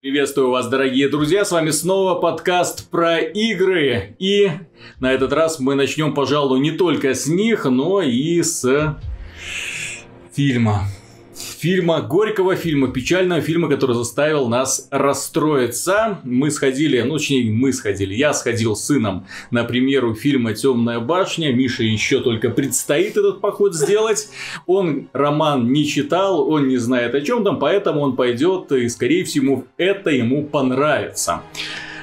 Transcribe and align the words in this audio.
Приветствую 0.00 0.50
вас, 0.50 0.68
дорогие 0.68 1.08
друзья, 1.08 1.44
с 1.44 1.50
вами 1.50 1.70
снова 1.70 2.14
подкаст 2.14 2.88
про 2.88 3.18
игры. 3.18 4.14
И 4.20 4.48
на 5.00 5.12
этот 5.12 5.32
раз 5.32 5.58
мы 5.58 5.74
начнем, 5.74 6.14
пожалуй, 6.14 6.60
не 6.60 6.70
только 6.70 7.14
с 7.14 7.26
них, 7.26 7.64
но 7.64 8.00
и 8.00 8.40
с 8.40 8.96
фильма 10.32 10.84
фильма, 11.58 12.00
горького 12.00 12.54
фильма, 12.54 12.88
печального 12.88 13.40
фильма, 13.40 13.68
который 13.68 13.94
заставил 13.94 14.48
нас 14.48 14.88
расстроиться. 14.90 16.20
Мы 16.22 16.50
сходили, 16.50 17.00
ну 17.00 17.18
точнее 17.18 17.50
мы 17.50 17.72
сходили, 17.72 18.14
я 18.14 18.32
сходил 18.32 18.76
с 18.76 18.84
сыном 18.84 19.26
на 19.50 19.64
премьеру 19.64 20.14
фильма 20.14 20.54
«Темная 20.54 21.00
башня». 21.00 21.52
Миша 21.52 21.82
еще 21.82 22.20
только 22.20 22.50
предстоит 22.50 23.16
этот 23.16 23.40
поход 23.40 23.74
сделать. 23.74 24.28
Он 24.66 25.08
роман 25.12 25.72
не 25.72 25.84
читал, 25.84 26.48
он 26.48 26.68
не 26.68 26.76
знает 26.76 27.14
о 27.14 27.20
чем 27.20 27.44
там, 27.44 27.58
поэтому 27.58 28.00
он 28.00 28.14
пойдет 28.14 28.70
и, 28.72 28.88
скорее 28.88 29.24
всего, 29.24 29.64
это 29.76 30.10
ему 30.10 30.44
понравится. 30.44 31.42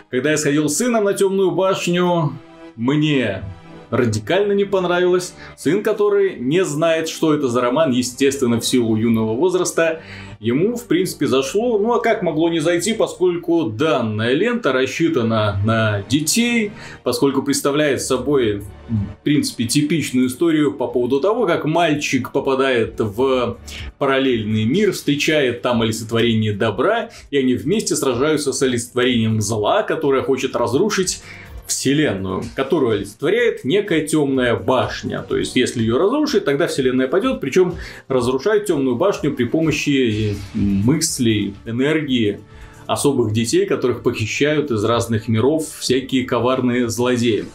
Когда 0.09 0.31
я 0.31 0.38
сходил 0.38 0.67
с 0.67 0.77
сыном 0.77 1.05
на 1.05 1.13
«Темную 1.13 1.52
башню», 1.52 2.34
мне 2.76 3.41
радикально 3.89 4.53
не 4.53 4.66
понравилось. 4.66 5.34
Сын, 5.57 5.84
который 5.84 6.35
не 6.38 6.63
знает, 6.63 7.09
что 7.09 7.34
это 7.34 7.48
за 7.48 7.62
роман, 7.62 7.91
естественно, 7.91 8.59
в 8.59 8.66
силу 8.66 8.95
юного 8.95 9.34
возраста, 9.35 10.02
ему, 10.39 10.76
в 10.76 10.85
принципе, 10.85 11.27
зашло. 11.27 11.77
Ну, 11.80 11.93
а 11.93 11.99
как 11.99 12.21
могло 12.21 12.49
не 12.49 12.59
зайти, 12.59 12.93
поскольку 12.93 13.66
данная 13.66 14.34
лента 14.34 14.71
рассчитана 14.71 15.59
на 15.66 16.03
детей, 16.09 16.71
поскольку 17.03 17.41
представляет 17.41 18.02
собой, 18.02 18.62
в 18.88 19.23
принципе, 19.23 19.66
типичную 19.66 20.27
историю 20.27 20.73
по 20.73 20.88
поводу 20.88 21.20
того, 21.20 21.48
как 21.48 21.65
мальчик 21.65 22.31
попадает 22.31 22.99
в 22.99 23.57
параллельный 23.98 24.65
мир, 24.65 24.91
встречает 24.91 25.62
там 25.62 25.81
олицетворение 25.81 26.54
добра, 26.54 27.09
и 27.31 27.38
они 27.38 27.55
вместе 27.55 27.95
сражаются 27.95 28.54
с 28.54 28.62
олицетворением 28.62 29.41
зла, 29.41 29.84
которое 29.84 30.21
хочет 30.21 30.55
разрушить 30.55 31.21
Вселенную, 31.68 32.44
которую 32.55 32.98
олицетворяет 32.98 33.63
некая 33.63 34.05
темная 34.05 34.55
башня. 34.55 35.24
То 35.24 35.38
есть, 35.38 35.55
если 35.55 35.82
ее 35.82 35.98
разрушить, 35.98 36.46
тогда 36.46 36.68
Вселенная 36.68 37.07
пойдет, 37.07 37.41
причем 37.41 37.76
разрушает 38.07 38.66
темную 38.66 38.96
башню 38.96 39.34
при 39.34 39.46
помощи 39.46 40.38
мыслей, 40.54 41.55
энергии 41.66 42.40
особых 42.85 43.34
детей, 43.34 43.66
которых 43.66 44.04
похищают 44.04 44.70
из 44.70 44.84
разных 44.84 45.27
миров 45.27 45.68
всякие 45.80 46.26
коварные 46.26 46.88
злодеи. 46.88 47.46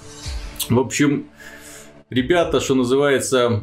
В 0.69 0.79
общем, 0.79 1.27
ребята, 2.11 2.61
что 2.61 2.75
называется, 2.75 3.63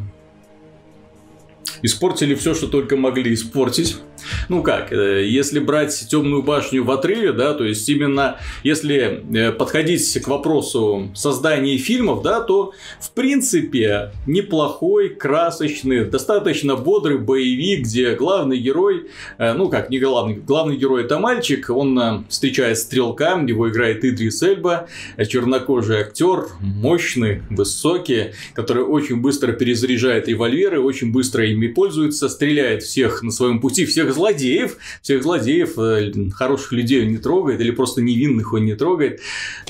испортили 1.82 2.36
все, 2.36 2.54
что 2.54 2.68
только 2.68 2.96
могли 2.96 3.34
испортить. 3.34 3.98
Ну 4.50 4.64
как, 4.64 4.92
э, 4.92 5.28
если 5.28 5.60
брать 5.60 6.08
темную 6.10 6.44
башню 6.44 6.84
в 6.84 6.92
отрыве, 6.92 7.32
да, 7.32 7.54
то 7.54 7.64
есть 7.64 7.88
именно 7.90 8.38
если 8.64 9.24
э, 9.34 9.52
подходить 9.52 10.22
к 10.22 10.28
вопросу 10.28 11.10
создания 11.16 11.78
фильмов, 11.78 12.22
да, 12.22 12.42
то 12.42 12.74
в 13.00 13.12
принципе 13.12 14.12
неплохой, 14.26 15.10
красочный, 15.10 16.06
достаточно 16.06 16.76
бодрый 16.76 17.18
боевик, 17.18 17.86
где 17.86 18.16
главный 18.16 18.58
герой, 18.58 19.08
э, 19.38 19.54
ну 19.54 19.70
как, 19.70 19.90
не 19.90 20.00
главный, 20.00 20.36
главный 20.36 20.78
герой 20.78 21.04
это 21.04 21.20
мальчик, 21.20 21.70
он 21.70 22.26
встречает 22.30 22.78
стрелка, 22.78 23.38
его 23.48 23.70
играет 23.70 24.04
Идрис 24.06 24.42
Эльба, 24.42 24.88
чернокожий 25.28 25.98
актер, 26.02 26.48
мощный, 26.60 27.42
высокий, 27.50 28.32
который 28.54 28.84
очень 28.84 29.18
быстро 29.18 29.52
перезаряжает 29.54 30.28
револьверы, 30.28 30.80
очень 30.80 31.12
быстро 31.12 31.46
ими 31.46 31.68
пользуется, 31.68 32.30
стреляет 32.30 32.84
всех 32.84 33.24
на 33.24 33.32
своем 33.32 33.60
пути, 33.60 33.86
всех 33.86 34.07
злодеев, 34.12 34.78
всех 35.02 35.24
злодеев, 35.24 35.78
э, 35.78 36.12
хороших 36.32 36.72
людей 36.72 37.04
он 37.04 37.10
не 37.10 37.18
трогает, 37.18 37.62
или 37.62 37.72
просто 37.72 38.02
невинных 38.02 38.54
он 38.54 38.66
не 38.66 38.76
трогает. 38.76 39.20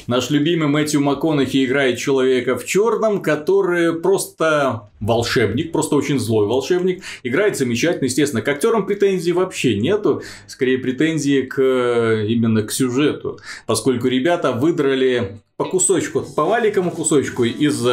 Наш 0.07 0.29
любимый 0.29 0.67
Мэтью 0.67 1.01
МакКонахи 1.01 1.65
играет 1.65 1.97
человека 1.97 2.57
в 2.57 2.65
черном, 2.65 3.21
который 3.21 3.93
просто 3.93 4.89
волшебник, 4.99 5.71
просто 5.71 5.95
очень 5.95 6.19
злой 6.19 6.47
волшебник. 6.47 7.03
Играет 7.23 7.57
замечательно, 7.57 8.05
естественно. 8.05 8.41
К 8.41 8.47
актерам 8.47 8.85
претензий 8.85 9.31
вообще 9.31 9.77
нету. 9.77 10.23
Скорее 10.47 10.77
претензии 10.77 11.41
к 11.41 11.61
именно 11.61 12.63
к 12.63 12.71
сюжету. 12.71 13.39
Поскольку 13.65 14.07
ребята 14.07 14.51
выдрали 14.51 15.39
по 15.57 15.65
кусочку, 15.65 16.21
по 16.21 16.45
маленькому 16.45 16.91
кусочку 16.91 17.43
из 17.43 17.83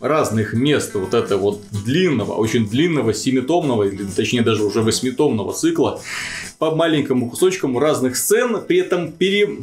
разных 0.00 0.54
мест 0.54 0.94
вот 0.94 1.12
этого 1.12 1.40
вот 1.40 1.60
длинного, 1.84 2.32
очень 2.32 2.66
длинного 2.66 3.12
семитомного, 3.12 3.82
или 3.82 4.02
точнее 4.04 4.40
даже 4.40 4.64
уже 4.64 4.80
восьмитомного 4.80 5.52
цикла, 5.52 6.00
по 6.58 6.74
маленькому 6.74 7.28
кусочкам 7.28 7.76
разных 7.76 8.16
сцен, 8.16 8.62
при 8.66 8.78
этом 8.78 9.12
пере 9.12 9.58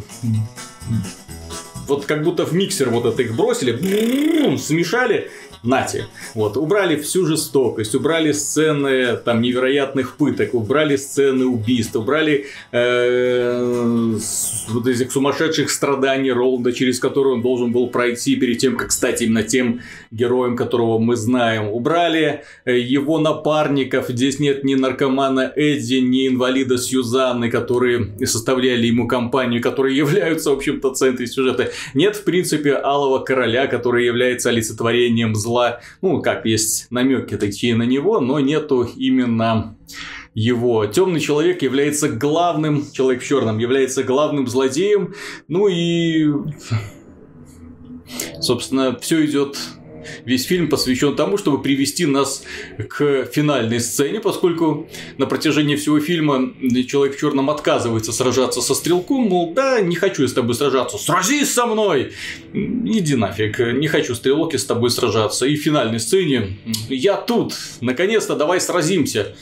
вот 1.88 2.06
как 2.06 2.24
будто 2.24 2.46
в 2.46 2.54
миксер 2.54 2.92
вот 2.92 3.06
это 3.06 3.24
их 3.24 3.36
бросили, 3.36 4.56
смешали 4.58 5.32
нате. 5.64 6.08
Вот, 6.36 6.58
убрали 6.58 6.96
всю 6.96 7.26
жестокость, 7.26 7.96
убрали 7.96 8.32
сцены 8.32 9.18
там 9.18 9.42
невероятных 9.42 10.16
пыток, 10.16 10.54
убрали 10.54 10.96
сцены 10.96 11.46
убийств, 11.46 11.96
убрали 11.96 12.46
э, 12.72 14.18
вот 14.70 14.88
этих 14.88 15.12
сумасшедших 15.12 15.70
страданий 15.70 16.32
Роланда, 16.32 16.72
через 16.72 17.00
которые 17.00 17.36
он 17.36 17.42
должен 17.42 17.72
был 17.72 17.88
пройти 17.88 18.36
перед 18.36 18.58
тем, 18.60 18.78
как 18.78 18.92
стать 18.92 19.22
именно 19.22 19.44
тем 19.44 19.82
героем, 20.12 20.56
которого 20.56 20.98
мы 21.00 21.16
знаем. 21.16 21.68
Убрали 21.70 22.44
э, 22.66 22.80
его 22.80 23.20
напарников, 23.20 24.08
здесь 24.10 24.40
нет 24.40 24.64
ни 24.64 24.76
наркомана 24.76 25.52
Эдди, 25.56 25.96
ни 25.96 26.28
инвалида 26.28 26.78
Сьюзанны, 26.78 27.50
которые 27.50 28.12
составляли 28.26 28.88
ему 28.88 29.08
компанию, 29.08 29.62
которые 29.62 29.98
являются, 29.98 30.52
в 30.52 30.54
общем-то, 30.54 30.94
центром 30.94 31.28
сюжета. 31.28 31.72
Нет, 31.94 32.16
в 32.16 32.24
принципе, 32.24 32.76
Алого 32.76 33.20
Короля, 33.20 33.68
который 33.68 34.06
является 34.06 34.50
олицетворением 34.50 35.36
зла 35.36 35.49
зла. 35.50 35.80
Ну, 36.02 36.22
как 36.22 36.46
есть 36.46 36.88
намеки 36.92 37.36
такие 37.36 37.76
на 37.76 37.84
него, 37.84 38.20
но 38.20 38.40
нету 38.40 38.84
именно 38.84 39.76
его. 40.36 40.86
Темный 40.86 41.20
человек 41.20 41.64
является 41.64 42.08
главным, 42.08 42.86
человек 42.92 43.24
в 43.24 43.26
черном 43.26 43.58
является 43.58 44.04
главным 44.04 44.48
злодеем. 44.48 45.16
Ну 45.48 45.68
и, 45.68 46.32
собственно, 48.40 48.98
все 49.00 49.26
идет 49.26 49.58
Весь 50.26 50.46
фильм 50.46 50.70
посвящен 50.70 51.16
тому, 51.16 51.38
чтобы 51.38 51.62
привести 51.62 52.06
нас 52.06 52.44
к 52.90 53.26
финальной 53.26 53.80
сцене, 53.80 54.20
поскольку 54.20 54.90
на 55.18 55.26
протяжении 55.26 55.76
всего 55.76 56.00
фильма 56.00 56.54
человек 56.88 57.16
в 57.16 57.20
черном 57.20 57.50
отказывается 57.50 58.12
сражаться 58.12 58.62
со 58.62 58.76
стрелком, 58.76 59.24
мол, 59.24 59.54
да, 59.54 59.80
не 59.82 59.96
хочу 59.96 60.24
я 60.24 60.28
с 60.28 60.34
тобой 60.34 60.56
сражаться, 60.56 60.98
сразись 60.98 61.54
со 61.54 61.66
мной! 61.66 62.12
Иди 62.54 63.16
нафиг, 63.16 63.60
не 63.60 63.88
хочу 63.88 64.16
стрелок 64.16 64.54
с 64.54 64.66
тобой 64.66 64.90
сражаться. 64.90 65.46
И 65.46 65.56
в 65.56 65.62
финальной 65.62 66.00
сцене 66.00 66.58
я 66.90 67.16
тут, 67.16 67.54
наконец-то 67.82 68.36
давай 68.36 68.62
сразимся 68.62 69.36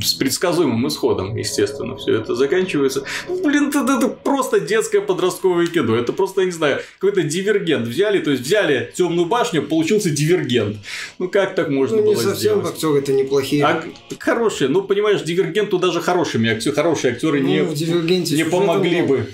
с 0.00 0.14
предсказуемым 0.14 0.86
исходом, 0.88 1.36
естественно, 1.36 1.96
все 1.96 2.16
это 2.16 2.34
заканчивается. 2.34 3.04
Ну, 3.28 3.42
блин, 3.42 3.68
это, 3.68 3.80
это 3.80 4.08
просто 4.08 4.60
детское 4.60 5.00
подростковое 5.00 5.66
кино. 5.66 5.96
Это 5.96 6.12
просто, 6.12 6.42
я 6.42 6.46
не 6.46 6.52
знаю, 6.52 6.80
какой-то 6.98 7.22
дивергент 7.22 7.86
взяли, 7.86 8.20
то 8.20 8.30
есть 8.30 8.42
взяли 8.42 8.92
темную 8.94 9.26
башню, 9.26 9.62
получился 9.62 10.10
дивергент. 10.10 10.78
Ну 11.18 11.28
как 11.28 11.54
так 11.54 11.68
можно 11.68 11.98
ну, 11.98 12.04
было 12.04 12.14
не 12.14 12.20
совсем 12.20 12.64
актеры 12.64 13.00
это 13.00 13.12
неплохие. 13.12 13.64
А, 13.64 13.84
хорошие, 14.18 14.68
ну 14.68 14.82
понимаешь, 14.82 15.22
дивергенту 15.22 15.78
даже 15.78 16.00
хорошими 16.00 16.50
актер, 16.50 16.72
хорошие 16.72 17.14
актеры 17.14 17.40
ну, 17.40 17.48
не, 17.48 18.36
не 18.36 18.44
помогли 18.44 19.02
бы. 19.02 19.26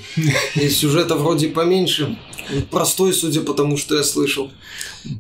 И 0.55 0.69
сюжета 0.69 1.15
вроде 1.15 1.49
поменьше. 1.49 2.17
Простой, 2.71 3.13
судя 3.13 3.43
по 3.43 3.53
тому, 3.53 3.77
что 3.77 3.97
я 3.97 4.03
слышал. 4.03 4.51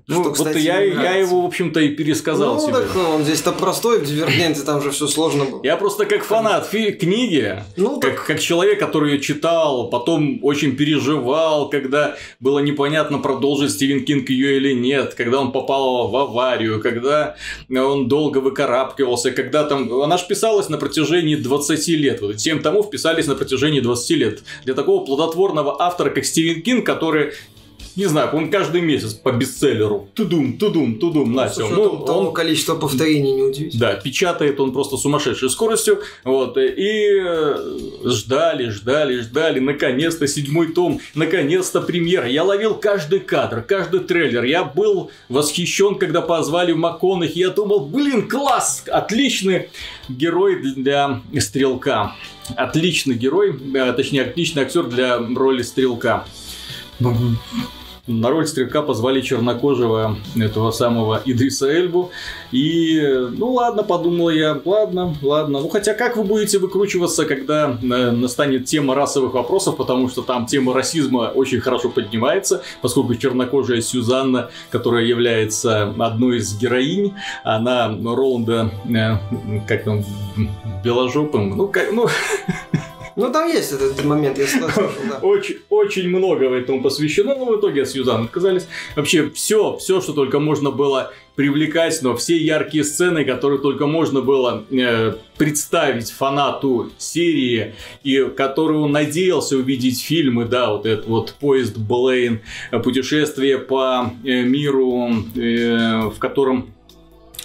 Ну, 0.06 0.22
что, 0.22 0.32
кстати, 0.32 0.56
вот 0.56 0.62
я, 0.62 0.80
я 0.80 1.14
его, 1.16 1.42
в 1.42 1.46
общем-то, 1.46 1.80
и 1.80 1.88
пересказал 1.88 2.54
ну, 2.54 2.60
себе. 2.60 2.72
так 2.72 2.96
он 2.96 3.22
здесь-то 3.24 3.52
простой, 3.52 4.00
в 4.00 4.06
Дивергенте 4.06 4.62
там 4.62 4.82
же 4.82 4.90
все 4.90 5.06
сложно 5.06 5.44
было. 5.44 5.60
Я 5.62 5.76
просто 5.76 6.06
как 6.06 6.24
фанат 6.24 6.66
фи- 6.66 6.92
книги, 6.92 7.62
ну, 7.76 8.00
как, 8.00 8.16
так... 8.16 8.26
как 8.26 8.40
человек, 8.40 8.78
который 8.78 9.12
ее 9.12 9.20
читал, 9.20 9.88
потом 9.90 10.40
очень 10.42 10.76
переживал, 10.76 11.68
когда 11.70 12.16
было 12.40 12.58
непонятно, 12.58 13.18
продолжит 13.18 13.70
Стивен 13.70 14.04
Кинг 14.04 14.30
ее 14.30 14.56
или 14.56 14.72
нет, 14.72 15.14
когда 15.14 15.40
он 15.40 15.52
попал 15.52 16.08
в 16.08 16.16
аварию, 16.16 16.80
когда 16.80 17.36
он 17.70 18.08
долго 18.08 18.38
выкарабкивался, 18.38 19.30
когда 19.30 19.64
там... 19.64 19.92
Она 20.02 20.18
же 20.18 20.26
писалась 20.26 20.68
на 20.68 20.78
протяжении 20.78 21.36
20 21.36 21.88
лет. 21.88 22.20
Вот 22.20 22.40
7 22.40 22.60
томов 22.60 22.90
писались 22.90 23.26
на 23.26 23.34
протяжении 23.34 23.80
20 23.80 24.10
лет. 24.10 24.42
Для 24.64 24.74
такого 24.74 25.04
плодотворного 25.04 25.80
автора, 25.80 26.10
как 26.10 26.24
Стивен 26.24 26.62
Кинг, 26.62 26.86
который 26.86 27.32
не 27.98 28.06
знаю, 28.06 28.30
он 28.32 28.48
каждый 28.48 28.80
месяц 28.80 29.12
по 29.12 29.32
бестселлеру. 29.32 30.08
Тудум, 30.14 30.56
тудум, 30.56 31.00
тудум, 31.00 31.32
на 31.32 31.48
все. 31.48 31.68
Ну, 31.68 32.04
он 32.04 32.32
количество 32.32 32.76
повторений 32.76 33.32
не 33.32 33.42
удивительно. 33.42 33.80
Да, 33.80 33.94
печатает 33.96 34.60
он 34.60 34.72
просто 34.72 34.96
сумасшедшей 34.96 35.50
скоростью. 35.50 36.00
Вот, 36.22 36.56
и 36.56 37.20
э, 37.20 37.56
ждали, 38.04 38.68
ждали, 38.68 39.18
ждали. 39.18 39.58
Наконец-то 39.58 40.28
седьмой 40.28 40.68
том, 40.68 41.00
наконец-то 41.16 41.80
премьера. 41.80 42.28
Я 42.28 42.44
ловил 42.44 42.76
каждый 42.76 43.18
кадр, 43.18 43.62
каждый 43.62 44.00
трейлер. 44.00 44.44
Я 44.44 44.62
был 44.62 45.10
восхищен, 45.28 45.96
когда 45.96 46.20
позвали 46.20 46.72
МакКонахи. 46.72 47.40
Я 47.40 47.50
думал, 47.50 47.80
блин, 47.80 48.28
класс, 48.28 48.84
отличный 48.86 49.70
герой 50.08 50.62
для 50.62 51.20
стрелка. 51.40 52.14
Отличный 52.54 53.16
герой, 53.16 53.58
э, 53.74 53.92
точнее, 53.92 54.22
отличный 54.22 54.62
актер 54.62 54.84
для 54.84 55.18
роли 55.18 55.62
стрелка. 55.62 56.24
На 58.08 58.30
роль 58.30 58.46
стрелка 58.46 58.80
позвали 58.80 59.20
чернокожего 59.20 60.16
этого 60.34 60.70
самого 60.70 61.20
Идриса 61.26 61.70
Эльбу. 61.70 62.10
И, 62.52 63.00
ну 63.36 63.52
ладно, 63.52 63.82
подумал 63.82 64.30
я, 64.30 64.58
ладно, 64.64 65.14
ладно. 65.20 65.60
Ну 65.60 65.68
хотя 65.68 65.92
как 65.92 66.16
вы 66.16 66.24
будете 66.24 66.58
выкручиваться, 66.58 67.26
когда 67.26 67.78
э, 67.80 68.10
настанет 68.10 68.64
тема 68.64 68.94
расовых 68.94 69.34
вопросов, 69.34 69.76
потому 69.76 70.08
что 70.08 70.22
там 70.22 70.46
тема 70.46 70.72
расизма 70.72 71.30
очень 71.34 71.60
хорошо 71.60 71.90
поднимается, 71.90 72.62
поскольку 72.80 73.14
чернокожая 73.14 73.82
Сюзанна, 73.82 74.48
которая 74.70 75.04
является 75.04 75.94
одной 75.98 76.38
из 76.38 76.58
героинь, 76.58 77.14
она 77.44 77.88
Роланда, 77.88 78.70
э, 78.88 79.16
как 79.68 79.84
там, 79.84 80.02
беложопым, 80.82 81.56
ну 81.56 81.68
как, 81.68 81.92
ну... 81.92 82.08
Ну, 83.18 83.32
там 83.32 83.48
есть 83.48 83.72
этот 83.72 84.04
момент, 84.04 84.38
я 84.38 84.46
слышал, 84.46 84.88
да. 85.10 85.18
Очень, 85.22 85.56
очень 85.70 86.08
много 86.08 86.46
этому 86.54 86.80
посвящено, 86.80 87.34
но 87.34 87.46
в 87.46 87.58
итоге 87.58 87.82
от 87.82 87.88
Сьюзан 87.88 88.24
отказались. 88.26 88.68
Вообще, 88.94 89.28
все, 89.30 89.76
все, 89.76 90.00
что 90.00 90.12
только 90.12 90.38
можно 90.38 90.70
было 90.70 91.12
привлекать, 91.34 91.98
но 92.02 92.16
все 92.16 92.36
яркие 92.36 92.84
сцены, 92.84 93.24
которые 93.24 93.60
только 93.60 93.88
можно 93.88 94.20
было 94.20 94.64
э, 94.70 95.14
представить 95.36 96.12
фанату 96.12 96.92
серии, 96.96 97.74
и 98.04 98.22
которую 98.36 98.82
он 98.82 98.92
надеялся 98.92 99.56
увидеть 99.56 100.00
фильмы, 100.00 100.44
да, 100.44 100.72
вот 100.72 100.86
этот 100.86 101.08
вот 101.08 101.34
поезд 101.40 101.76
Блейн, 101.76 102.38
путешествие 102.84 103.58
по 103.58 104.12
э, 104.24 104.42
миру, 104.42 105.10
э, 105.34 106.08
в 106.08 106.18
котором 106.20 106.72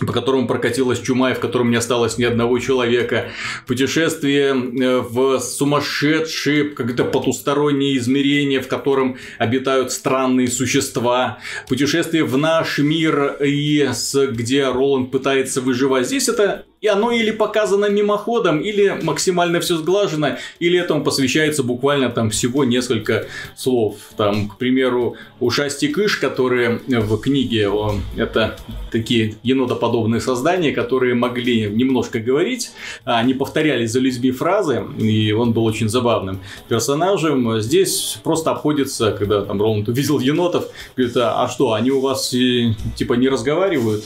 по 0.06 0.14
которому 0.14 0.48
прокатилась 0.48 1.00
чума 1.00 1.32
и 1.32 1.34
в 1.34 1.40
котором 1.40 1.72
не 1.72 1.78
осталось 1.78 2.18
ни 2.18 2.24
одного 2.24 2.60
человека. 2.60 3.30
Путешествие 3.68 4.54
э, 4.54 5.00
в 5.00 5.40
сумасшедшие, 5.40 6.70
как-то 6.70 7.06
потусторонние 7.06 7.98
измерения, 7.98 8.62
в 8.62 8.68
котором 8.68 9.18
обитают 9.38 9.92
странные 9.92 10.48
существа. 10.48 11.40
Путешествие 11.68 12.24
в 12.24 12.38
наш 12.38 12.80
мир, 12.80 13.38
и 13.44 13.90
с, 13.92 14.28
где 14.28 14.68
Роланд 14.70 15.12
пытается 15.12 15.62
выживать. 15.62 16.08
Здесь 16.08 16.30
это 16.30 16.66
и 16.84 16.88
оно 16.88 17.12
или 17.12 17.32
показано 17.32 17.90
мимоходом, 17.90 18.60
или 18.60 19.00
максимально 19.02 19.62
все 19.62 19.78
сглажено, 19.78 20.38
или 20.60 20.78
этому 20.78 21.02
посвящается 21.02 21.64
буквально 21.64 22.10
там 22.10 22.30
всего 22.30 22.66
несколько 22.66 23.26
слов. 23.56 23.96
Там, 24.18 24.50
к 24.50 24.58
примеру, 24.58 25.16
ушасти 25.40 25.88
кыш, 25.88 26.18
которые 26.18 26.82
в 26.88 27.18
книге, 27.20 27.72
это 28.18 28.58
такие 28.92 29.36
енотоподобные 29.44 30.20
создания, 30.20 30.74
которые 30.74 31.16
могли 31.16 31.70
немножко 31.70 32.20
говорить, 32.20 32.72
а 33.06 33.18
они 33.18 33.34
повторяли 33.34 33.86
за 33.86 34.02
людьми 34.02 34.32
фразы, 34.32 34.84
и 35.00 35.32
он 35.32 35.54
был 35.54 35.64
очень 35.64 35.88
забавным 35.88 36.42
персонажем. 36.68 37.62
Здесь 37.62 38.20
просто 38.26 38.52
обходится, 38.52 39.14
когда 39.14 39.42
там 39.42 39.62
Роланд 39.62 39.88
увидел 39.88 40.20
енотов, 40.20 40.66
говорит, 40.98 41.16
а, 41.16 41.46
а 41.46 41.48
что, 41.48 41.72
они 41.72 41.92
у 41.92 42.02
вас 42.02 42.30
типа 42.30 43.14
не 43.14 43.30
разговаривают? 43.30 44.04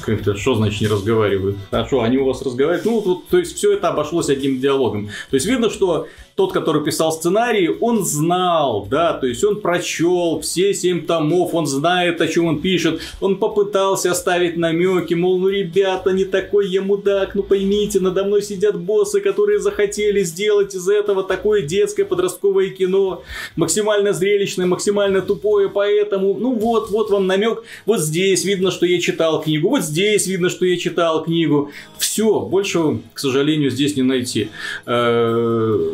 Как-то, 0.00 0.34
что 0.36 0.54
значит 0.54 0.80
не 0.80 0.86
разговаривают? 0.88 1.56
А 1.70 1.86
что, 1.86 2.02
они 2.02 2.18
у 2.18 2.24
вас 2.24 2.42
разговаривают? 2.42 2.84
Ну, 2.84 3.00
вот, 3.00 3.28
то 3.28 3.38
есть, 3.38 3.56
все 3.56 3.74
это 3.74 3.88
обошлось 3.88 4.28
одним 4.28 4.60
диалогом. 4.60 5.08
То 5.30 5.36
есть, 5.36 5.46
видно, 5.46 5.70
что 5.70 6.08
тот, 6.34 6.52
который 6.52 6.82
писал 6.82 7.12
сценарий, 7.12 7.68
он 7.68 8.04
знал, 8.04 8.86
да, 8.90 9.12
то 9.12 9.26
есть 9.26 9.44
он 9.44 9.60
прочел 9.60 10.40
все 10.40 10.72
семь 10.72 11.04
томов, 11.04 11.54
он 11.54 11.66
знает, 11.66 12.20
о 12.20 12.28
чем 12.28 12.46
он 12.46 12.60
пишет, 12.60 13.00
он 13.20 13.36
попытался 13.36 14.10
оставить 14.10 14.56
намеки, 14.56 15.14
мол, 15.14 15.38
ну, 15.38 15.48
ребята, 15.48 16.10
не 16.10 16.24
такой 16.24 16.68
я 16.68 16.80
мудак, 16.80 17.34
ну, 17.34 17.42
поймите, 17.42 18.00
надо 18.00 18.24
мной 18.24 18.42
сидят 18.42 18.80
боссы, 18.80 19.20
которые 19.20 19.60
захотели 19.60 20.22
сделать 20.22 20.74
из 20.74 20.88
этого 20.88 21.22
такое 21.22 21.62
детское 21.62 22.04
подростковое 22.04 22.70
кино, 22.70 23.22
максимально 23.56 24.12
зрелищное, 24.12 24.66
максимально 24.66 25.20
тупое, 25.20 25.68
поэтому, 25.68 26.34
ну, 26.34 26.54
вот, 26.54 26.90
вот 26.90 27.10
вам 27.10 27.26
намек, 27.26 27.62
вот 27.84 28.00
здесь 28.00 28.44
видно, 28.44 28.70
что 28.70 28.86
я 28.86 29.00
читал 29.00 29.42
книгу, 29.42 29.68
вот 29.68 29.82
здесь 29.82 30.26
видно, 30.26 30.48
что 30.48 30.64
я 30.64 30.78
читал 30.78 31.22
книгу, 31.24 31.70
все, 31.98 32.40
больше, 32.40 33.00
к 33.12 33.18
сожалению, 33.18 33.70
здесь 33.70 33.96
не 33.96 34.02
найти. 34.02 34.48
Э, 34.86 35.92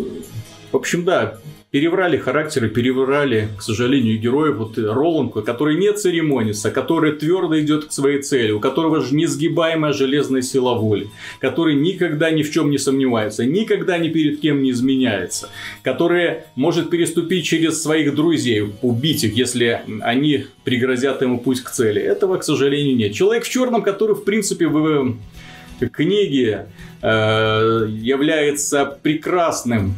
в 0.70 0.76
общем, 0.76 1.04
да, 1.04 1.38
переврали 1.70 2.16
характеры, 2.16 2.68
переврали, 2.68 3.48
к 3.58 3.62
сожалению, 3.62 4.18
героев. 4.18 4.56
Вот 4.56 4.78
Роланд, 4.78 5.34
который 5.44 5.76
не 5.76 5.92
церемонится, 5.92 6.70
который 6.70 7.12
твердо 7.12 7.58
идет 7.60 7.86
к 7.86 7.92
своей 7.92 8.22
цели, 8.22 8.52
у 8.52 8.60
которого 8.60 9.00
же 9.00 9.14
несгибаемая 9.14 9.92
железная 9.92 10.42
сила 10.42 10.74
воли, 10.74 11.08
который 11.40 11.74
никогда 11.74 12.30
ни 12.30 12.42
в 12.42 12.50
чем 12.50 12.70
не 12.70 12.78
сомневается, 12.78 13.44
никогда 13.44 13.98
ни 13.98 14.08
перед 14.08 14.40
кем 14.40 14.62
не 14.62 14.70
изменяется, 14.70 15.50
который 15.82 16.38
может 16.54 16.90
переступить 16.90 17.44
через 17.44 17.82
своих 17.82 18.14
друзей, 18.14 18.72
убить 18.80 19.24
их, 19.24 19.34
если 19.34 19.82
они 20.00 20.46
пригрозят 20.64 21.20
ему 21.20 21.38
путь 21.38 21.60
к 21.62 21.70
цели. 21.70 22.00
Этого, 22.00 22.38
к 22.38 22.44
сожалению, 22.44 22.96
нет. 22.96 23.12
Человек 23.12 23.44
в 23.44 23.50
черном, 23.50 23.82
который, 23.82 24.14
в 24.14 24.24
принципе, 24.24 24.68
в 24.68 25.16
книге 25.92 26.66
э, 27.02 27.86
является 27.88 28.84
прекрасным 29.02 29.94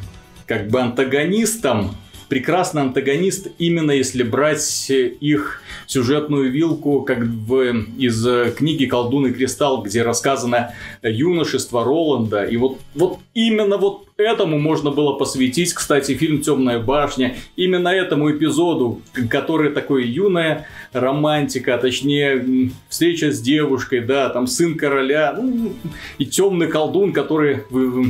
как 0.50 0.66
бы 0.66 0.80
антагонистом, 0.80 1.94
прекрасный 2.30 2.82
антагонист, 2.82 3.48
именно 3.58 3.90
если 3.90 4.22
брать 4.22 4.88
их 4.88 5.62
сюжетную 5.86 6.50
вилку, 6.50 7.02
как 7.02 7.18
в, 7.18 7.62
из 7.98 8.26
книги 8.54 8.86
«Колдун 8.86 9.26
и 9.26 9.32
кристалл», 9.32 9.82
где 9.82 10.02
рассказано 10.02 10.72
юношество 11.02 11.84
Роланда. 11.84 12.44
И 12.44 12.56
вот, 12.56 12.78
вот 12.94 13.18
именно 13.34 13.76
вот 13.76 14.06
Этому 14.20 14.58
можно 14.58 14.90
было 14.90 15.14
посвятить, 15.14 15.72
кстати, 15.72 16.14
фильм 16.14 16.42
«Темная 16.42 16.78
башня». 16.78 17.36
Именно 17.56 17.88
этому 17.88 18.30
эпизоду, 18.30 19.00
который 19.30 19.70
такой 19.70 20.06
юная 20.06 20.66
романтика, 20.92 21.76
а 21.76 21.78
точнее 21.78 22.70
встреча 22.90 23.32
с 23.32 23.40
девушкой, 23.40 24.00
да, 24.00 24.28
там 24.28 24.46
сын 24.46 24.76
короля, 24.76 25.34
ну, 25.40 25.72
и 26.18 26.26
темный 26.26 26.66
колдун, 26.66 27.14
который 27.14 27.62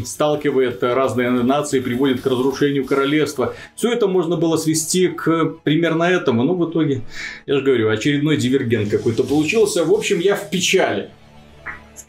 сталкивает 0.05 0.83
разные 0.83 1.31
нации, 1.31 1.79
приводит 1.79 2.23
к 2.23 2.27
разрушению 2.27 2.85
королевства. 2.85 3.55
Все 3.77 3.93
это 3.93 4.09
можно 4.11 4.37
было 4.37 4.57
свести 4.57 5.09
к 5.09 5.55
примерно 5.65 6.05
этому. 6.05 6.43
Ну, 6.43 6.55
в 6.55 6.71
итоге, 6.71 7.03
я 7.47 7.57
же 7.57 7.62
говорю, 7.62 7.89
очередной 7.89 8.37
дивергент 8.37 8.91
какой-то 8.91 9.25
получился. 9.25 9.85
В 9.85 9.93
общем, 9.93 10.21
я 10.21 10.37
в 10.37 10.51
печали 10.51 11.11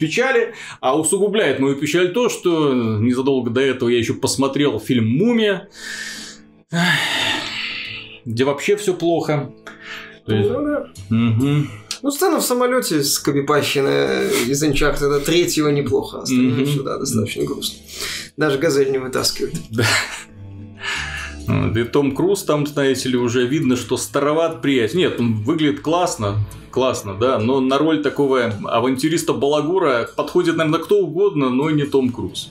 печали, 0.02 0.54
а 0.80 0.98
усугубляет 0.98 1.60
мою 1.60 1.76
печаль 1.76 2.12
то, 2.12 2.28
что 2.28 2.74
незадолго 2.74 3.50
до 3.50 3.60
этого 3.60 3.88
я 3.88 3.98
еще 3.98 4.14
посмотрел 4.14 4.80
фильм 4.80 5.06
«Мумия», 5.06 5.68
где 8.24 8.44
вообще 8.44 8.76
все 8.76 8.94
плохо. 8.94 9.52
есть... 10.26 10.50
Ну, 10.50 10.64
да. 10.64 10.88
угу. 11.08 11.66
Ну, 12.02 12.10
сцена 12.10 12.40
в 12.40 12.44
самолете 12.44 13.04
с 13.04 13.20
Кабипащина 13.20 14.24
из 14.48 14.62
Uncharted 14.64 15.20
третьего 15.20 15.68
неплохо, 15.68 16.22
остальное 16.22 16.64
mm-hmm. 16.64 16.74
сюда 16.74 16.98
достаточно 16.98 17.44
грустно. 17.44 17.78
Даже 18.36 18.58
газель 18.58 18.90
не 18.90 18.98
вытаскивает. 18.98 19.54
Да. 19.70 19.86
И 21.48 21.84
Том 21.84 22.14
Круз 22.14 22.44
там, 22.44 22.66
знаете 22.66 23.08
ли, 23.08 23.16
уже 23.16 23.46
видно, 23.46 23.76
что 23.76 23.96
староват 23.96 24.62
приятель. 24.62 24.98
Нет, 24.98 25.20
он 25.20 25.42
выглядит 25.42 25.80
классно, 25.80 26.38
классно, 26.70 27.14
да, 27.14 27.38
но 27.38 27.60
на 27.60 27.78
роль 27.78 28.02
такого 28.02 28.52
авантюриста 28.64 29.32
Балагура 29.32 30.08
подходит, 30.16 30.56
наверное, 30.56 30.80
кто 30.80 31.00
угодно, 31.00 31.50
но 31.50 31.70
не 31.70 31.84
Том 31.84 32.10
Круз. 32.10 32.50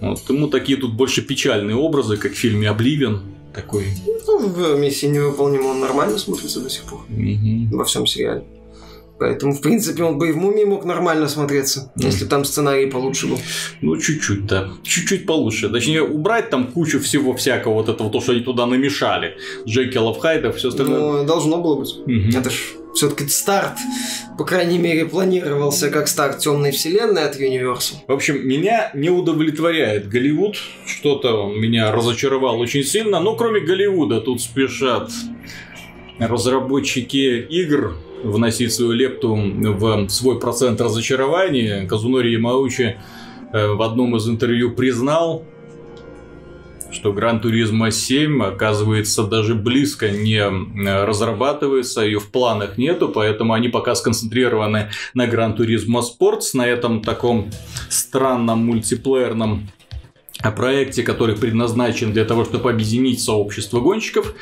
Вот, 0.00 0.20
ему 0.28 0.48
такие 0.48 0.78
тут 0.78 0.94
больше 0.94 1.22
печальные 1.22 1.76
образы, 1.76 2.16
как 2.16 2.32
в 2.32 2.36
фильме 2.36 2.68
«Обливен», 2.68 3.20
такой. 3.52 3.86
Ну, 4.26 4.48
в 4.48 4.78
«Миссии 4.78 5.06
невыполнима» 5.06 5.68
он 5.68 5.80
нормально 5.80 6.18
смотрится 6.18 6.60
до 6.60 6.70
сих 6.70 6.84
пор. 6.84 7.00
Угу. 7.10 7.76
Во 7.76 7.84
всем 7.84 8.06
сериале. 8.06 8.44
Поэтому, 9.18 9.52
в 9.52 9.60
принципе, 9.60 10.04
он 10.04 10.18
бы 10.18 10.28
и 10.28 10.32
в 10.32 10.36
«Мумии» 10.36 10.64
мог 10.64 10.84
нормально 10.84 11.28
смотреться, 11.28 11.92
mm. 11.96 12.04
если 12.04 12.24
там 12.24 12.44
сценарий 12.44 12.86
получше 12.86 13.26
был. 13.26 13.38
Ну, 13.80 13.96
чуть-чуть, 13.96 14.46
да. 14.46 14.68
Чуть-чуть 14.82 15.26
получше. 15.26 15.68
Точнее, 15.68 16.02
убрать 16.02 16.50
там 16.50 16.68
кучу 16.68 17.00
всего 17.00 17.34
всякого, 17.34 17.74
вот 17.74 17.88
этого, 17.88 18.10
то, 18.10 18.20
что 18.20 18.32
они 18.32 18.42
туда 18.42 18.66
намешали. 18.66 19.36
Джекилов, 19.66 20.18
Хайдов, 20.18 20.56
все 20.56 20.68
остальное. 20.68 21.00
Ну, 21.00 21.24
должно 21.24 21.58
было 21.58 21.80
быть. 21.80 21.94
Mm-hmm. 22.06 22.38
Это 22.38 22.50
ж 22.50 22.54
все-таки 22.94 23.28
старт, 23.28 23.78
по 24.36 24.44
крайней 24.44 24.78
мере, 24.78 25.04
планировался 25.04 25.90
как 25.90 26.08
старт 26.08 26.38
темной 26.38 26.72
вселенной 26.72 27.28
от 27.28 27.38
Universal. 27.38 27.96
В 28.06 28.12
общем, 28.12 28.46
меня 28.46 28.90
не 28.94 29.10
удовлетворяет 29.10 30.08
Голливуд. 30.08 30.56
Что-то 30.86 31.46
меня 31.46 31.92
разочаровал 31.92 32.58
очень 32.58 32.84
сильно. 32.84 33.20
Но 33.20 33.36
кроме 33.36 33.60
Голливуда 33.60 34.20
тут 34.20 34.40
спешат 34.40 35.10
разработчики 36.18 37.46
игр 37.48 37.96
вносить 38.22 38.72
свою 38.72 38.92
лепту 38.92 39.34
в 39.36 40.08
свой 40.08 40.38
процент 40.38 40.80
разочарования. 40.80 41.86
Казунори 41.86 42.32
Ямаучи 42.32 42.96
э, 43.52 43.66
в 43.68 43.82
одном 43.82 44.16
из 44.16 44.28
интервью 44.28 44.74
признал, 44.74 45.44
что 46.90 47.12
Гран 47.12 47.40
Туризма 47.40 47.90
7, 47.90 48.42
оказывается, 48.42 49.24
даже 49.24 49.54
близко 49.54 50.10
не 50.10 50.42
разрабатывается, 51.04 52.02
ее 52.02 52.18
в 52.18 52.30
планах 52.30 52.78
нету, 52.78 53.08
поэтому 53.08 53.52
они 53.52 53.68
пока 53.68 53.94
сконцентрированы 53.94 54.90
на 55.14 55.26
Гран 55.26 55.54
Туризма 55.54 56.02
Спортс, 56.02 56.54
на 56.54 56.66
этом 56.66 57.02
таком 57.02 57.50
странном 57.90 58.66
мультиплеерном 58.66 59.68
о 60.40 60.52
проекте, 60.52 61.02
который 61.02 61.36
предназначен 61.36 62.12
для 62.12 62.24
того, 62.24 62.44
чтобы 62.44 62.70
объединить 62.70 63.20
сообщество 63.20 63.80
гонщиков 63.80 64.34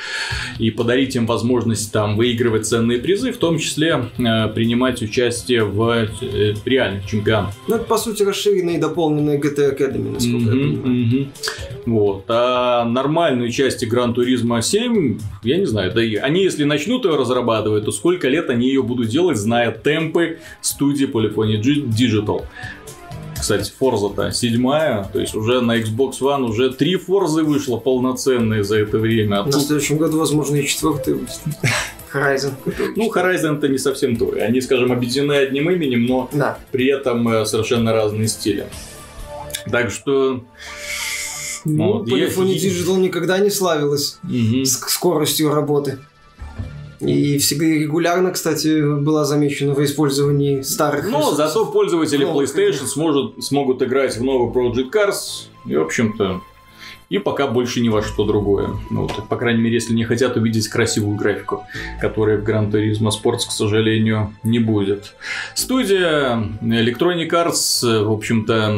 и 0.59 0.69
подарить 0.69 1.15
им 1.15 1.25
возможность 1.25 1.91
там 1.91 2.15
выигрывать 2.15 2.67
ценные 2.67 2.99
призы, 2.99 3.31
в 3.31 3.37
том 3.37 3.57
числе 3.57 4.09
э, 4.17 4.47
принимать 4.49 5.01
участие 5.01 5.63
в 5.63 6.07
э, 6.21 6.53
реальных 6.65 7.07
чемпионатах. 7.07 7.55
Ну, 7.67 7.75
это, 7.75 7.85
по 7.85 7.97
сути, 7.97 8.23
расширенная 8.23 8.75
и 8.75 8.79
дополненная 8.79 9.39
GT 9.39 9.75
Academy, 9.75 10.13
насколько 10.13 10.37
mm-hmm, 10.37 10.75
я 10.75 10.81
понимаю. 10.81 11.05
Mm-hmm. 11.05 11.27
Вот. 11.87 12.25
А 12.27 12.85
нормальную 12.85 13.51
часть 13.51 13.85
Гран 13.87 14.13
Туризма 14.13 14.61
7, 14.61 15.19
я 15.43 15.57
не 15.57 15.65
знаю, 15.65 15.93
да 15.93 16.03
и 16.03 16.15
они, 16.15 16.43
если 16.43 16.63
начнут 16.63 17.05
ее 17.05 17.15
разрабатывать, 17.15 17.85
то 17.85 17.91
сколько 17.91 18.27
лет 18.27 18.49
они 18.49 18.67
ее 18.67 18.83
будут 18.83 19.07
делать, 19.07 19.37
зная 19.37 19.71
темпы 19.71 20.39
студии 20.61 21.07
Polyphony 21.07 21.61
Digital. 21.61 22.43
Кстати, 23.39 23.71
Forza-то 23.79 24.31
седьмая, 24.31 25.09
то 25.11 25.19
есть 25.19 25.35
уже 25.35 25.61
на 25.61 25.79
Xbox 25.79 26.19
One 26.21 26.45
уже 26.45 26.71
три 26.71 26.95
Форзы 26.97 27.43
вышло 27.43 27.77
полноценные 27.77 28.63
за 28.63 28.79
это 28.79 28.97
время. 28.97 29.41
А 29.41 29.45
на 29.45 29.51
тут... 29.51 29.63
следующем 29.63 29.97
году, 29.97 30.19
возможно, 30.19 30.55
и 30.55 30.65
четвертый 30.65 31.15
будет. 31.15 31.39
Horizon. 32.13 32.53
Ну, 32.95 33.11
Horizon 33.11 33.57
это 33.57 33.67
не 33.67 33.77
совсем 33.77 34.15
то. 34.15 34.33
Они, 34.39 34.61
скажем, 34.61 34.91
объединены 34.91 35.33
одним 35.33 35.69
именем, 35.69 36.05
но 36.05 36.29
да. 36.31 36.57
при 36.71 36.87
этом 36.87 37.27
э, 37.27 37.45
совершенно 37.45 37.93
разные 37.93 38.27
стили. 38.27 38.67
Так 39.69 39.91
что... 39.91 40.43
Ну, 41.65 41.93
вот, 41.93 42.07
Polyphony 42.07 42.53
я... 42.53 42.69
Digital 42.69 42.97
никогда 42.99 43.39
не 43.39 43.49
славилась 43.49 44.19
угу. 44.23 44.63
скоростью 44.65 45.53
работы. 45.53 45.99
И 46.99 47.37
всегда 47.37 47.65
регулярно, 47.65 48.31
кстати, 48.31 48.81
была 48.81 49.23
замечена 49.23 49.73
в 49.73 49.83
использовании 49.83 50.61
старых 50.61 51.09
Но 51.09 51.19
ресурсов. 51.19 51.37
зато 51.37 51.65
пользователи 51.67 52.23
ну, 52.23 52.39
PlayStation 52.39 52.85
сможет, 52.85 53.43
смогут 53.43 53.81
играть 53.83 54.17
в 54.17 54.23
новый 54.23 54.51
Project 54.51 54.91
Cars. 54.91 55.47
И, 55.65 55.75
в 55.75 55.81
общем-то, 55.81 56.41
и 57.09 57.19
пока 57.19 57.47
больше 57.47 57.79
ни 57.79 57.89
во 57.89 58.01
что 58.01 58.25
другое. 58.25 58.69
Ну, 58.89 59.03
вот, 59.03 59.27
по 59.29 59.37
крайней 59.37 59.61
мере, 59.61 59.75
если 59.75 59.93
не 59.93 60.03
хотят 60.03 60.35
увидеть 60.35 60.67
красивую 60.67 61.15
графику, 61.15 61.63
которой 62.01 62.37
в 62.37 62.43
Gran 62.43 62.69
Turismo 62.69 63.09
Sports, 63.09 63.47
к 63.47 63.51
сожалению, 63.51 64.33
не 64.43 64.59
будет. 64.59 65.15
Студия 65.53 66.43
Electronic 66.61 67.29
Arts, 67.29 68.03
в 68.03 68.11
общем-то, 68.11 68.75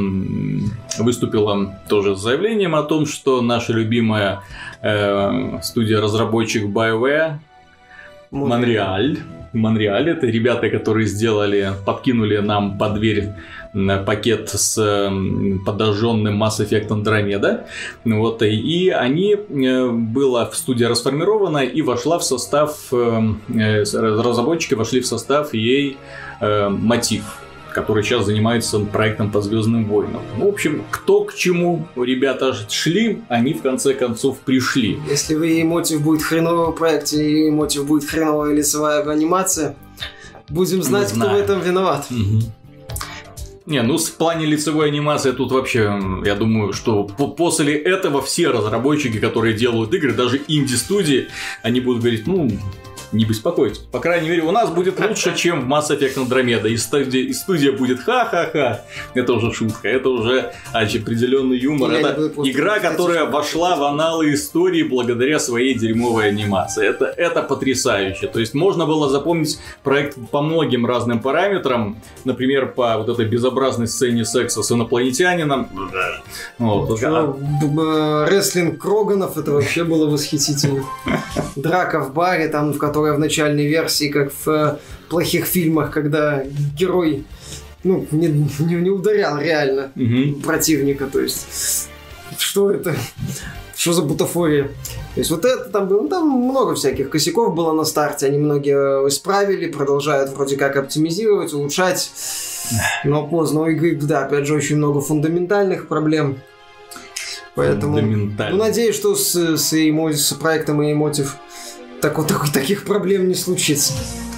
выступила 1.04 1.82
тоже 1.90 2.16
с 2.16 2.20
заявлением 2.20 2.76
о 2.76 2.84
том, 2.84 3.06
что 3.06 3.42
наша 3.42 3.74
любимая 3.74 4.42
э, 4.82 5.60
студия-разработчик 5.64 6.66
BioWare 6.66 7.40
Монреаль. 8.32 9.18
Монреаль 9.54 10.10
это 10.10 10.28
ребята, 10.28 10.70
которые 10.70 11.08
сделали, 11.08 11.72
подкинули 11.86 12.38
нам 12.38 12.78
под 12.78 12.96
дверь 12.96 13.30
пакет 14.06 14.50
с 14.50 15.12
подожженным 15.66 16.42
Mass 16.42 16.60
Effect 16.60 16.90
Andromeda. 16.90 17.66
Вот, 18.06 18.42
и 18.42 18.90
они 18.90 19.36
э, 19.36 19.90
была 19.90 20.46
в 20.46 20.56
студии 20.56 20.86
расформирована 20.86 21.60
и 21.60 21.82
вошла 21.82 22.20
в 22.20 22.24
состав, 22.24 22.88
э, 22.92 23.22
э, 23.56 23.84
разработчики 23.94 24.76
вошли 24.76 25.02
в 25.02 25.08
состав 25.08 25.54
ей 25.54 25.98
мотив 26.42 27.24
который 27.74 28.04
сейчас 28.04 28.26
занимается 28.26 28.80
проектом 28.80 29.32
по 29.32 29.42
Звездным 29.42 29.86
войнам. 29.86 30.22
В 30.38 30.46
общем, 30.46 30.84
кто 30.92 31.24
к 31.24 31.34
чему 31.36 31.88
ребята 31.96 32.56
шли, 32.70 33.22
они 33.30 33.54
в 33.54 33.62
конце 33.62 33.94
концов 33.94 34.40
пришли. 34.40 35.00
Если 35.10 35.36
вы 35.36 35.64
мотив 35.64 36.02
будет 36.02 36.24
хреновый 36.24 36.74
в 36.74 36.76
проекте, 36.78 37.48
и 37.48 37.50
мотив 37.52 37.86
будет 37.86 38.10
хреновая 38.10 38.54
лицевая 38.54 39.04
анимация, 39.04 39.76
будем 40.50 40.84
знать, 40.84 41.12
кто 41.12 41.30
в 41.30 41.36
этом 41.36 41.62
виноват. 41.62 42.08
Угу. 42.10 42.44
Не, 43.66 43.84
ну 43.84 44.00
в 44.00 44.12
плане 44.14 44.48
лицевой 44.48 44.88
анимации 44.88 45.32
тут 45.32 45.52
вообще, 45.52 46.02
я 46.26 46.34
думаю, 46.34 46.74
что 46.74 47.04
после 47.04 47.76
этого 47.76 48.20
все 48.24 48.50
разработчики, 48.50 49.20
которые 49.20 49.54
делают 49.54 49.94
игры, 49.94 50.14
даже 50.14 50.42
инди-студии, 50.48 51.28
они 51.62 51.80
будут 51.80 52.02
говорить, 52.02 52.26
ну, 52.26 52.50
не 53.12 53.26
беспокойтесь. 53.26 53.80
По 53.92 54.00
крайней 54.00 54.30
мере, 54.30 54.44
у 54.44 54.52
нас 54.52 54.70
будет 54.70 55.00
лучше, 55.00 55.36
чем 55.36 55.62
в 55.62 55.72
Mass 55.72 55.90
Effect 55.90 56.16
Andromeda. 56.16 56.70
И 56.70 56.78
студия, 56.78 57.24
и 57.24 57.34
студия 57.34 57.72
будет 57.72 58.00
ха-ха-ха. 58.02 58.82
Это 59.14 59.34
уже 59.34 59.52
шутка, 59.52 59.88
это 59.88 60.10
уже 60.10 60.54
определенный 60.74 61.58
юмор. 61.58 61.92
это 61.92 62.32
игра, 62.44 62.80
которая 62.80 63.26
вошла 63.26 63.76
в 63.76 63.84
аналы 63.84 64.34
истории 64.34 64.84
благодаря 64.84 65.40
своей 65.40 65.74
дерьмовой 65.74 66.30
анимации. 66.30 66.88
Это, 66.88 67.06
это 67.06 67.42
потрясающе. 67.42 68.28
То 68.28 68.40
есть 68.40 68.54
можно 68.54 68.86
было 68.86 69.10
запомнить 69.10 69.60
проект 69.84 70.18
по 70.32 70.42
многим 70.42 70.86
разным 70.86 71.20
параметрам. 71.20 71.98
Например, 72.26 72.68
по 72.68 72.98
вот 72.98 73.10
этой 73.10 73.26
безобразной 73.26 73.88
сцене 73.88 74.26
секса 74.26 74.62
с 74.62 74.72
инопланетянином. 74.72 75.70
Вот. 76.58 77.02
А 77.04 78.26
рестлинг 78.28 78.80
Кроганов, 78.80 79.38
это 79.38 79.52
вообще 79.52 79.84
было 79.84 80.10
восхитительно. 80.10 80.84
Драка 81.56 82.02
в 82.02 82.14
баре, 82.14 82.48
там, 82.48 82.74
в 82.74 82.78
котором 82.78 82.99
которая 83.00 83.14
в 83.14 83.20
начальной 83.20 83.66
версии, 83.66 84.10
как 84.10 84.32
в 84.32 84.50
э, 84.50 84.78
плохих 85.10 85.46
фильмах, 85.46 85.92
когда 85.92 86.44
герой 86.78 87.24
ну, 87.84 88.06
не, 88.12 88.28
не, 88.28 88.76
не 88.76 88.90
ударял 88.90 89.40
реально 89.40 89.92
угу. 89.96 90.42
противника. 90.42 91.06
То 91.06 91.22
есть, 91.22 91.90
что 92.38 92.72
это? 92.72 92.96
Что 93.76 93.94
за 93.94 94.02
бутафория? 94.02 94.64
То 95.16 95.20
есть 95.22 95.32
вот 95.32 95.46
это 95.46 95.70
там 95.70 95.88
было, 95.88 96.02
ну, 96.02 96.10
там 96.10 96.30
много 96.30 96.76
всяких 96.76 97.10
косяков 97.10 97.56
было 97.56 97.72
на 97.72 97.86
старте, 97.86 98.26
они 98.26 98.38
многие 98.38 99.08
исправили, 99.08 99.72
продолжают 99.72 100.32
вроде 100.32 100.58
как 100.58 100.76
оптимизировать, 100.76 101.54
улучшать, 101.54 102.12
но 103.06 103.26
поздно 103.28 103.62
у 103.62 103.68
игры, 103.68 103.96
да, 103.96 104.26
опять 104.26 104.46
же, 104.46 104.56
очень 104.56 104.76
много 104.76 105.00
фундаментальных 105.00 105.88
проблем. 105.88 106.40
Поэтому, 107.56 108.02
ну, 108.02 108.58
надеюсь, 108.58 108.96
что 108.96 109.16
с, 109.16 109.36
с, 109.36 109.74
эмо, 109.74 110.12
с 110.14 110.34
проектом 110.34 110.82
и 110.82 110.94
Emotive 110.94 111.30
так 112.02 112.18
вот 112.18 112.28
так, 112.28 112.50
таких 112.52 112.86
проблем 112.86 113.28
не 113.28 113.36
случится. 113.36 113.94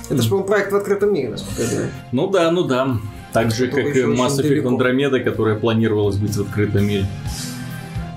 Это 0.09 0.21
же, 0.21 0.29
по-моему, 0.29 0.47
проект 0.47 0.71
в 0.71 0.75
открытом 0.75 1.13
мире, 1.13 1.29
насколько 1.29 1.61
я 1.61 1.67
знаю. 1.67 1.91
Ну 2.11 2.27
да, 2.27 2.51
ну 2.51 2.63
да. 2.63 2.97
Так 3.33 3.51
же, 3.51 3.67
как 3.67 3.95
и 3.95 4.01
Mass 4.01 4.39
Effect 4.39 4.63
Andromeda, 4.63 5.19
которая 5.21 5.55
планировалась 5.55 6.17
быть 6.17 6.35
в 6.35 6.41
открытом 6.41 6.85
мире. 6.85 7.05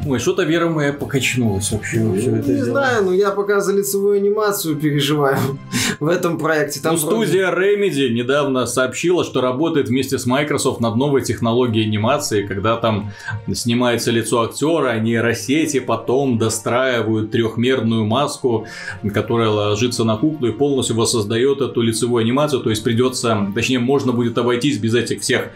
Ой, 0.06 0.18
что-то 0.18 0.42
вера 0.42 0.68
моя 0.68 0.92
покачнулась 0.92 1.72
вообще. 1.72 2.00
Ну, 2.00 2.14
все 2.16 2.36
это 2.36 2.50
не 2.50 2.56
дело. 2.56 2.70
знаю, 2.70 3.04
но 3.04 3.12
я 3.12 3.30
пока 3.30 3.60
за 3.60 3.72
лицевую 3.72 4.18
анимацию 4.18 4.76
переживаю 4.76 5.38
в 6.00 6.08
этом 6.08 6.38
проекте. 6.38 6.80
Там 6.80 6.94
ну, 6.94 6.98
студия 6.98 7.50
Remedy 7.50 8.10
недавно 8.10 8.66
сообщила, 8.66 9.24
что 9.24 9.40
работает 9.40 9.88
вместе 9.88 10.18
с 10.18 10.26
Microsoft 10.26 10.80
над 10.80 10.96
новой 10.96 11.22
технологией 11.22 11.86
анимации, 11.86 12.46
когда 12.46 12.76
там 12.76 13.12
снимается 13.52 14.10
лицо 14.10 14.42
актера, 14.42 14.88
а 14.88 14.98
нейросети 14.98 15.80
потом 15.80 16.36
достраивают 16.38 17.30
трехмерную 17.30 18.04
маску, 18.04 18.66
которая 19.12 19.48
ложится 19.48 20.04
на 20.04 20.16
куклу 20.16 20.48
и 20.48 20.52
полностью 20.52 20.96
воссоздает 20.96 21.60
эту 21.60 21.80
лицевую 21.80 22.22
анимацию. 22.22 22.60
То 22.60 22.70
есть 22.70 22.84
придется, 22.84 23.50
точнее, 23.54 23.78
можно 23.78 24.12
будет 24.12 24.36
обойтись 24.36 24.78
без 24.78 24.94
этих 24.94 25.22
всех 25.22 25.50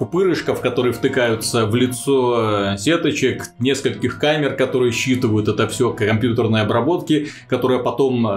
пупырышков, 0.00 0.62
которые 0.62 0.94
втыкаются 0.94 1.66
в 1.66 1.74
лицо 1.74 2.72
э, 2.72 2.78
сеточек, 2.78 3.50
нескольких 3.58 4.18
камер, 4.18 4.56
которые 4.56 4.92
считывают 4.92 5.46
это 5.46 5.68
все, 5.68 5.92
компьютерной 5.92 6.62
обработки, 6.62 7.28
которая 7.48 7.80
потом 7.80 8.26
э, 8.26 8.32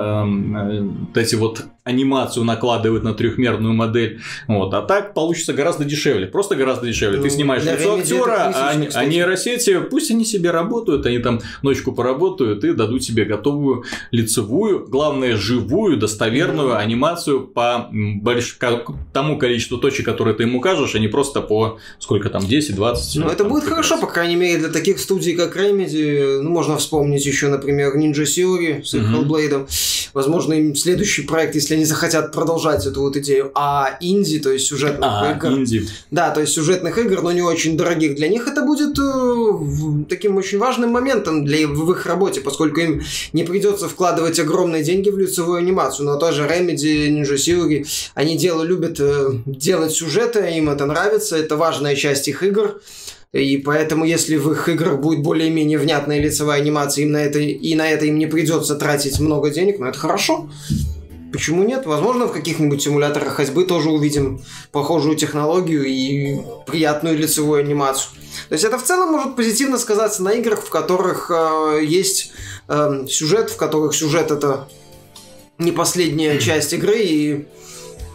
э, 1.15 1.21
эти 1.21 1.35
вот 1.35 1.63
анимацию 1.83 2.45
накладывает 2.45 3.03
на 3.03 3.13
трехмерную 3.13 3.73
модель. 3.73 4.21
Вот. 4.47 4.73
А 4.73 4.81
так 4.81 5.13
получится 5.13 5.53
гораздо 5.53 5.83
дешевле. 5.83 6.27
Просто 6.27 6.55
гораздо 6.55 6.87
дешевле. 6.87 7.17
Ну, 7.17 7.23
Ты 7.23 7.29
снимаешь 7.29 7.63
лицо 7.63 7.95
актера, 7.95 8.51
а, 8.53 8.71
а 8.93 9.05
нейросети, 9.05 9.79
пусть 9.89 10.09
они 10.11 10.23
себе 10.23 10.51
работают, 10.51 11.05
они 11.05 11.19
там 11.19 11.41
ночку 11.61 11.91
поработают 11.91 12.63
и 12.63 12.73
дадут 12.73 13.01
тебе 13.01 13.25
готовую 13.25 13.83
лицевую, 14.11 14.85
главное, 14.87 15.35
живую, 15.35 15.97
достоверную 15.97 16.69
mm-hmm. 16.69 16.77
анимацию 16.77 17.47
по 17.47 17.89
больш... 17.91 18.57
тому 19.11 19.37
количеству 19.37 19.77
точек, 19.77 20.05
которые 20.05 20.35
ты 20.35 20.43
ему 20.43 20.59
укажешь, 20.59 20.95
а 20.95 20.99
не 20.99 21.09
просто 21.09 21.41
по 21.41 21.79
сколько 21.99 22.29
там, 22.29 22.43
10-20. 22.43 22.95
Ну, 23.15 23.27
это 23.27 23.43
будет 23.43 23.65
хорошо, 23.65 23.99
по 23.99 24.07
крайней 24.07 24.35
мере, 24.35 24.59
для 24.59 24.69
таких 24.69 24.99
студий, 24.99 25.35
как 25.35 25.57
Remedy. 25.57 26.39
Ну, 26.41 26.49
можно 26.49 26.77
вспомнить 26.77 27.25
еще, 27.25 27.49
например, 27.49 27.97
Ninja 27.97 28.23
Theory 28.23 28.83
с 28.83 28.93
угу. 28.93 29.03
Hellblade. 29.03 29.67
возможно, 30.13 30.53
им 30.53 30.75
следующий 30.75 31.23
проект, 31.23 31.55
если 31.55 31.72
они 31.73 31.85
захотят 31.85 32.31
продолжать 32.31 32.85
эту 32.85 33.01
вот 33.01 33.17
идею, 33.17 33.51
а 33.55 33.97
инди, 33.99 34.39
то 34.39 34.51
есть 34.51 34.67
сюжетных 34.67 35.09
а, 35.11 35.33
игр. 35.33 35.49
инди. 35.49 35.87
Да, 36.11 36.31
то 36.31 36.41
есть 36.41 36.53
сюжетных 36.53 36.97
игр, 36.97 37.21
но 37.21 37.31
не 37.31 37.41
очень 37.41 37.77
дорогих 37.77 38.15
для 38.15 38.27
них, 38.27 38.47
это 38.47 38.61
будет 38.61 38.97
э, 38.99 40.05
таким 40.09 40.37
очень 40.37 40.57
важным 40.57 40.91
моментом 40.91 41.45
для 41.45 41.67
в 41.67 41.91
их 41.91 42.05
работе, 42.05 42.41
поскольку 42.41 42.79
им 42.79 43.01
не 43.33 43.43
придется 43.43 43.89
вкладывать 43.89 44.39
огромные 44.39 44.83
деньги 44.83 45.09
в 45.09 45.17
лицевую 45.17 45.57
анимацию. 45.57 46.05
Но 46.05 46.17
тоже 46.17 46.43
Remedy, 46.43 47.09
Ninja 47.09 47.35
Theory, 47.35 47.85
они 48.13 48.37
дело, 48.37 48.63
любят 48.63 48.99
э, 48.99 49.31
делать 49.45 49.91
сюжеты, 49.91 50.39
им 50.57 50.69
это 50.69 50.85
нравится, 50.85 51.37
это 51.37 51.57
важная 51.57 51.95
часть 51.95 52.27
их 52.27 52.43
игр. 52.43 52.81
И 53.33 53.57
поэтому, 53.57 54.05
если 54.05 54.35
в 54.35 54.51
их 54.51 54.69
играх 54.69 54.99
будет 54.99 55.23
более-менее 55.23 55.79
внятная 55.79 56.19
лицевая 56.19 56.61
анимация, 56.61 57.03
им 57.03 57.13
на 57.13 57.17
это, 57.17 57.39
и 57.39 57.73
на 57.73 57.89
это 57.89 58.05
им 58.05 58.19
не 58.19 58.27
придется 58.27 58.75
тратить 58.75 59.19
много 59.19 59.49
денег, 59.49 59.79
ну 59.79 59.87
это 59.87 59.97
хорошо. 59.97 60.49
Почему 61.33 61.63
нет? 61.63 61.87
Возможно, 61.87 62.27
в 62.27 62.31
каких-нибудь 62.31 62.83
симуляторах 62.83 63.33
ходьбы 63.33 63.65
тоже 63.65 63.89
увидим 63.89 64.43
похожую 64.71 65.15
технологию 65.15 65.83
и 65.83 66.37
приятную 66.67 67.17
лицевую 67.17 67.61
анимацию. 67.61 68.11
То 68.49 68.53
есть 68.53 68.63
это 68.63 68.77
в 68.77 68.83
целом 68.83 69.11
может 69.11 69.35
позитивно 69.35 69.79
сказаться 69.79 70.21
на 70.21 70.33
играх, 70.33 70.61
в 70.61 70.69
которых 70.69 71.31
э, 71.33 71.79
есть 71.83 72.33
э, 72.67 73.07
сюжет, 73.09 73.49
в 73.49 73.57
которых 73.57 73.95
сюжет 73.95 74.29
это 74.29 74.69
не 75.57 75.71
последняя 75.71 76.37
часть 76.39 76.71
игры, 76.71 76.99
и 76.99 77.47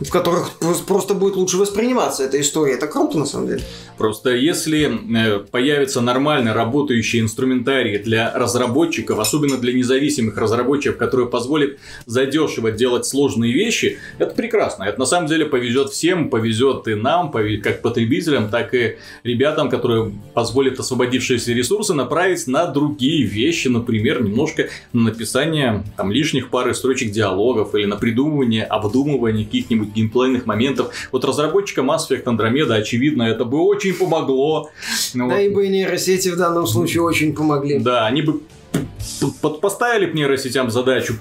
в 0.01 0.11
которых 0.11 0.53
просто 0.87 1.15
будет 1.15 1.37
лучше 1.37 1.57
восприниматься 1.57 2.25
эта 2.25 2.41
история. 2.41 2.75
Это 2.75 2.87
круто, 2.87 3.19
на 3.19 3.27
самом 3.27 3.49
деле. 3.49 3.63
Просто 3.97 4.31
если 4.31 4.89
э, 4.89 5.41
появится 5.41 6.01
нормально 6.01 6.55
работающий 6.55 7.21
инструментарий 7.21 7.99
для 7.99 8.33
разработчиков, 8.33 9.19
особенно 9.19 9.57
для 9.59 9.73
независимых 9.73 10.37
разработчиков, 10.37 10.99
которые 10.99 11.29
позволят 11.29 11.79
задешево 12.07 12.71
делать 12.71 13.07
сложные 13.07 13.53
вещи, 13.53 13.99
это 14.19 14.35
прекрасно. 14.35 14.85
Это 14.85 15.01
на 15.01 15.07
самом 15.07 15.27
деле 15.27 15.47
повезет 15.47 15.91
всем, 15.91 16.31
повезет 16.31 16.87
и 16.87 16.95
нам, 16.95 17.33
как 17.33 17.83
потребителям, 17.83 18.51
так 18.51 18.75
и 18.75 18.99
ребятам, 19.25 19.69
которые 19.69 20.13
позволят 20.33 20.79
освободившиеся 20.79 21.53
ресурсы 21.53 21.93
направить 21.95 22.47
на 22.47 22.67
другие 22.67 23.25
вещи, 23.25 23.69
например, 23.69 24.23
немножко 24.23 24.69
на 24.93 25.03
написание 25.03 25.85
там, 25.97 26.13
лишних 26.13 26.51
пары 26.51 26.75
строчек 26.75 27.11
диалогов 27.11 27.75
или 27.75 27.87
на 27.87 27.97
придумывание, 27.97 28.65
обдумывание 28.65 29.45
каких-нибудь 29.45 29.88
геймплейных 29.95 30.47
моментов. 30.47 30.95
Вот 31.13 31.25
разработчикам 31.25 31.91
Mass 31.91 32.09
Effect 32.11 32.25
Andromeda, 32.25 32.75
очевидно, 32.75 33.23
это 33.25 33.45
бы 33.45 33.61
очень 33.61 33.95
помогло. 33.95 34.71
Ну, 35.15 35.29
да 35.29 35.35
вот. 35.35 35.41
и 35.41 35.49
бы 35.49 35.69
нейросети 35.69 36.29
в 36.29 36.37
данном 36.37 36.67
случае 36.67 37.03
очень 37.03 37.35
помогли. 37.35 37.79
Да, 37.79 38.07
они 38.07 38.23
бы 38.23 38.41
поставили 39.61 40.07
бы 40.07 40.17
нейросетям 40.17 40.71
задачу 40.71 41.15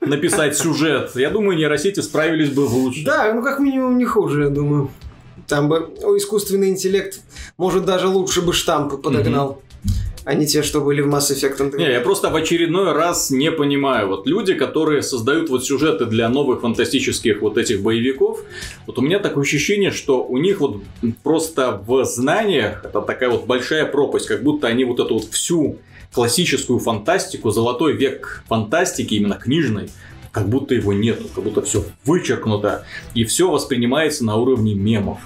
написать 0.00 0.56
сюжет. 0.56 1.12
Я 1.14 1.30
думаю, 1.30 1.58
нейросети 1.58 2.00
справились 2.00 2.50
бы 2.50 2.60
лучше. 2.60 3.04
Да, 3.04 3.32
ну 3.34 3.42
как 3.42 3.58
минимум 3.58 3.98
не 3.98 4.04
хуже, 4.04 4.44
я 4.44 4.48
думаю. 4.48 4.90
Там 5.46 5.68
бы 5.68 5.90
о, 6.02 6.16
искусственный 6.16 6.68
интеллект, 6.68 7.20
может, 7.56 7.84
даже 7.84 8.06
лучше 8.06 8.40
бы 8.40 8.52
штампы 8.52 8.96
подогнал. 8.96 9.50
Угу 9.50 9.62
а 10.24 10.34
не 10.34 10.46
те, 10.46 10.62
что 10.62 10.80
были 10.80 11.00
в 11.00 11.08
Mass 11.08 11.30
Effect 11.30 11.58
Andromeda. 11.58 11.78
Не, 11.78 11.92
я 11.92 12.00
просто 12.00 12.30
в 12.30 12.36
очередной 12.36 12.92
раз 12.92 13.30
не 13.30 13.50
понимаю. 13.50 14.08
Вот 14.08 14.26
люди, 14.26 14.54
которые 14.54 15.02
создают 15.02 15.48
вот 15.48 15.64
сюжеты 15.64 16.06
для 16.06 16.28
новых 16.28 16.60
фантастических 16.60 17.40
вот 17.40 17.56
этих 17.56 17.82
боевиков, 17.82 18.40
вот 18.86 18.98
у 18.98 19.02
меня 19.02 19.18
такое 19.18 19.44
ощущение, 19.44 19.90
что 19.90 20.24
у 20.24 20.36
них 20.38 20.60
вот 20.60 20.82
просто 21.22 21.82
в 21.86 22.04
знаниях 22.04 22.84
это 22.84 23.00
такая 23.00 23.30
вот 23.30 23.46
большая 23.46 23.86
пропасть, 23.86 24.26
как 24.26 24.42
будто 24.42 24.66
они 24.66 24.84
вот 24.84 25.00
эту 25.00 25.14
вот 25.14 25.24
всю 25.30 25.78
классическую 26.12 26.80
фантастику, 26.80 27.50
золотой 27.50 27.94
век 27.94 28.42
фантастики, 28.48 29.14
именно 29.14 29.36
книжной, 29.36 29.90
как 30.32 30.48
будто 30.48 30.74
его 30.74 30.92
нету, 30.92 31.28
как 31.34 31.44
будто 31.44 31.62
все 31.62 31.84
вычеркнуто, 32.04 32.84
и 33.14 33.24
все 33.24 33.50
воспринимается 33.50 34.24
на 34.24 34.36
уровне 34.36 34.74
мемов. 34.74 35.18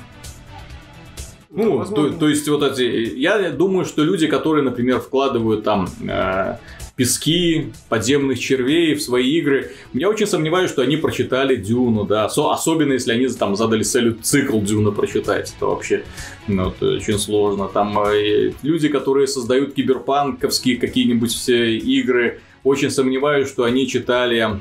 Ну, 1.56 1.84
то, 1.84 2.10
то 2.10 2.28
есть 2.28 2.48
вот 2.48 2.62
эти, 2.64 3.16
я 3.16 3.50
думаю, 3.50 3.84
что 3.84 4.02
люди, 4.02 4.26
которые, 4.26 4.64
например, 4.64 4.98
вкладывают 4.98 5.62
там 5.62 5.88
э, 6.02 6.56
пески 6.96 7.72
подземных 7.88 8.40
червей 8.40 8.94
в 8.94 9.02
свои 9.02 9.38
игры, 9.38 9.70
я 9.92 10.08
очень 10.08 10.26
сомневаюсь, 10.26 10.70
что 10.70 10.82
они 10.82 10.96
прочитали 10.96 11.54
Дюну, 11.54 12.04
да, 12.04 12.28
Со, 12.28 12.52
особенно 12.52 12.94
если 12.94 13.12
они 13.12 13.28
там 13.28 13.54
задали 13.54 13.84
целью 13.84 14.18
цикл 14.20 14.60
Дюна 14.60 14.90
прочитать, 14.90 15.54
это 15.56 15.66
вообще 15.66 16.02
ну, 16.48 16.70
это 16.70 16.96
очень 16.96 17.18
сложно. 17.18 17.68
Там 17.68 17.96
э, 18.00 18.52
люди, 18.62 18.88
которые 18.88 19.28
создают 19.28 19.74
киберпанковские 19.74 20.76
какие-нибудь 20.76 21.32
все 21.32 21.76
игры, 21.76 22.40
очень 22.64 22.90
сомневаюсь, 22.90 23.48
что 23.48 23.62
они 23.62 23.86
читали 23.86 24.58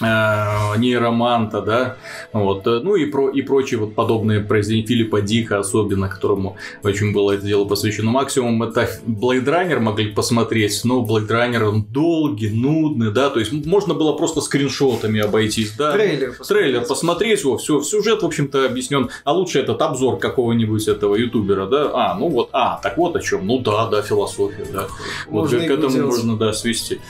нейроманта, 0.00 1.60
да, 1.62 1.96
вот, 2.32 2.66
э, 2.66 2.80
ну 2.82 2.96
и, 2.96 3.06
про, 3.06 3.28
и 3.28 3.42
прочие 3.42 3.78
вот 3.78 3.94
подобные 3.94 4.40
произведения 4.40 4.86
Филиппа 4.86 5.20
Дика, 5.20 5.58
особенно, 5.58 6.08
которому 6.08 6.56
очень 6.82 7.12
было 7.12 7.32
это 7.32 7.46
дело 7.46 7.64
посвящено. 7.64 8.10
Максимум 8.10 8.62
это 8.62 8.88
Blade 9.06 9.44
Runner 9.44 9.78
могли 9.78 10.12
посмотреть, 10.12 10.80
но 10.84 11.04
Blade 11.04 11.28
Runner 11.28 11.62
он 11.64 11.84
долгий, 11.84 12.50
нудный, 12.50 13.12
да, 13.12 13.30
то 13.30 13.38
есть 13.38 13.52
можно 13.52 13.94
было 13.94 14.12
просто 14.12 14.40
скриншотами 14.40 15.20
обойтись, 15.20 15.72
да. 15.76 15.92
Трейлер 15.92 16.34
посмотреть. 16.36 16.48
Трейлер 16.48 16.86
посмотреть, 16.86 17.44
во, 17.44 17.58
все, 17.58 17.80
сюжет, 17.82 18.22
в 18.22 18.26
общем-то, 18.26 18.66
объяснен, 18.66 19.10
а 19.24 19.32
лучше 19.32 19.60
этот 19.60 19.80
обзор 19.80 20.18
какого-нибудь 20.18 20.88
этого 20.88 21.14
ютубера, 21.14 21.66
да, 21.66 21.90
а, 21.94 22.14
ну 22.18 22.28
вот, 22.28 22.48
а, 22.52 22.80
так 22.82 22.96
вот 22.98 23.16
о 23.16 23.20
чем, 23.20 23.46
ну 23.46 23.58
да, 23.60 23.86
да, 23.86 24.02
философия, 24.02 24.66
да, 24.72 24.88
можно 25.28 25.58
вот 25.58 25.66
к 25.66 25.70
этому 25.70 25.92
делать. 25.92 26.16
можно, 26.16 26.36
да, 26.36 26.52
свести. 26.52 27.00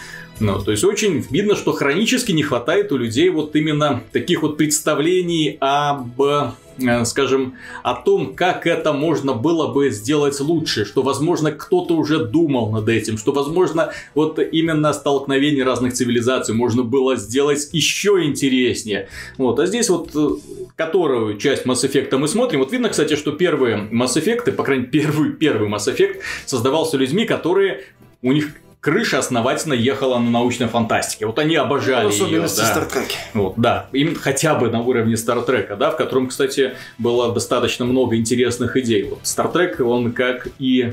Ну, 0.40 0.60
то 0.60 0.72
есть 0.72 0.82
очень 0.84 1.24
видно, 1.30 1.54
что 1.54 1.72
хронически 1.72 2.32
не 2.32 2.42
хватает 2.42 2.90
у 2.92 2.96
людей 2.96 3.28
вот 3.30 3.54
именно 3.54 4.02
таких 4.12 4.42
вот 4.42 4.56
представлений 4.56 5.56
об 5.60 6.20
э, 6.20 7.04
скажем, 7.04 7.54
о 7.84 7.94
том, 7.94 8.34
как 8.34 8.66
это 8.66 8.92
можно 8.92 9.34
было 9.34 9.72
бы 9.72 9.90
сделать 9.90 10.40
лучше, 10.40 10.84
что, 10.84 11.02
возможно, 11.02 11.52
кто-то 11.52 11.94
уже 11.94 12.24
думал 12.24 12.72
над 12.72 12.88
этим, 12.88 13.16
что, 13.16 13.30
возможно, 13.30 13.92
вот 14.14 14.40
именно 14.40 14.92
столкновение 14.92 15.64
разных 15.64 15.92
цивилизаций 15.92 16.52
можно 16.52 16.82
было 16.82 17.14
сделать 17.14 17.68
еще 17.72 18.24
интереснее. 18.24 19.08
Вот, 19.38 19.60
а 19.60 19.66
здесь 19.66 19.88
вот 19.88 20.10
э, 20.16 20.28
которую 20.74 21.38
часть 21.38 21.64
Mass 21.64 21.88
Effect 21.88 22.16
мы 22.16 22.26
смотрим, 22.26 22.58
вот 22.58 22.72
видно, 22.72 22.88
кстати, 22.88 23.14
что 23.14 23.30
первые 23.30 23.88
Mass 23.92 24.16
Effect, 24.16 24.50
по 24.52 24.64
крайней 24.64 24.86
мере, 24.86 25.04
первый, 25.04 25.32
первый 25.32 25.68
Mass 25.68 25.86
Effect 25.86 26.16
создавался 26.44 26.96
людьми, 26.96 27.24
которые 27.24 27.84
у 28.20 28.32
них 28.32 28.48
крыша 28.84 29.18
основательно 29.18 29.72
ехала 29.72 30.18
на 30.18 30.30
научной 30.30 30.68
фантастике. 30.68 31.24
Вот 31.24 31.38
они 31.38 31.56
обожали 31.56 32.12
ну, 32.18 32.26
ее. 32.26 32.40
Да. 32.42 32.48
Стартреки. 32.48 33.16
Вот, 33.32 33.54
да, 33.56 33.86
им 33.92 34.14
хотя 34.14 34.54
бы 34.54 34.70
на 34.70 34.82
уровне 34.82 35.16
Стартрека, 35.16 35.76
да, 35.76 35.90
в 35.90 35.96
котором, 35.96 36.28
кстати, 36.28 36.74
было 36.98 37.32
достаточно 37.32 37.86
много 37.86 38.16
интересных 38.16 38.76
идей. 38.76 39.04
Вот 39.04 39.20
Стартрек, 39.22 39.80
он 39.80 40.12
как 40.12 40.48
и 40.58 40.92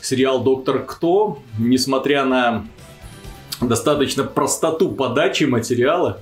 сериал 0.00 0.44
Доктор 0.44 0.84
Кто, 0.84 1.40
несмотря 1.58 2.24
на 2.24 2.64
достаточно 3.60 4.22
простоту 4.22 4.92
подачи 4.92 5.42
материала, 5.42 6.20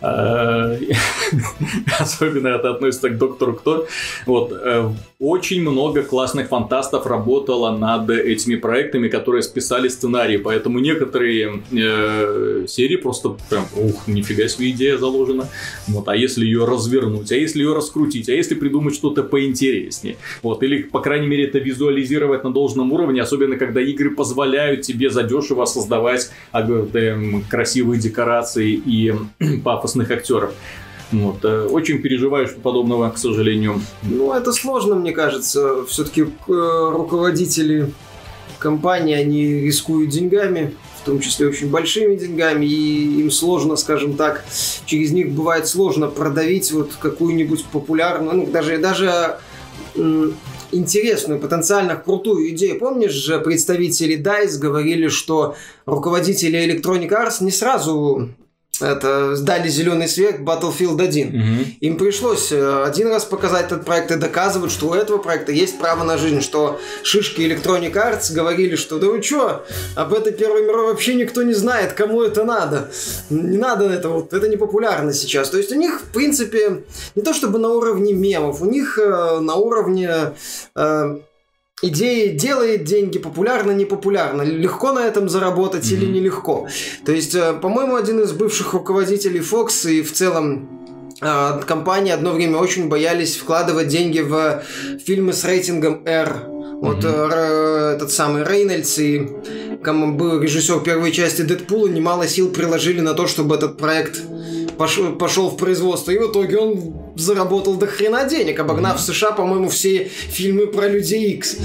особенно 1.98 2.48
это 2.48 2.70
относится 2.70 3.10
к 3.10 3.18
Доктору 3.18 3.54
Кто. 3.54 3.86
Вот, 4.26 4.52
э, 4.52 4.88
очень 5.18 5.60
много 5.60 6.02
классных 6.02 6.48
фантастов 6.48 7.06
работало 7.06 7.76
над 7.76 8.08
этими 8.08 8.56
проектами, 8.56 9.08
которые 9.08 9.42
списали 9.42 9.88
сценарии, 9.88 10.38
поэтому 10.38 10.78
некоторые 10.78 11.62
э, 11.72 12.64
серии 12.66 12.96
просто 12.96 13.36
прям, 13.50 13.66
ух, 13.76 14.08
нифига 14.08 14.48
себе 14.48 14.70
идея 14.70 14.96
заложена. 14.96 15.48
Вот, 15.86 16.08
а 16.08 16.16
если 16.16 16.46
ее 16.46 16.64
развернуть, 16.64 17.30
а 17.32 17.36
если 17.36 17.60
ее 17.60 17.74
раскрутить, 17.74 18.28
а 18.30 18.32
если 18.32 18.54
придумать 18.54 18.94
что-то 18.94 19.22
поинтереснее, 19.22 20.16
вот, 20.42 20.62
или, 20.62 20.82
по 20.82 21.00
крайней 21.00 21.26
мере, 21.26 21.44
это 21.44 21.58
визуализировать 21.58 22.42
на 22.44 22.52
должном 22.52 22.92
уровне, 22.92 23.20
особенно 23.20 23.56
когда 23.56 23.82
игры 23.82 24.10
позволяют 24.10 24.82
тебе 24.82 25.10
задешево 25.10 25.66
создавать 25.66 26.30
красивые 27.50 28.00
декорации 28.00 28.72
и 28.72 29.12
пафос 29.64 29.89
пафосных 29.90 30.10
актеров. 30.10 30.52
Вот. 31.12 31.44
Э, 31.44 31.66
очень 31.66 31.98
переживаю, 31.98 32.46
что 32.46 32.60
подобного, 32.60 33.10
к 33.10 33.18
сожалению. 33.18 33.80
Ну, 34.02 34.32
это 34.32 34.52
сложно, 34.52 34.94
мне 34.94 35.12
кажется. 35.12 35.84
Все-таки 35.86 36.22
э, 36.22 36.26
руководители 36.46 37.92
компании, 38.58 39.14
они 39.14 39.44
рискуют 39.60 40.10
деньгами, 40.10 40.74
в 41.02 41.06
том 41.06 41.18
числе 41.20 41.48
очень 41.48 41.70
большими 41.70 42.14
деньгами, 42.14 42.66
и 42.66 43.20
им 43.20 43.30
сложно, 43.30 43.76
скажем 43.76 44.14
так, 44.14 44.44
через 44.84 45.12
них 45.12 45.30
бывает 45.30 45.66
сложно 45.66 46.08
продавить 46.08 46.70
вот 46.72 46.92
какую-нибудь 47.00 47.64
популярную, 47.72 48.36
ну, 48.36 48.46
даже, 48.46 48.78
даже 48.78 49.38
интересную, 50.72 51.40
потенциально 51.40 51.96
крутую 51.96 52.50
идею. 52.50 52.78
Помнишь 52.78 53.12
же, 53.12 53.40
представители 53.40 54.16
DICE 54.16 54.58
говорили, 54.58 55.08
что 55.08 55.56
руководители 55.86 56.58
Electronic 56.58 57.08
Arts 57.08 57.42
не 57.42 57.50
сразу 57.50 58.28
это 58.80 59.36
дали 59.38 59.68
зеленый 59.68 60.08
свет 60.08 60.40
Battlefield 60.40 61.02
1. 61.02 61.28
Мгм. 61.28 61.64
Им 61.80 61.96
пришлось 61.96 62.52
э, 62.52 62.84
один 62.84 63.08
раз 63.08 63.24
показать 63.24 63.66
этот 63.66 63.84
проект 63.84 64.10
и 64.10 64.16
доказывать, 64.16 64.72
что 64.72 64.88
у 64.88 64.94
этого 64.94 65.18
проекта 65.18 65.52
есть 65.52 65.78
право 65.78 66.04
на 66.04 66.18
жизнь, 66.18 66.40
что 66.40 66.80
шишки 67.02 67.40
Electronic 67.40 67.92
Arts 67.92 68.32
говорили, 68.32 68.76
что 68.76 68.98
да 68.98 69.08
вы 69.08 69.20
чё, 69.20 69.62
об 69.96 70.14
этой 70.14 70.32
Первой 70.32 70.62
мировой 70.62 70.92
вообще 70.92 71.14
никто 71.14 71.42
не 71.42 71.54
знает, 71.54 71.92
кому 71.92 72.22
это 72.22 72.44
надо. 72.44 72.90
Не 73.30 73.58
надо 73.58 73.86
это, 73.86 74.08
вот, 74.08 74.32
это 74.32 74.48
не 74.48 74.56
популярно 74.56 75.12
сейчас. 75.12 75.50
То 75.50 75.58
есть 75.58 75.72
у 75.72 75.76
них, 75.76 76.00
в 76.00 76.12
принципе, 76.12 76.84
не 77.14 77.22
то 77.22 77.32
чтобы 77.32 77.58
на 77.58 77.68
уровне 77.70 78.12
мемов, 78.12 78.62
у 78.62 78.66
них 78.66 78.98
э, 78.98 79.40
на 79.40 79.54
уровне 79.54 80.10
э, 80.74 81.18
идеи 81.82 82.28
делает 82.36 82.84
деньги, 82.84 83.18
популярно, 83.18 83.70
непопулярно, 83.72 84.42
легко 84.42 84.92
на 84.92 85.00
этом 85.06 85.28
заработать 85.28 85.90
или 85.90 86.04
Мгм. 86.04 86.14
нелегко. 86.14 86.68
То 87.04 87.12
есть, 87.12 87.34
э, 87.34 87.54
по-моему, 87.54 87.96
один 87.96 88.20
из 88.20 88.32
бывших 88.32 88.72
руководителей 88.74 89.40
Fox 89.40 89.90
и 89.90 90.02
в 90.02 90.12
целом 90.12 90.68
э, 91.22 91.60
компании 91.66 92.12
одно 92.12 92.32
время 92.32 92.56
очень 92.58 92.88
боялись 92.88 93.36
вкладывать 93.36 93.88
деньги 93.88 94.20
в 94.20 94.62
фильмы 95.04 95.32
с 95.34 95.44
рейтингом 95.44 96.02
R. 96.06 96.46
Вот 96.80 97.04
Р- 97.04 97.94
этот 97.96 98.10
самый 98.10 98.42
Рейнольдс 98.42 98.98
и 98.98 99.28
кому 99.84 100.14
был 100.14 100.40
режиссер 100.40 100.80
первой 100.80 101.12
части 101.12 101.42
Дэдпула, 101.42 101.88
немало 101.88 102.26
сил 102.26 102.48
приложили 102.50 103.00
на 103.02 103.12
то, 103.12 103.26
чтобы 103.26 103.56
этот 103.56 103.76
проект 103.76 104.18
пошел, 104.80 105.12
пошел 105.12 105.50
в 105.50 105.58
производство. 105.58 106.10
И 106.10 106.18
в 106.18 106.30
итоге 106.30 106.56
он 106.56 106.94
заработал 107.14 107.74
до 107.74 107.86
хрена 107.86 108.24
денег, 108.24 108.58
обогнав 108.60 108.96
в 108.96 109.00
США, 109.02 109.32
по-моему, 109.32 109.68
все 109.68 110.04
фильмы 110.04 110.66
про 110.68 110.88
Людей 110.88 111.34
Икс. 111.34 111.56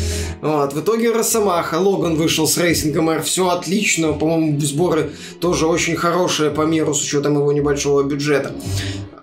Вот. 0.42 0.74
В 0.74 0.82
итоге 0.82 1.14
Росомаха, 1.14 1.76
Логан 1.76 2.18
вышел 2.18 2.46
с 2.46 2.58
рейтингом 2.58 3.10
R, 3.10 3.22
все 3.22 3.48
отлично, 3.48 4.12
по-моему, 4.12 4.60
сборы 4.60 5.12
тоже 5.40 5.66
очень 5.66 5.96
хорошие 5.96 6.52
по 6.52 6.64
миру 6.64 6.94
с 6.94 7.02
учетом 7.02 7.36
его 7.36 7.54
небольшого 7.54 8.04
бюджета. 8.04 8.52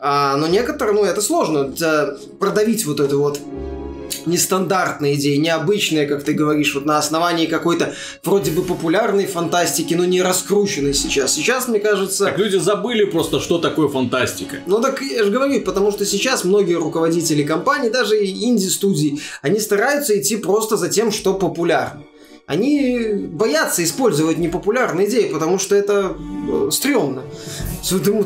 А, 0.00 0.36
но 0.36 0.46
некоторые, 0.46 0.94
ну 0.94 1.04
это 1.04 1.20
сложно, 1.20 1.70
это 1.74 2.18
продавить 2.40 2.86
вот 2.86 2.98
эту 2.98 3.20
вот 3.20 3.40
нестандартные 4.26 5.14
идеи, 5.14 5.36
необычные, 5.36 6.06
как 6.06 6.22
ты 6.22 6.32
говоришь, 6.32 6.74
вот 6.74 6.84
на 6.84 6.98
основании 6.98 7.46
какой-то 7.46 7.94
вроде 8.24 8.50
бы 8.50 8.62
популярной 8.62 9.26
фантастики, 9.26 9.94
но 9.94 10.04
не 10.04 10.22
раскрученной 10.22 10.94
сейчас. 10.94 11.34
Сейчас, 11.34 11.68
мне 11.68 11.80
кажется... 11.80 12.26
Так 12.26 12.38
люди 12.38 12.56
забыли 12.56 13.04
просто, 13.04 13.40
что 13.40 13.58
такое 13.58 13.88
фантастика. 13.88 14.56
Ну 14.66 14.80
так 14.80 15.00
я 15.02 15.24
же 15.24 15.30
говорю, 15.30 15.60
потому 15.62 15.92
что 15.92 16.04
сейчас 16.06 16.44
многие 16.44 16.74
руководители 16.74 17.42
компаний, 17.42 17.90
даже 17.90 18.22
и 18.22 18.44
инди-студий, 18.44 19.20
они 19.42 19.60
стараются 19.60 20.18
идти 20.18 20.36
просто 20.36 20.76
за 20.76 20.88
тем, 20.88 21.12
что 21.12 21.34
популярно. 21.34 22.02
Они 22.46 23.14
боятся 23.14 23.84
использовать 23.84 24.36
непопулярные 24.38 25.08
идеи, 25.08 25.28
потому 25.32 25.58
что 25.58 25.76
это 25.76 26.16
э, 26.48 26.70
стрёмно. 26.72 27.22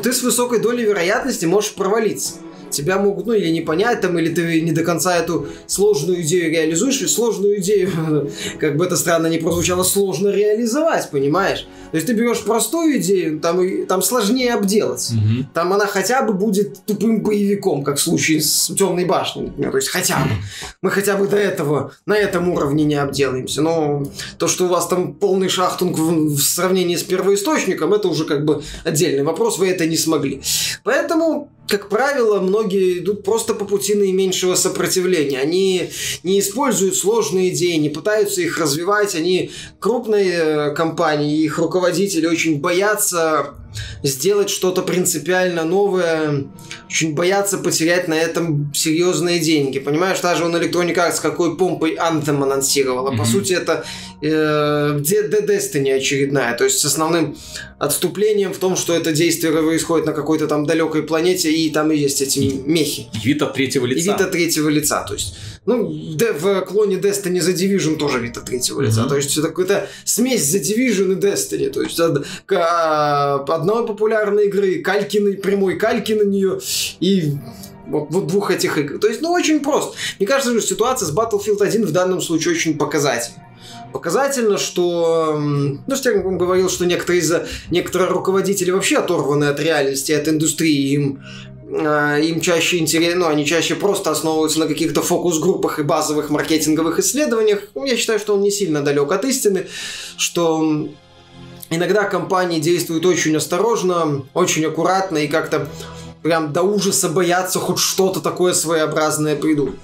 Ты 0.03 0.11
с 0.11 0.23
высокой 0.23 0.59
долей 0.59 0.85
вероятности 0.85 1.45
можешь 1.45 1.73
провалиться. 1.73 2.33
Тебя 2.71 2.97
могут, 2.99 3.25
ну, 3.27 3.33
или 3.33 3.49
не 3.49 3.61
понять, 3.61 4.01
там, 4.01 4.17
или 4.17 4.29
ты 4.33 4.61
не 4.61 4.71
до 4.71 4.83
конца 4.83 5.17
эту 5.17 5.47
сложную 5.67 6.21
идею 6.21 6.51
реализуешь, 6.51 7.01
и 7.01 7.07
сложную 7.07 7.59
идею, 7.59 8.29
как 8.59 8.77
бы 8.77 8.85
это 8.85 8.97
странно 8.97 9.27
не 9.27 9.37
прозвучало, 9.37 9.83
сложно 9.83 10.29
реализовать, 10.29 11.09
понимаешь? 11.11 11.67
То 11.91 11.95
есть 11.97 12.07
ты 12.07 12.13
берешь 12.13 12.41
простую 12.41 12.97
идею, 12.97 13.39
там, 13.39 13.61
и- 13.61 13.85
там 13.85 14.01
сложнее 14.01 14.53
обделаться. 14.53 15.13
Мгм. 15.15 15.49
Там 15.53 15.71
она 15.73 15.85
хотя 15.85 16.21
бы 16.21 16.33
будет 16.33 16.85
тупым 16.85 17.21
боевиком, 17.21 17.83
как 17.83 17.97
в 17.97 18.01
случае 18.01 18.41
с 18.41 18.67
Темной 18.77 19.05
башней, 19.05 19.43
например. 19.45 19.71
То 19.71 19.77
есть 19.77 19.89
хотя 19.89 20.17
бы. 20.17 20.31
Мы 20.81 20.91
хотя 20.91 21.15
бы 21.15 21.27
до 21.27 21.37
этого, 21.37 21.93
на 22.05 22.15
этом 22.17 22.49
уровне 22.49 22.83
не 22.83 22.95
обделаемся. 22.95 23.61
Но 23.61 24.03
то, 24.37 24.47
что 24.47 24.65
у 24.65 24.67
вас 24.67 24.87
там 24.87 25.13
полный 25.13 25.47
шахтунг 25.49 25.97
в, 25.97 26.35
в 26.35 26.41
сравнении 26.41 26.95
с 26.97 27.03
первоисточником, 27.03 27.93
это 27.93 28.09
уже 28.09 28.25
как 28.25 28.43
бы 28.43 28.61
отдельный 28.83 29.23
вопрос, 29.23 29.57
вы 29.57 29.69
это 29.69 29.85
не 29.85 29.97
смогли. 29.97 30.41
Поэтому, 30.83 31.49
как 31.67 31.89
правило, 31.89 32.39
многие 32.39 32.99
идут 32.99 33.23
просто 33.23 33.53
по 33.53 33.65
пути 33.65 33.93
наименьшего 33.93 34.55
сопротивления. 34.55 35.39
Они 35.39 35.89
не 36.23 36.39
используют 36.39 36.95
сложные 36.95 37.49
идеи, 37.49 37.75
не 37.75 37.89
пытаются 37.89 38.41
их 38.41 38.57
развивать. 38.57 39.15
Они 39.15 39.51
крупные 39.79 40.31
э, 40.31 40.75
компании, 40.75 41.43
их 41.43 41.57
руководители 41.57 42.25
очень 42.25 42.59
боятся 42.59 43.55
сделать 44.03 44.49
что-то 44.49 44.81
принципиально 44.81 45.63
новое, 45.63 46.45
очень 46.89 47.13
боятся 47.15 47.57
потерять 47.57 48.07
на 48.07 48.13
этом 48.13 48.71
серьезные 48.73 49.39
деньги. 49.39 49.79
Понимаешь, 49.79 50.19
даже 50.21 50.45
он 50.45 50.55
Electronic 50.55 50.95
Arts 50.95 51.13
с 51.13 51.19
какой 51.19 51.57
помпой 51.57 51.95
Anthem 51.95 52.41
анонсировала. 52.43 53.09
По 53.09 53.15
Мгм. 53.23 53.25
сути, 53.25 53.53
это 53.53 53.85
э, 54.21 54.99
Dead 54.99 55.45
Destiny 55.47 55.91
очередная. 55.93 56.55
То 56.57 56.63
есть 56.63 56.79
с 56.79 56.85
основным 56.85 57.35
отступлением 57.79 58.53
в 58.53 58.57
том, 58.57 58.75
что 58.75 58.93
это 58.93 59.11
действие 59.11 59.53
происходит 59.53 60.05
на 60.05 60.13
какой-то 60.13 60.47
там 60.47 60.65
далекой 60.65 61.03
планете, 61.03 61.51
и 61.51 61.69
там 61.69 61.91
и 61.91 61.97
есть 61.97 62.21
эти 62.21 62.39
мехи. 62.65 63.07
Вид 63.23 63.41
от 63.41 63.53
третьего 63.53 63.85
И 63.85 63.89
лица. 63.89 64.11
вид 64.11 64.21
от 64.21 64.31
третьего 64.31 64.69
лица. 64.69 65.03
То 65.07 65.13
есть, 65.13 65.35
ну, 65.67 65.87
в 66.39 66.61
клоне 66.61 66.95
Destiny 66.95 67.39
The 67.39 67.53
Division 67.53 67.97
тоже 67.97 68.19
вид 68.19 68.37
от 68.37 68.45
третьего 68.45 68.81
лица. 68.81 69.01
Мгм. 69.01 69.09
То 69.09 69.15
есть, 69.17 69.37
это 69.37 69.49
какая-то 69.49 69.87
смесь 70.05 70.55
The 70.55 70.61
Division 70.61 71.11
и 71.11 71.15
Destiny. 71.15 71.69
То 71.69 71.83
есть, 71.83 71.99
од- 71.99 72.25
к- 72.45 73.43
одной 73.47 73.85
популярной 73.85 74.47
игры, 74.47 74.81
кальки 74.81 75.17
на, 75.19 75.33
прямой 75.33 75.77
кальки 75.77 76.13
на 76.13 76.23
нее 76.23 76.59
и 76.99 77.33
вот, 77.85 78.07
вот 78.09 78.27
двух 78.27 78.49
этих 78.49 78.77
игр. 78.77 78.97
То 78.97 79.07
есть, 79.07 79.21
ну, 79.21 79.31
очень 79.31 79.59
просто. 79.59 79.95
Мне 80.19 80.27
кажется, 80.27 80.51
что 80.57 80.67
ситуация 80.67 81.05
с 81.05 81.13
Battlefield 81.13 81.61
1 81.61 81.85
в 81.85 81.91
данном 81.91 82.21
случае 82.21 82.53
очень 82.53 82.77
показательна. 82.77 83.43
Показательно, 83.93 84.57
что... 84.57 85.37
Ну, 85.39 85.95
Стерн 85.95 86.37
говорил, 86.37 86.69
что 86.69 86.85
некоторые, 86.85 87.21
из 87.21 87.33
некоторые 87.71 88.09
руководители 88.09 88.71
вообще 88.71 88.97
оторваны 88.97 89.45
от 89.45 89.59
реальности, 89.59 90.11
от 90.11 90.27
индустрии. 90.27 90.93
Им 90.93 91.21
им 91.69 92.39
чаще 92.39 92.77
интересно, 92.77 93.25
ну, 93.25 93.27
они 93.27 93.45
чаще 93.45 93.75
просто 93.75 94.11
основываются 94.11 94.59
на 94.59 94.67
каких-то 94.67 95.01
фокус-группах 95.01 95.79
и 95.79 95.83
базовых 95.83 96.29
маркетинговых 96.29 96.99
исследованиях. 96.99 97.63
Ну, 97.75 97.85
Я 97.85 97.97
считаю, 97.97 98.19
что 98.19 98.35
он 98.35 98.41
не 98.41 98.51
сильно 98.51 98.81
далек 98.81 99.11
от 99.11 99.25
истины, 99.25 99.67
что 100.17 100.87
иногда 101.69 102.05
компании 102.05 102.59
действуют 102.59 103.05
очень 103.05 103.35
осторожно, 103.35 104.23
очень 104.33 104.65
аккуратно 104.65 105.17
и 105.17 105.27
как-то 105.27 105.67
прям 106.23 106.53
до 106.53 106.63
ужаса 106.63 107.09
боятся 107.09 107.59
хоть 107.59 107.79
что-то 107.79 108.21
такое 108.21 108.53
своеобразное 108.53 109.35
придумать. 109.35 109.75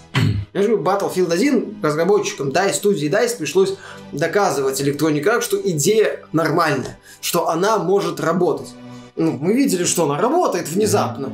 Я 0.53 0.61
же 0.61 0.69
говорю, 0.69 0.83
Battlefield 0.83 1.33
1 1.33 1.79
разработчикам 1.81 2.49
DICE, 2.49 2.73
студии 2.73 3.09
DICE 3.09 3.37
пришлось 3.37 3.73
доказывать 4.11 4.79
Electronic 4.79 5.23
Arts, 5.23 5.41
что 5.41 5.59
идея 5.59 6.21
нормальная, 6.31 6.99
что 7.21 7.49
она 7.49 7.77
может 7.79 8.19
работать. 8.19 8.69
Ну, 9.15 9.31
мы 9.31 9.53
видели, 9.53 9.83
что 9.83 10.05
она 10.05 10.19
работает 10.19 10.67
внезапно. 10.69 11.33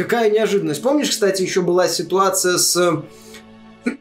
Какая 0.00 0.30
неожиданность. 0.30 0.82
Помнишь, 0.82 1.10
кстати, 1.10 1.42
еще 1.42 1.60
была 1.60 1.86
ситуация 1.86 2.56
с 2.56 3.02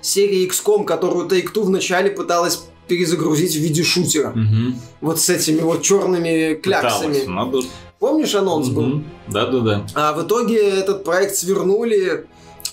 серией 0.00 0.48
XCOM, 0.48 0.84
которую 0.84 1.28
Take-Two 1.28 1.64
вначале 1.64 2.10
пыталась 2.10 2.64
перезагрузить 2.88 3.52
в 3.54 3.58
виде 3.58 3.82
шутера. 3.82 4.30
Мгм. 4.34 4.80
Вот 5.02 5.20
с 5.20 5.28
этими 5.28 5.60
вот 5.60 5.82
черными 5.82 6.54
кляксами. 6.54 7.20
Пыталась, 7.20 7.26
надо- 7.26 7.58
Помнишь, 7.98 8.34
анонс 8.34 8.68
был? 8.68 8.82
Мгм. 8.86 9.04
Да-да-да. 9.28 9.86
А 9.94 10.14
в 10.14 10.26
итоге 10.26 10.56
этот 10.58 11.04
проект 11.04 11.36
свернули 11.36 12.26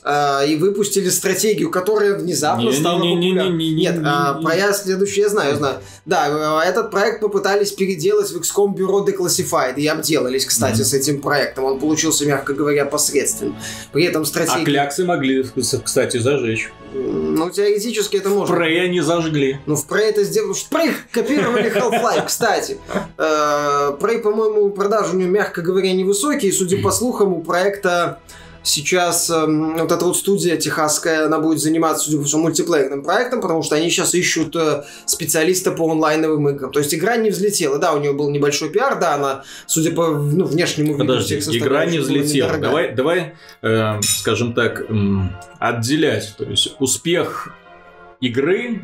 а, 0.04 0.44
и 0.44 0.56
выпустили 0.56 1.10
стратегию, 1.10 1.70
которая 1.72 2.16
внезапно 2.16 2.70
Не- 2.70 2.74
стала 2.74 3.02
не- 3.02 3.16
не- 3.16 3.16
не- 3.16 3.30
популярной. 3.32 3.58
не- 3.58 3.70
не- 3.74 3.82
Нет, 3.84 3.98
не- 4.00 4.04
а, 4.06 4.34
про 4.42 4.56
я 4.56 4.74
следующий 4.74 5.22
я 5.22 5.30
знаю, 5.30 5.52
я 5.52 5.56
знаю. 5.58 5.76
Да, 6.06 6.60
а, 6.60 6.64
этот 6.66 6.92
проект 6.92 7.22
попытались 7.22 7.72
переделать 7.72 8.30
в 8.32 8.40
XCOM 8.40 8.76
бюро 8.76 9.06
Declassified, 9.06 9.76
и 9.78 9.88
обделались, 9.88 10.46
кстати, 10.46 10.76
Мгм. 10.82 10.84
с 10.86 10.94
этим 10.94 11.22
проектом. 11.22 11.64
Он 11.66 11.80
получился, 11.80 12.26
мягко 12.26 12.54
говоря, 12.54 12.86
посредственным. 12.86 13.56
При 13.92 14.04
этом 14.06 14.24
А 14.24 14.26
стратегия... 14.26 14.66
кляксы 14.66 15.06
могли, 15.06 15.46
кстати, 15.84 16.18
зажечь. 16.18 16.72
Ну, 16.96 17.50
теоретически 17.50 18.18
это 18.18 18.30
можно. 18.30 18.56
Прей 18.56 18.86
они 18.86 19.02
зажгли. 19.02 19.58
Ну, 19.66 19.76
в 19.76 19.88
Prey 19.90 20.02
это 20.10 20.24
сделали... 20.24 20.54
В 20.54 20.70
Prey 20.72 20.92
копировали 21.12 21.72
Half-Life, 21.74 22.24
кстати. 22.28 22.78
Э, 23.18 23.98
Prey, 24.00 24.20
по-моему, 24.20 24.70
продажи 24.70 25.16
у 25.16 25.20
него, 25.20 25.32
мягко 25.32 25.62
говоря, 25.64 25.92
невысокие. 25.94 26.52
Судя 26.54 26.78
по 26.84 26.92
слухам, 26.92 27.34
у 27.34 27.42
проекта 27.42 28.20
сейчас 28.64 29.30
эм, 29.30 29.78
вот 29.78 29.92
эта 29.92 30.06
вот 30.06 30.18
студия 30.18 30.58
техасская, 30.58 31.26
она 31.26 31.40
будет 31.40 31.60
заниматься, 31.60 32.06
судя 32.06 32.18
по 32.18 32.24
всему, 32.24 32.44
мультиплеерным 32.44 33.04
проектом, 33.04 33.42
потому 33.42 33.62
что 33.62 33.76
они 33.76 33.90
сейчас 33.90 34.14
ищут 34.14 34.56
э, 34.56 34.84
специалиста 35.06 35.72
по 35.72 35.92
онлайновым 35.92 36.50
играм. 36.50 36.72
То 36.72 36.80
есть 36.80 36.94
игра 36.94 37.18
не 37.18 37.30
взлетела. 37.30 37.78
Да, 37.78 37.94
у 37.94 38.00
нее 38.00 38.14
был 38.14 38.30
небольшой 38.30 38.70
пиар, 38.70 38.98
да, 39.00 39.16
она, 39.16 39.44
судя 39.68 39.92
по 39.92 40.08
ну, 40.08 40.46
внешнему 40.46 40.94
виду 40.94 41.00
Подожди, 41.00 41.36
игра 41.36 41.86
не 41.86 42.00
взлетела. 42.00 42.58
Давай, 42.58 42.94
давай, 42.94 43.36
э, 43.62 44.02
скажем 44.02 44.54
так, 44.54 44.90
м, 44.90 45.36
отделять. 45.60 46.36
То 46.38 46.46
есть 46.46 46.76
успех 46.80 47.54
игры 48.22 48.82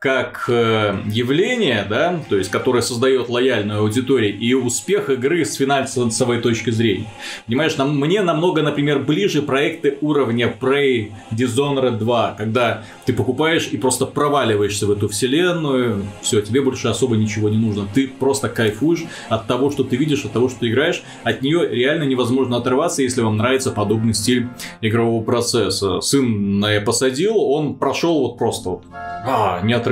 как 0.00 0.46
э, 0.48 0.96
явление, 1.12 1.84
да, 1.86 2.20
то 2.30 2.38
есть, 2.38 2.50
которое 2.50 2.80
создает 2.80 3.28
лояльную 3.28 3.80
аудиторию, 3.80 4.34
и 4.34 4.54
успех 4.54 5.10
игры 5.10 5.44
с 5.44 5.56
финансовой 5.56 6.40
точки 6.40 6.70
зрения. 6.70 7.06
Понимаешь, 7.46 7.76
нам, 7.76 8.00
мне 8.00 8.22
намного, 8.22 8.62
например, 8.62 9.00
ближе 9.00 9.42
проекты 9.42 9.98
уровня 10.00 10.56
Prey, 10.58 11.12
Dishonored 11.32 11.98
2, 11.98 12.34
когда 12.38 12.82
ты 13.04 13.12
покупаешь 13.12 13.68
и 13.70 13.76
просто 13.76 14.06
проваливаешься 14.06 14.86
в 14.86 14.90
эту 14.90 15.06
вселенную, 15.06 16.06
все, 16.22 16.40
тебе 16.40 16.62
больше 16.62 16.88
особо 16.88 17.16
ничего 17.16 17.50
не 17.50 17.58
нужно. 17.58 17.86
Ты 17.92 18.08
просто 18.08 18.48
кайфуешь 18.48 19.04
от 19.28 19.46
того, 19.46 19.70
что 19.70 19.84
ты 19.84 19.96
видишь, 19.96 20.24
от 20.24 20.32
того, 20.32 20.48
что 20.48 20.60
ты 20.60 20.70
играешь. 20.70 21.02
От 21.24 21.42
нее 21.42 21.68
реально 21.68 22.04
невозможно 22.04 22.56
отрываться, 22.56 23.02
если 23.02 23.20
вам 23.20 23.36
нравится 23.36 23.70
подобный 23.70 24.14
стиль 24.14 24.48
игрового 24.80 25.22
процесса. 25.22 26.00
Сын 26.00 26.64
я 26.64 26.80
посадил, 26.80 27.36
он 27.36 27.74
прошел 27.74 28.20
вот 28.20 28.38
просто 28.38 28.70
вот, 28.70 28.84
а, 28.92 29.60
не 29.62 29.74
отрываясь. 29.74 29.89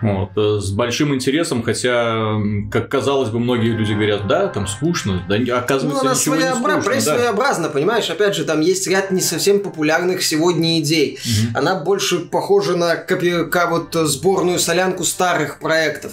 Вот, 0.00 0.30
э, 0.36 0.60
с 0.60 0.70
большим 0.70 1.14
интересом, 1.14 1.62
хотя, 1.62 2.36
как 2.70 2.88
казалось 2.88 3.30
бы, 3.30 3.38
многие 3.38 3.70
люди 3.70 3.92
говорят, 3.92 4.26
да, 4.26 4.48
там 4.48 4.66
скучно, 4.66 5.24
да, 5.28 5.36
оказывается, 5.58 6.04
ну, 6.04 6.10
она 6.10 6.18
ничего 6.18 6.34
своеобра... 6.36 6.74
не 6.74 6.82
скучно. 6.82 7.00
Да. 7.04 7.16
своеобразно, 7.16 7.68
понимаешь? 7.68 8.10
Опять 8.10 8.34
же, 8.34 8.44
там 8.44 8.60
есть 8.60 8.86
ряд 8.86 9.10
не 9.10 9.20
совсем 9.20 9.60
популярных 9.60 10.22
сегодня 10.22 10.80
идей. 10.80 11.18
Мгм. 11.24 11.56
Она 11.56 11.74
больше 11.76 12.20
похожа 12.20 12.76
на 12.76 12.96
копи... 12.96 13.32
вот 13.68 13.94
сборную 13.94 14.58
солянку 14.58 15.04
старых 15.04 15.58
проектов. 15.58 16.12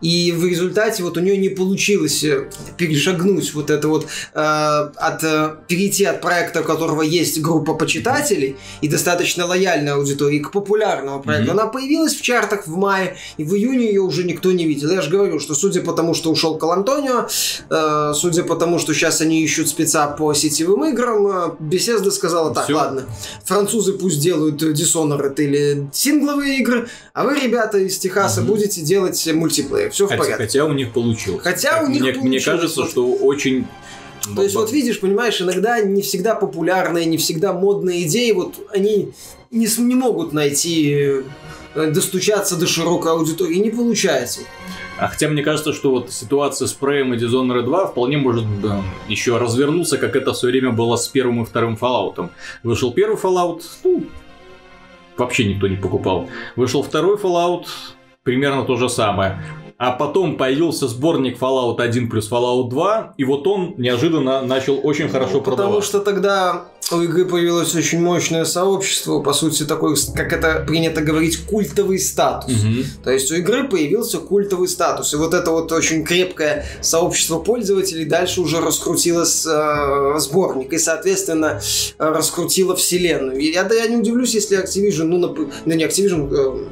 И 0.00 0.32
в 0.32 0.44
результате 0.44 1.02
вот 1.02 1.16
у 1.16 1.20
нее 1.20 1.36
не 1.36 1.48
получилось 1.48 2.24
э, 2.24 2.48
перешагнуть 2.76 3.54
вот 3.54 3.70
это 3.70 3.88
вот 3.88 4.06
э, 4.34 4.40
от 4.40 5.24
э, 5.24 5.56
перейти 5.68 6.04
от 6.04 6.20
проекта, 6.20 6.60
у 6.60 6.64
которого 6.64 7.02
есть 7.02 7.40
группа 7.40 7.74
почитателей 7.74 8.56
и 8.80 8.88
достаточно 8.88 9.46
лояльная 9.46 9.94
аудитория, 9.94 10.40
к 10.40 10.50
популярному 10.50 11.22
проекту. 11.22 11.52
Мгм. 11.52 11.60
Она 11.60 11.70
появилась 11.70 12.14
в 12.14 12.22
чартах 12.22 12.49
в 12.66 12.76
мае, 12.76 13.16
и 13.36 13.44
в 13.44 13.54
июне 13.54 13.86
ее 13.86 14.00
уже 14.02 14.24
никто 14.24 14.52
не 14.52 14.66
видел. 14.66 14.90
Я 14.90 15.02
же 15.02 15.10
говорю, 15.10 15.40
что 15.40 15.54
судя 15.54 15.80
по 15.82 15.92
тому, 15.92 16.14
что 16.14 16.30
ушел 16.30 16.56
Калантонио, 16.58 17.28
э, 17.70 18.12
судя 18.14 18.42
по 18.44 18.56
тому, 18.56 18.78
что 18.78 18.92
сейчас 18.94 19.20
они 19.20 19.42
ищут 19.42 19.68
спеца 19.68 20.08
по 20.08 20.34
сетевым 20.34 20.84
играм, 20.86 21.26
э, 21.26 21.50
Bethesda 21.60 22.10
сказала, 22.10 22.54
так, 22.54 22.64
Всё. 22.64 22.76
ладно, 22.76 23.04
французы 23.44 23.92
пусть 23.94 24.20
делают 24.20 24.62
э, 24.62 24.72
Dishonored 24.72 25.34
или 25.36 25.88
сингловые 25.92 26.58
игры, 26.58 26.88
а 27.14 27.24
вы, 27.24 27.38
ребята 27.38 27.78
из 27.78 27.98
Техаса, 27.98 28.40
Мгм. 28.40 28.50
будете 28.50 28.80
делать 28.82 29.28
мультиплеер. 29.32 29.90
Все 29.90 30.06
в 30.06 30.10
порядке. 30.10 30.34
хотя 30.34 30.64
у 30.64 30.72
них 30.72 30.92
получилось. 30.92 31.42
Хотя 31.42 31.82
у 31.82 31.86
них 31.88 32.00
мне, 32.02 32.12
мне 32.12 32.20
получилось, 32.20 32.44
кажется, 32.44 32.80
вот. 32.82 32.90
что 32.90 33.12
очень... 33.12 33.66
То 34.36 34.42
есть, 34.42 34.54
вот 34.54 34.70
видишь, 34.70 35.00
понимаешь, 35.00 35.40
иногда 35.40 35.80
не 35.80 36.02
всегда 36.02 36.34
популярные, 36.34 37.06
не 37.06 37.16
всегда 37.16 37.52
модные 37.52 38.06
идеи, 38.06 38.32
вот 38.32 38.54
они 38.72 39.12
не, 39.50 39.66
не 39.78 39.94
могут 39.94 40.32
найти, 40.32 40.92
э, 40.94 41.22
достучаться 41.74 42.56
до 42.56 42.66
широкой 42.66 43.12
аудитории, 43.12 43.56
не 43.56 43.70
получается. 43.70 44.40
А 44.98 45.08
хотя 45.08 45.28
мне 45.28 45.42
кажется, 45.42 45.72
что 45.72 45.90
вот 45.90 46.12
ситуация 46.12 46.68
с 46.68 46.76
Prey 46.78 47.02
и 47.02 47.18
Dishonored 47.18 47.62
2 47.62 47.86
вполне 47.86 48.18
может 48.18 48.44
да, 48.60 48.82
еще 49.08 49.38
развернуться, 49.38 49.96
как 49.96 50.14
это 50.14 50.32
все 50.32 50.48
время 50.48 50.72
было 50.72 50.96
с 50.96 51.08
первым 51.08 51.42
и 51.42 51.46
вторым 51.46 51.78
Fallout. 51.80 52.28
Вышел 52.62 52.92
первый 52.92 53.16
Fallout, 53.16 53.62
ну, 53.82 54.04
вообще 55.16 55.46
никто 55.46 55.68
не 55.68 55.76
покупал. 55.76 56.28
Вышел 56.56 56.82
второй 56.82 57.16
Fallout, 57.16 57.66
примерно 58.24 58.64
то 58.64 58.76
же 58.76 58.88
самое. 58.90 59.42
А 59.82 59.92
потом 59.92 60.36
появился 60.36 60.88
сборник 60.88 61.38
Fallout 61.40 61.80
1 61.80 62.10
плюс 62.10 62.30
Fallout 62.30 62.68
2, 62.68 63.14
и 63.16 63.24
вот 63.24 63.46
он 63.46 63.74
неожиданно 63.78 64.42
начал 64.42 64.78
очень 64.82 65.08
хорошо 65.08 65.36
Ну, 65.36 65.40
Потому 65.40 65.56
продаваться. 65.56 65.88
что 65.88 66.00
тогда 66.00 66.64
у 66.92 67.00
игры 67.00 67.24
появилось 67.24 67.74
очень 67.74 67.98
мощное 68.02 68.44
сообщество, 68.44 69.20
по 69.22 69.32
сути, 69.32 69.62
такой, 69.62 69.94
как 70.14 70.34
это 70.34 70.64
принято 70.66 71.00
говорить, 71.00 71.38
культовый 71.46 71.98
статус. 71.98 72.52
Мгм. 72.52 72.84
То 73.02 73.10
есть 73.10 73.32
у 73.32 73.36
игры 73.36 73.66
появился 73.68 74.18
культовый 74.18 74.68
статус. 74.68 75.14
И 75.14 75.16
вот 75.16 75.32
это 75.32 75.50
вот 75.50 75.72
очень 75.72 76.04
крепкое 76.04 76.66
сообщество 76.82 77.38
пользователей 77.38 78.04
дальше 78.04 78.42
уже 78.42 78.60
раскрутило 78.60 79.24
с, 79.24 79.46
э, 79.46 80.18
сборник 80.18 80.74
и, 80.74 80.78
соответственно, 80.78 81.58
раскрутило 81.96 82.76
вселенную. 82.76 83.40
Я, 83.40 83.64
да, 83.64 83.74
я 83.76 83.86
не 83.86 83.96
удивлюсь, 83.96 84.34
если 84.34 84.62
Activision, 84.62 85.04
ну, 85.04 85.18
нап- 85.26 85.50
да 85.64 85.74
не 85.74 85.84
Activision, 85.84 86.28
э, 86.34 86.64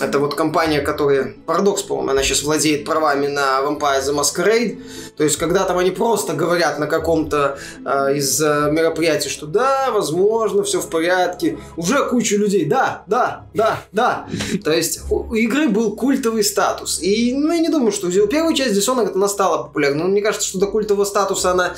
это 0.00 0.18
вот 0.18 0.34
компания, 0.34 0.80
которая, 0.80 1.34
Paradox, 1.46 1.86
по-моему, 1.86 2.10
она 2.10 2.22
сейчас 2.22 2.42
владеет 2.42 2.84
правами 2.84 3.26
на 3.26 3.60
Vampire 3.60 4.02
the 4.02 4.14
Masquerade. 4.14 4.82
То 5.16 5.24
есть, 5.24 5.36
когда 5.36 5.64
там 5.64 5.78
они 5.78 5.90
просто 5.90 6.32
говорят 6.32 6.78
на 6.78 6.86
каком-то 6.86 7.58
э, 7.84 8.16
из 8.16 8.40
э, 8.40 8.70
мероприятий, 8.70 9.28
что 9.28 9.46
да, 9.46 9.90
возможно, 9.92 10.62
все 10.62 10.80
в 10.80 10.88
порядке. 10.88 11.58
Уже 11.76 12.08
куча 12.08 12.36
людей, 12.36 12.64
да, 12.64 13.02
да, 13.06 13.46
да, 13.54 13.80
да. 13.92 14.26
То 14.64 14.72
есть 14.72 15.00
у 15.10 15.34
игры 15.34 15.68
был 15.68 15.94
культовый 15.96 16.44
статус. 16.44 17.00
И 17.02 17.34
ну, 17.34 17.52
я 17.52 17.60
не 17.60 17.68
думаю, 17.68 17.92
что 17.92 18.10
первая 18.26 18.54
часть 18.54 18.76
Dishonored 18.76 19.12
она 19.14 19.28
стала 19.28 19.64
популярной. 19.64 20.02
Но 20.02 20.08
мне 20.08 20.22
кажется, 20.22 20.48
что 20.48 20.58
до 20.58 20.66
культового 20.66 21.04
статуса 21.04 21.52
она 21.52 21.74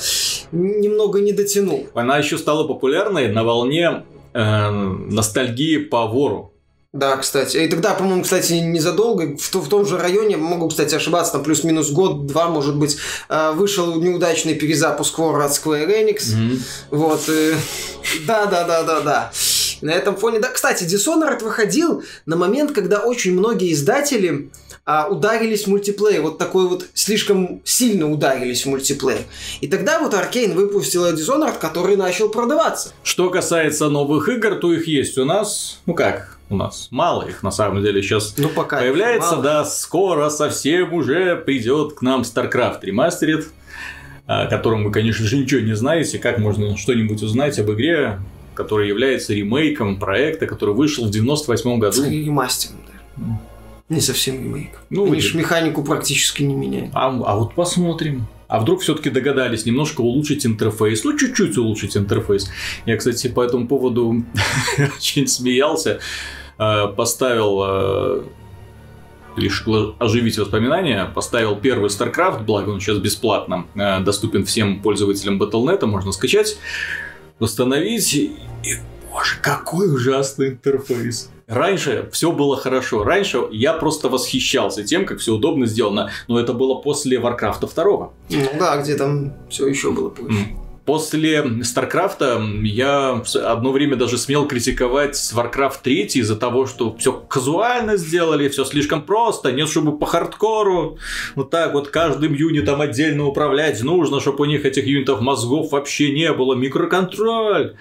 немного 0.52 1.20
не 1.20 1.32
дотянула. 1.32 1.84
Она 1.94 2.18
еще 2.18 2.38
стала 2.38 2.66
популярной 2.66 3.28
на 3.28 3.44
волне 3.44 4.04
э, 4.32 4.70
ностальгии 4.70 5.78
по 5.78 6.06
вору. 6.06 6.53
Да, 6.94 7.16
кстати. 7.16 7.56
И 7.56 7.66
тогда, 7.66 7.92
по-моему, 7.92 8.22
кстати, 8.22 8.52
незадолго, 8.52 9.36
в, 9.36 9.54
в 9.54 9.68
том 9.68 9.84
же 9.84 9.98
районе, 9.98 10.36
могу, 10.36 10.68
кстати, 10.68 10.94
ошибаться, 10.94 11.32
там 11.32 11.42
плюс-минус 11.42 11.90
год-два, 11.90 12.48
может 12.48 12.76
быть, 12.76 12.96
э, 13.28 13.50
вышел 13.52 14.00
неудачный 14.00 14.54
перезапуск 14.54 15.18
War 15.18 15.44
от 15.44 15.50
Square 15.50 15.88
Enix. 15.88 16.36
Мгм. 16.36 16.62
Вот. 16.92 17.28
э, 17.28 17.54
Да, 18.28 18.46
да, 18.46 18.62
да, 18.62 18.84
да, 18.84 19.00
да. 19.00 19.32
На 19.80 19.90
этом 19.90 20.14
фоне, 20.14 20.38
да, 20.38 20.50
кстати, 20.50 20.84
Dishonored 20.84 21.42
выходил 21.42 22.04
на 22.26 22.36
момент, 22.36 22.70
когда 22.70 23.00
очень 23.00 23.32
многие 23.32 23.72
издатели 23.72 24.50
а, 24.86 25.08
ударились 25.08 25.64
в 25.64 25.70
мультиплеер, 25.70 26.22
вот 26.22 26.38
такой 26.38 26.68
вот 26.68 26.86
слишком 26.94 27.60
сильно 27.64 28.08
ударились 28.08 28.64
в 28.64 28.68
мультиплеер. 28.68 29.22
И 29.60 29.66
тогда 29.66 29.98
вот 29.98 30.14
Arkane 30.14 30.54
выпустила 30.54 31.12
Dishonored, 31.12 31.58
который 31.58 31.96
начал 31.96 32.28
продаваться. 32.28 32.92
Что 33.02 33.30
касается 33.30 33.88
новых 33.88 34.28
игр, 34.28 34.54
то 34.56 34.72
их 34.72 34.86
есть 34.86 35.18
у 35.18 35.24
нас. 35.24 35.80
Ну 35.86 35.94
как, 35.94 36.33
у 36.50 36.56
нас 36.56 36.88
мало 36.90 37.22
их 37.22 37.42
на 37.42 37.50
самом 37.50 37.82
деле 37.82 38.02
сейчас. 38.02 38.34
Ну, 38.36 38.48
пока. 38.48 38.78
Появляется, 38.78 39.36
да, 39.36 39.64
скоро 39.64 40.28
совсем 40.28 40.92
уже 40.92 41.36
придет 41.36 41.94
к 41.94 42.02
нам 42.02 42.22
StarCraft 42.22 42.82
Remastered, 42.82 43.44
о 44.26 44.46
котором 44.46 44.84
вы, 44.84 44.92
конечно 44.92 45.26
же, 45.26 45.36
ничего 45.36 45.60
не 45.60 45.74
знаете. 45.74 46.18
Как 46.18 46.38
можно 46.38 46.76
что-нибудь 46.76 47.22
узнать 47.22 47.58
об 47.58 47.70
игре, 47.72 48.18
которая 48.54 48.86
является 48.86 49.34
ремейком 49.34 49.98
проекта, 49.98 50.46
который 50.46 50.74
вышел 50.74 51.06
в 51.06 51.10
98 51.10 51.78
году. 51.78 52.04
Ремастером, 52.04 52.76
да. 52.86 53.40
Не 53.88 54.00
совсем 54.00 54.36
ремейк. 54.36 54.80
Ну, 54.90 55.04
Они 55.04 55.20
механику 55.34 55.84
практически 55.84 56.42
не 56.42 56.54
меняют. 56.54 56.90
А, 56.94 57.08
а 57.08 57.36
вот 57.36 57.54
посмотрим. 57.54 58.26
А 58.54 58.60
вдруг 58.60 58.82
все-таки 58.82 59.10
догадались 59.10 59.66
немножко 59.66 60.00
улучшить 60.00 60.46
интерфейс? 60.46 61.02
Ну, 61.02 61.18
чуть-чуть 61.18 61.58
улучшить 61.58 61.96
интерфейс. 61.96 62.48
Я, 62.86 62.96
кстати, 62.96 63.26
по 63.26 63.42
этому 63.42 63.66
поводу 63.66 64.24
очень 64.96 65.26
смеялся. 65.26 65.98
Э, 66.56 66.86
Поставил 66.86 67.60
э, 67.64 68.22
решил 69.36 69.96
оживить 69.98 70.38
воспоминания, 70.38 71.04
поставил 71.12 71.56
первый 71.56 71.88
StarCraft, 71.88 72.44
благо 72.44 72.70
он 72.70 72.78
сейчас 72.78 72.98
бесплатно 72.98 73.66
э, 73.74 73.98
доступен 74.04 74.44
всем 74.44 74.80
пользователям 74.82 75.42
Battle.net, 75.42 75.84
можно 75.86 76.12
скачать, 76.12 76.56
установить, 77.40 78.14
и, 78.14 78.36
боже, 79.14 79.36
какой 79.40 79.94
ужасный 79.94 80.48
интерфейс. 80.48 81.30
Раньше 81.46 82.08
все 82.12 82.32
было 82.32 82.56
хорошо. 82.56 83.04
Раньше 83.04 83.42
я 83.52 83.72
просто 83.72 84.08
восхищался 84.08 84.82
тем, 84.82 85.06
как 85.06 85.18
все 85.20 85.34
удобно 85.34 85.66
сделано. 85.66 86.10
Но 86.26 86.40
это 86.40 86.52
было 86.52 86.74
после 86.74 87.18
Warcraft 87.18 87.72
2. 87.74 88.12
Ну 88.30 88.48
да, 88.58 88.76
где 88.82 88.96
там 88.96 89.32
все 89.48 89.68
еще 89.68 89.92
было. 89.92 90.12
М. 90.18 90.58
После 90.84 91.64
Старкрафта 91.64 92.42
я 92.62 93.22
одно 93.42 93.72
время 93.72 93.96
даже 93.96 94.18
смел 94.18 94.46
критиковать 94.46 95.14
Warcraft 95.14 95.76
3 95.82 96.02
из-за 96.14 96.36
того, 96.36 96.66
что 96.66 96.94
все 96.96 97.12
казуально 97.12 97.96
сделали, 97.96 98.50
все 98.50 98.66
слишком 98.66 99.00
просто, 99.00 99.50
нет, 99.52 99.68
чтобы 99.68 99.96
по 99.96 100.04
хардкору. 100.04 100.98
Вот 101.36 101.48
так 101.48 101.72
вот 101.72 101.88
каждым 101.88 102.34
юнитом 102.34 102.82
отдельно 102.82 103.24
управлять 103.26 103.82
нужно, 103.82 104.20
чтобы 104.20 104.42
у 104.42 104.44
них 104.44 104.66
этих 104.66 104.86
юнитов 104.86 105.22
мозгов 105.22 105.72
вообще 105.72 106.12
не 106.12 106.30
было. 106.34 106.54
Микроконтроль. 106.54 107.76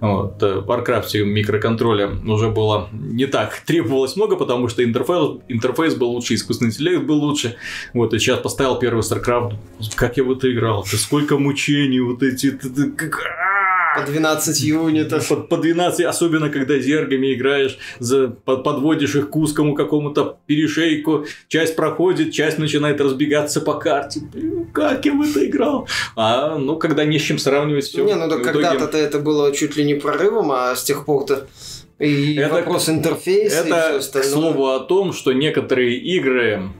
Вот, 0.00 0.42
э, 0.42 0.60
в 0.60 0.70
Warcraft 0.70 1.24
микроконтроля 1.24 2.08
уже 2.26 2.50
было 2.50 2.88
не 2.92 3.26
так 3.26 3.60
требовалось 3.66 4.16
много, 4.16 4.36
потому 4.36 4.68
что 4.68 4.84
интерфейс, 4.84 5.40
интерфейс 5.48 5.94
был 5.94 6.10
лучше, 6.10 6.34
искусственный 6.34 6.70
интеллект 6.70 7.04
был 7.04 7.16
лучше. 7.16 7.56
Вот, 7.94 8.14
и 8.14 8.18
сейчас 8.18 8.40
поставил 8.40 8.78
первый 8.78 9.00
StarCraft. 9.00 9.54
Как 9.96 10.16
я 10.16 10.24
в 10.24 10.30
это 10.32 10.52
играл? 10.52 10.84
Это 10.86 10.96
сколько 10.96 11.38
мучений, 11.38 12.00
вот 12.00 12.22
эти... 12.22 12.50
т- 12.50 12.68
т- 12.68 12.90
как- 12.96 13.20
По 14.00 14.10
12 14.10 14.60
юнитов. 14.60 15.28
по, 15.28 15.36
по 15.36 15.56
12, 15.56 16.04
особенно 16.04 16.50
когда 16.50 16.78
зергами 16.78 17.34
играешь, 17.34 17.78
за, 17.98 18.28
под- 18.28 18.64
подводишь 18.64 19.14
их 19.14 19.30
к 19.30 19.36
узкому 19.36 19.74
какому-то 19.74 20.38
перешейку, 20.46 21.26
часть 21.48 21.76
проходит, 21.76 22.32
часть 22.32 22.58
начинает 22.58 23.00
разбегаться 23.00 23.60
по 23.60 23.74
карте. 23.74 24.20
Блин, 24.32 24.66
как 24.72 25.04
я 25.04 25.12
в 25.12 25.22
это 25.22 25.46
играл? 25.46 25.88
А, 26.16 26.58
ну, 26.58 26.76
когда 26.76 27.04
не 27.04 27.18
с 27.18 27.22
чем 27.22 27.38
сравнивать 27.38 27.84
все. 27.84 28.04
Не, 28.04 28.14
ну 28.14 28.28
да 28.28 28.38
когда-то 28.38 28.96
это 28.96 29.18
было 29.18 29.52
чуть 29.54 29.76
ли 29.76 29.84
не 29.84 29.94
прорывом, 29.94 30.52
а 30.52 30.74
с 30.74 30.84
тех 30.84 31.04
пор-то 31.04 31.46
И 31.98 32.36
это, 32.36 32.54
вопрос 32.54 32.88
интерфейса 32.88 33.64
это, 33.66 33.96
и 33.96 34.00
все 34.00 34.20
к 34.20 34.24
слову 34.24 34.68
о 34.68 34.80
том, 34.80 35.12
что 35.12 35.32
некоторые 35.32 35.98
игры 35.98 36.70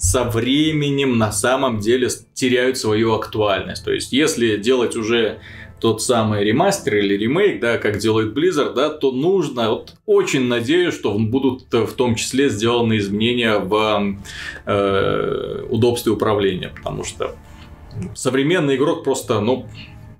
со 0.00 0.24
временем 0.24 1.18
на 1.18 1.30
самом 1.30 1.78
деле 1.78 2.08
теряют 2.32 2.78
свою 2.78 3.14
актуальность. 3.14 3.84
То 3.84 3.92
есть, 3.92 4.12
если 4.12 4.56
делать 4.56 4.96
уже 4.96 5.40
тот 5.80 6.02
самый 6.02 6.44
ремастер 6.44 6.96
или 6.96 7.16
ремейк, 7.16 7.60
да, 7.60 7.78
как 7.78 7.98
делает 7.98 8.36
Blizzard, 8.36 8.74
да, 8.74 8.90
то 8.90 9.12
нужно, 9.12 9.70
вот 9.70 9.94
очень 10.06 10.46
надеюсь, 10.46 10.94
что 10.94 11.12
будут 11.18 11.72
в 11.72 11.92
том 11.94 12.14
числе 12.14 12.48
сделаны 12.48 12.98
изменения 12.98 13.58
в 13.58 14.16
э, 14.66 15.66
удобстве 15.68 16.12
управления, 16.12 16.72
потому 16.74 17.04
что 17.04 17.34
современный 18.14 18.76
игрок 18.76 19.04
просто, 19.04 19.40
ну, 19.40 19.66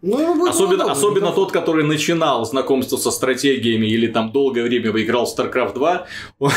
ну, 0.03 0.49
особенно, 0.49 0.91
особенно 0.91 1.31
тот, 1.31 1.53
который 1.53 1.85
начинал 1.85 2.47
знакомство 2.47 2.97
со 2.97 3.11
стратегиями 3.11 3.87
или 3.87 4.07
там 4.07 4.33
долгое 4.33 4.63
время 4.63 4.91
играл 4.91 5.27
в 5.27 5.39
StarCraft 5.39 5.75
2, 5.75 6.07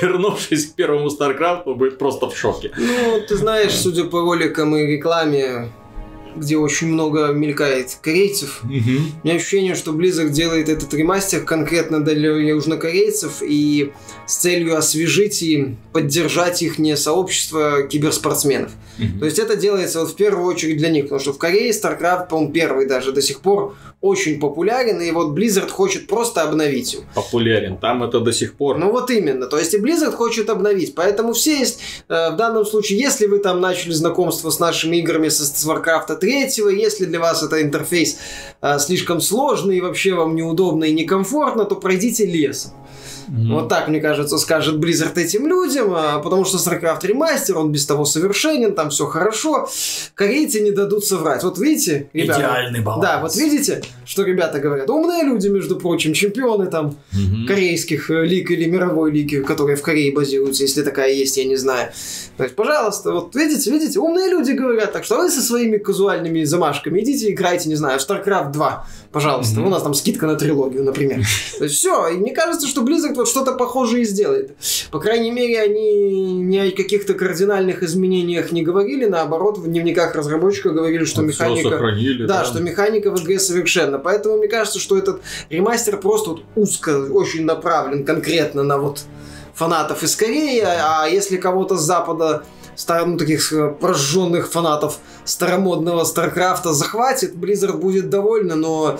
вернувшись 0.00 0.66
к 0.66 0.74
первому 0.74 1.08
StarCraft, 1.08 1.74
будет 1.74 1.98
просто 1.98 2.30
в 2.30 2.36
шоке. 2.36 2.72
Ну, 2.78 3.20
ты 3.28 3.36
знаешь, 3.36 3.72
судя 3.72 4.04
по 4.04 4.20
роликам 4.20 4.74
и 4.74 4.86
рекламе, 4.86 5.70
где 6.36 6.56
очень 6.56 6.88
много 6.88 7.28
мелькает 7.28 7.98
корейцев. 8.00 8.60
Угу. 8.64 8.70
У 8.70 9.26
меня 9.26 9.36
ощущение, 9.36 9.74
что 9.74 9.92
Blizzard 9.92 10.30
делает 10.30 10.68
этот 10.68 10.92
ремастер 10.94 11.42
конкретно 11.44 12.02
для 12.02 12.30
южнокорейцев 12.30 13.42
и 13.42 13.92
с 14.26 14.36
целью 14.36 14.76
освежить 14.76 15.42
и 15.42 15.76
поддержать 15.92 16.62
их 16.62 16.78
не 16.78 16.96
сообщество 16.96 17.82
киберспортсменов. 17.82 18.70
Угу. 18.98 19.18
То 19.20 19.24
есть 19.26 19.38
это 19.38 19.56
делается 19.56 20.00
вот 20.00 20.10
в 20.10 20.16
первую 20.16 20.46
очередь 20.46 20.78
для 20.78 20.88
них, 20.90 21.04
потому 21.04 21.20
что 21.20 21.32
в 21.32 21.38
Корее 21.38 21.70
StarCraft, 21.70 22.28
по-моему, 22.28 22.52
первый 22.52 22.86
даже 22.86 23.12
до 23.12 23.22
сих 23.22 23.40
пор 23.40 23.76
очень 24.02 24.40
популярен, 24.40 25.00
и 25.00 25.12
вот 25.12 25.38
Blizzard 25.38 25.70
хочет 25.70 26.08
просто 26.08 26.42
обновить 26.42 26.92
его. 26.92 27.04
Популярен, 27.14 27.78
там 27.78 28.02
это 28.02 28.18
до 28.18 28.32
сих 28.32 28.54
пор. 28.54 28.76
Ну 28.76 28.90
вот 28.90 29.10
именно, 29.10 29.46
то 29.46 29.58
есть 29.58 29.74
и 29.74 29.78
Blizzard 29.78 30.10
хочет 30.10 30.50
обновить, 30.50 30.96
поэтому 30.96 31.32
все 31.32 31.60
есть, 31.60 31.80
э, 32.08 32.30
в 32.30 32.36
данном 32.36 32.66
случае, 32.66 32.98
если 32.98 33.26
вы 33.26 33.38
там 33.38 33.60
начали 33.60 33.92
знакомство 33.92 34.50
с 34.50 34.58
нашими 34.58 34.96
играми 34.96 35.28
со 35.28 35.44
с 35.44 35.66
Warcraft 35.66 36.16
3, 36.16 36.50
если 36.76 37.04
для 37.04 37.20
вас 37.20 37.44
это 37.44 37.62
интерфейс 37.62 38.18
э, 38.60 38.78
слишком 38.80 39.20
сложный 39.20 39.76
и 39.76 39.80
вообще 39.80 40.14
вам 40.14 40.34
неудобно 40.34 40.84
и 40.84 40.92
некомфортно, 40.92 41.64
то 41.64 41.76
пройдите 41.76 42.26
лесом. 42.26 42.72
Mm-hmm. 43.32 43.52
Вот 43.54 43.68
так, 43.70 43.88
мне 43.88 43.98
кажется, 43.98 44.36
скажет 44.36 44.74
Blizzard 44.74 45.18
этим 45.18 45.46
людям, 45.46 45.94
а, 45.94 46.18
потому 46.18 46.44
что 46.44 46.58
StarCraft 46.58 47.06
ремастер, 47.06 47.56
он 47.56 47.72
без 47.72 47.86
того 47.86 48.04
совершенен, 48.04 48.74
там 48.74 48.90
все 48.90 49.06
хорошо. 49.06 49.70
Корейцы 50.14 50.60
не 50.60 50.70
дадут 50.70 51.06
соврать. 51.06 51.42
Вот 51.42 51.58
видите, 51.58 52.10
ребята? 52.12 52.40
Идеальный 52.40 52.80
баланс. 52.80 53.02
Да, 53.02 53.20
вот 53.22 53.34
видите, 53.34 53.82
что 54.04 54.24
ребята 54.24 54.58
говорят. 54.58 54.90
Умные 54.90 55.22
люди, 55.22 55.48
между 55.48 55.76
прочим, 55.76 56.12
чемпионы 56.12 56.66
там 56.66 56.98
mm-hmm. 57.12 57.46
корейских 57.46 58.10
э, 58.10 58.26
лиг 58.26 58.50
или 58.50 58.68
мировой 58.68 59.10
лиги, 59.10 59.38
которые 59.38 59.76
в 59.76 59.82
Корее 59.82 60.12
базируются, 60.12 60.64
если 60.64 60.82
такая 60.82 61.12
есть, 61.12 61.38
я 61.38 61.44
не 61.44 61.56
знаю. 61.56 61.90
То 62.36 62.44
есть, 62.44 62.54
пожалуйста, 62.54 63.12
вот 63.12 63.34
видите, 63.34 63.70
видите, 63.70 63.98
умные 63.98 64.28
люди 64.28 64.52
говорят, 64.52 64.92
так 64.92 65.04
что 65.04 65.16
вы 65.16 65.30
со 65.30 65.40
своими 65.40 65.78
казуальными 65.78 66.44
замашками 66.44 67.00
идите 67.00 67.30
играйте, 67.30 67.70
не 67.70 67.76
знаю, 67.76 67.98
в 67.98 68.02
StarCraft 68.02 68.52
2 68.52 68.86
пожалуйста, 69.12 69.60
mm-hmm. 69.60 69.66
у 69.66 69.68
нас 69.68 69.82
там 69.82 69.94
скидка 69.94 70.26
на 70.26 70.36
трилогию, 70.36 70.82
например. 70.82 71.24
То 71.58 71.64
есть 71.64 71.76
все, 71.76 72.08
и 72.08 72.16
мне 72.16 72.32
кажется, 72.32 72.66
что 72.66 72.82
Blizzard 72.82 73.14
что-то 73.28 73.52
похожее 73.52 74.02
и 74.02 74.04
сделает. 74.04 74.56
По 74.90 74.98
крайней 74.98 75.30
мере, 75.30 75.60
они 75.60 76.32
ни 76.32 76.56
о 76.58 76.70
каких-то 76.70 77.14
кардинальных 77.14 77.82
изменениях 77.82 78.52
не 78.52 78.62
говорили, 78.62 79.06
наоборот, 79.06 79.58
в 79.58 79.66
дневниках 79.66 80.14
разработчика 80.14 80.70
говорили, 80.70 81.04
что 81.04 81.22
механика... 81.22 81.70
Сохранили, 81.70 82.26
да, 82.26 82.40
да, 82.40 82.44
что 82.44 82.60
механика 82.60 83.10
в 83.10 83.22
игре 83.22 83.38
совершенна. 83.38 83.98
Поэтому 83.98 84.36
мне 84.36 84.48
кажется, 84.48 84.78
что 84.78 84.96
этот 84.98 85.22
ремастер 85.50 85.98
просто 85.98 86.30
вот 86.30 86.42
узко, 86.56 87.04
очень 87.10 87.44
направлен 87.44 88.04
конкретно 88.04 88.62
на 88.62 88.78
вот 88.78 89.00
фанатов 89.54 90.02
из 90.02 90.16
Кореи, 90.16 90.62
а 90.64 91.06
если 91.06 91.36
кого-то 91.36 91.76
с 91.76 91.82
Запада 91.82 92.42
ну, 93.06 93.16
таких 93.18 93.52
э, 93.52 93.70
прожженных 93.80 94.50
фанатов 94.50 94.98
старомодного 95.24 96.04
Старкрафта 96.04 96.72
захватит, 96.72 97.34
Blizzard 97.34 97.76
будет 97.76 98.10
довольна, 98.10 98.56
но 98.56 98.98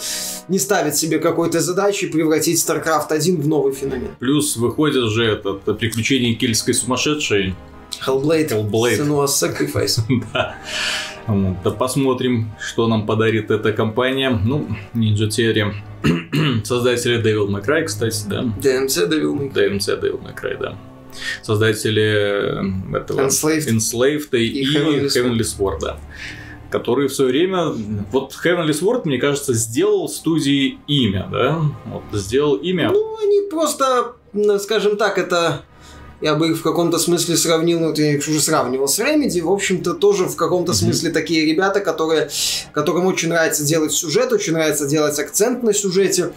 не 0.49 0.59
ставит 0.59 0.97
себе 0.97 1.19
какой-то 1.19 1.61
задачи 1.61 2.07
превратить 2.09 2.59
Starcraft 2.59 3.11
1 3.11 3.41
в 3.41 3.49
новый 3.49 3.73
феномен. 3.73 4.09
Плюс 4.19 4.57
выходит 4.57 5.11
же 5.11 5.25
этот 5.25 5.79
приключение 5.79 6.35
кельтской 6.35 6.75
сумасшедшей. 6.75 7.55
Hellblade. 8.07 8.51
Hellblade. 8.51 8.99
Senua's 8.99 9.33
Sacrifice. 9.33 10.01
да. 10.33 10.57
да 11.65 11.71
посмотрим, 11.71 12.51
что 12.61 12.89
нам 12.89 13.07
подарит 13.07 13.51
эта 13.51 13.73
компания. 13.73 14.31
Ну, 14.31 14.67
Ninja 14.95 15.29
Theory. 15.29 15.73
Создатели 16.65 17.23
Devil 17.23 17.49
May 17.49 17.65
Cry, 17.65 17.85
кстати, 17.85 18.25
да. 18.27 18.43
DMC 18.43 19.09
Devil 19.09 19.39
May 19.39 19.53
Cry. 19.53 19.71
DMC 19.71 20.01
Devil 20.01 20.21
May 20.23 20.35
Cry, 20.35 20.59
да 20.59 20.77
создатели 21.43 22.97
этого 22.97 23.21
Enslaved, 23.23 23.69
Enslaved 23.69 24.39
и, 24.39 24.47
и 24.47 24.77
Heavenly, 24.77 25.07
Heavenly 25.07 25.43
Sword, 25.43 25.79
да 25.81 25.99
который 26.71 27.09
в 27.09 27.13
свое 27.13 27.31
время, 27.31 27.67
вот 28.11 28.35
Heavenly 28.43 28.71
Sword, 28.71 29.03
мне 29.05 29.19
кажется, 29.19 29.53
сделал 29.53 30.09
студии 30.09 30.79
имя, 30.87 31.29
да? 31.31 31.63
Вот, 31.85 32.03
сделал 32.13 32.57
имя. 32.57 32.91
Ну, 32.91 33.19
они 33.23 33.43
просто, 33.51 34.15
скажем 34.59 34.97
так, 34.97 35.19
это 35.19 35.67
я 36.23 36.37
бы 36.37 36.51
их 36.51 36.59
в 36.59 36.63
каком-то 36.63 36.99
смысле 36.99 37.37
сравнил, 37.37 37.81
ну, 37.81 37.93
я 37.95 38.13
их 38.13 38.21
уже 38.21 38.41
сравнивал 38.41 38.87
с 38.87 38.99
Remedy, 39.01 39.43
в 39.43 39.51
общем-то, 39.51 39.95
тоже 39.95 40.25
в 40.25 40.37
каком-то 40.37 40.73
смысле 40.73 41.11
такие 41.11 41.45
ребята, 41.45 41.81
которые, 41.81 42.31
которым 42.73 43.07
очень 43.07 43.29
нравится 43.29 43.65
делать 43.65 43.93
сюжет, 43.93 44.33
очень 44.33 44.53
нравится 44.53 44.87
делать 44.87 45.19
акцент 45.19 45.65
на 45.65 45.75
сюжете. 45.75 46.33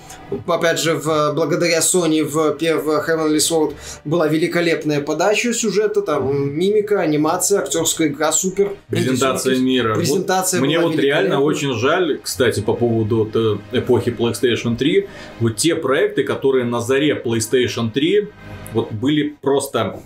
Опять 0.48 0.80
же, 0.80 0.96
в, 0.96 1.34
благодаря 1.36 1.80
Sony 1.80 2.24
в, 2.24 2.34
в 2.34 3.10
Heavenly 3.10 3.38
Sword 3.38 3.76
была 4.04 4.28
великолепная 4.28 5.02
подача 5.02 5.54
сюжета, 5.54 6.02
там 6.02 6.52
мимика, 6.58 7.00
анимация, 7.02 7.60
актерская 7.60 8.08
игра 8.08 8.32
супер. 8.32 8.72
Презентация 8.90 9.58
мира. 9.58 9.94
Презентация 9.96 10.60
вот 10.60 10.66
Мне 10.66 10.80
вот 10.80 10.96
реально 10.96 11.42
очень 11.42 11.74
жаль, 11.76 12.20
кстати, 12.24 12.62
по 12.62 12.74
поводу 12.74 13.30
э, 13.34 13.78
эпохи 13.78 14.10
PlayStation 14.10 14.76
3, 14.76 15.08
вот 15.42 15.58
те 15.58 15.76
проекты, 15.76 16.24
которые 16.24 16.66
на 16.66 16.82
заре 16.82 17.22
PlayStation 17.24 17.92
3 17.92 18.30
вот 18.76 18.92
были 18.92 19.36
просто 19.42 20.02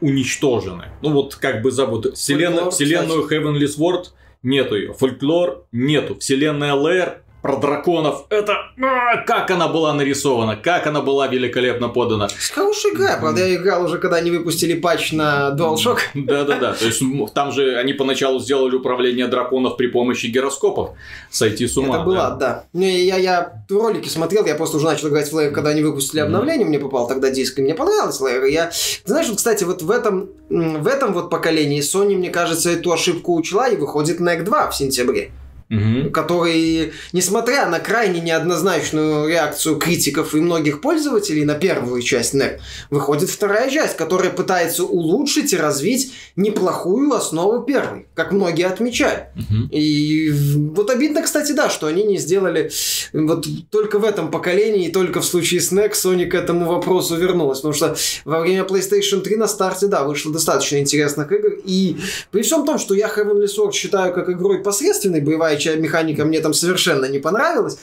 уничтожены. 0.00 0.86
Ну 1.00 1.12
вот 1.12 1.36
как 1.36 1.62
бы 1.62 1.70
зовут 1.70 2.16
вселенную, 2.16 2.70
вселенную 2.70 3.26
Heavenly 3.28 3.66
Sword 3.66 4.06
нету 4.42 4.76
ее, 4.76 4.92
фольклор 4.92 5.64
нету, 5.72 6.18
вселенная 6.18 6.74
Lair 6.74 7.18
про 7.42 7.56
драконов. 7.56 8.24
Это 8.30 8.52
а, 8.80 9.16
как 9.18 9.50
она 9.50 9.68
была 9.68 9.92
нарисована, 9.92 10.56
как 10.56 10.86
она 10.86 11.02
была 11.02 11.26
великолепно 11.26 11.88
подана. 11.88 12.28
Хорошая 12.54 12.92
игра, 12.94 13.18
правда, 13.20 13.46
я 13.46 13.56
играл 13.56 13.84
уже, 13.84 13.98
когда 13.98 14.16
они 14.16 14.30
выпустили 14.30 14.74
патч 14.74 15.12
на 15.12 15.50
DualShock. 15.50 15.98
Да-да-да, 16.14 16.72
то 16.72 16.84
есть 16.84 17.02
там 17.34 17.52
же 17.52 17.76
они 17.76 17.92
поначалу 17.92 18.38
сделали 18.38 18.76
управление 18.76 19.26
драконов 19.26 19.76
при 19.76 19.88
помощи 19.88 20.26
гироскопов. 20.26 20.90
Сойти 21.30 21.66
с 21.66 21.76
ума. 21.76 21.96
Это 21.96 22.04
была, 22.04 22.30
да. 22.30 22.64
Не, 22.72 23.04
я, 23.04 23.16
я 23.16 23.64
ролики 23.68 24.08
смотрел, 24.08 24.46
я 24.46 24.54
просто 24.54 24.76
уже 24.76 24.86
начал 24.86 25.08
играть 25.08 25.30
в 25.30 25.36
Layer, 25.36 25.50
когда 25.50 25.70
они 25.70 25.82
выпустили 25.82 26.20
обновление, 26.20 26.66
мне 26.66 26.78
попал 26.78 27.08
тогда 27.08 27.30
диск, 27.30 27.58
и 27.58 27.62
мне 27.62 27.74
понравилось 27.74 28.20
Layer. 28.20 28.48
Я, 28.48 28.70
знаешь, 29.04 29.28
вот, 29.28 29.38
кстати, 29.38 29.64
вот 29.64 29.82
в 29.82 29.90
этом, 29.90 30.30
в 30.48 30.86
этом 30.86 31.12
вот 31.12 31.28
поколении 31.28 31.80
Sony, 31.80 32.16
мне 32.16 32.30
кажется, 32.30 32.70
эту 32.70 32.92
ошибку 32.92 33.34
учла, 33.34 33.68
и 33.68 33.76
выходит 33.76 34.20
NEC 34.20 34.42
2 34.42 34.70
в 34.70 34.76
сентябре 34.76 35.32
угу. 35.72 36.10
который, 36.10 36.92
несмотря 37.12 37.66
на 37.66 37.80
крайне 37.80 38.20
неоднозначную 38.20 39.28
реакцию 39.28 39.76
критиков 39.76 40.34
и 40.34 40.40
многих 40.40 40.80
пользователей 40.80 41.44
на 41.44 41.54
первую 41.54 42.02
часть 42.02 42.34
NEC, 42.34 42.58
выходит 42.90 43.30
вторая 43.30 43.70
часть, 43.70 43.96
которая 43.96 44.30
пытается 44.30 44.84
улучшить 44.84 45.52
и 45.52 45.56
развить 45.56 46.12
неплохую 46.36 47.12
основу 47.12 47.62
первой, 47.62 48.06
как 48.14 48.32
многие 48.32 48.66
отмечают. 48.66 49.24
Угу. 49.36 49.68
И 49.70 50.30
вот 50.74 50.90
обидно, 50.90 51.22
кстати, 51.22 51.52
да, 51.52 51.70
что 51.70 51.86
они 51.86 52.04
не 52.04 52.18
сделали 52.18 52.70
вот 53.12 53.46
только 53.70 53.98
в 53.98 54.04
этом 54.04 54.30
поколении, 54.30 54.88
и 54.88 54.92
только 54.92 55.20
в 55.20 55.24
случае 55.24 55.60
с 55.60 55.72
NEC 55.72 55.92
Sony 55.92 56.26
к 56.26 56.34
этому 56.34 56.66
вопросу 56.66 57.16
вернулась, 57.16 57.58
потому 57.60 57.74
что 57.74 57.96
во 58.24 58.40
время 58.40 58.64
PlayStation 58.64 59.20
3 59.20 59.36
на 59.36 59.48
старте, 59.48 59.86
да, 59.86 60.04
вышло 60.04 60.32
достаточно 60.32 60.76
интересных 60.76 61.32
игр, 61.32 61.52
и 61.64 61.96
при 62.30 62.42
всем 62.42 62.66
том, 62.66 62.78
что 62.78 62.94
я 62.94 63.08
Heavenly 63.08 63.46
Sword 63.46 63.72
считаю 63.72 64.12
как 64.12 64.28
игрой 64.28 64.62
посредственной, 64.62 65.20
боевая 65.20 65.56
механика 65.70 66.24
мне 66.24 66.40
там 66.40 66.54
совершенно 66.54 67.06
не 67.06 67.18
понравилась. 67.18 67.78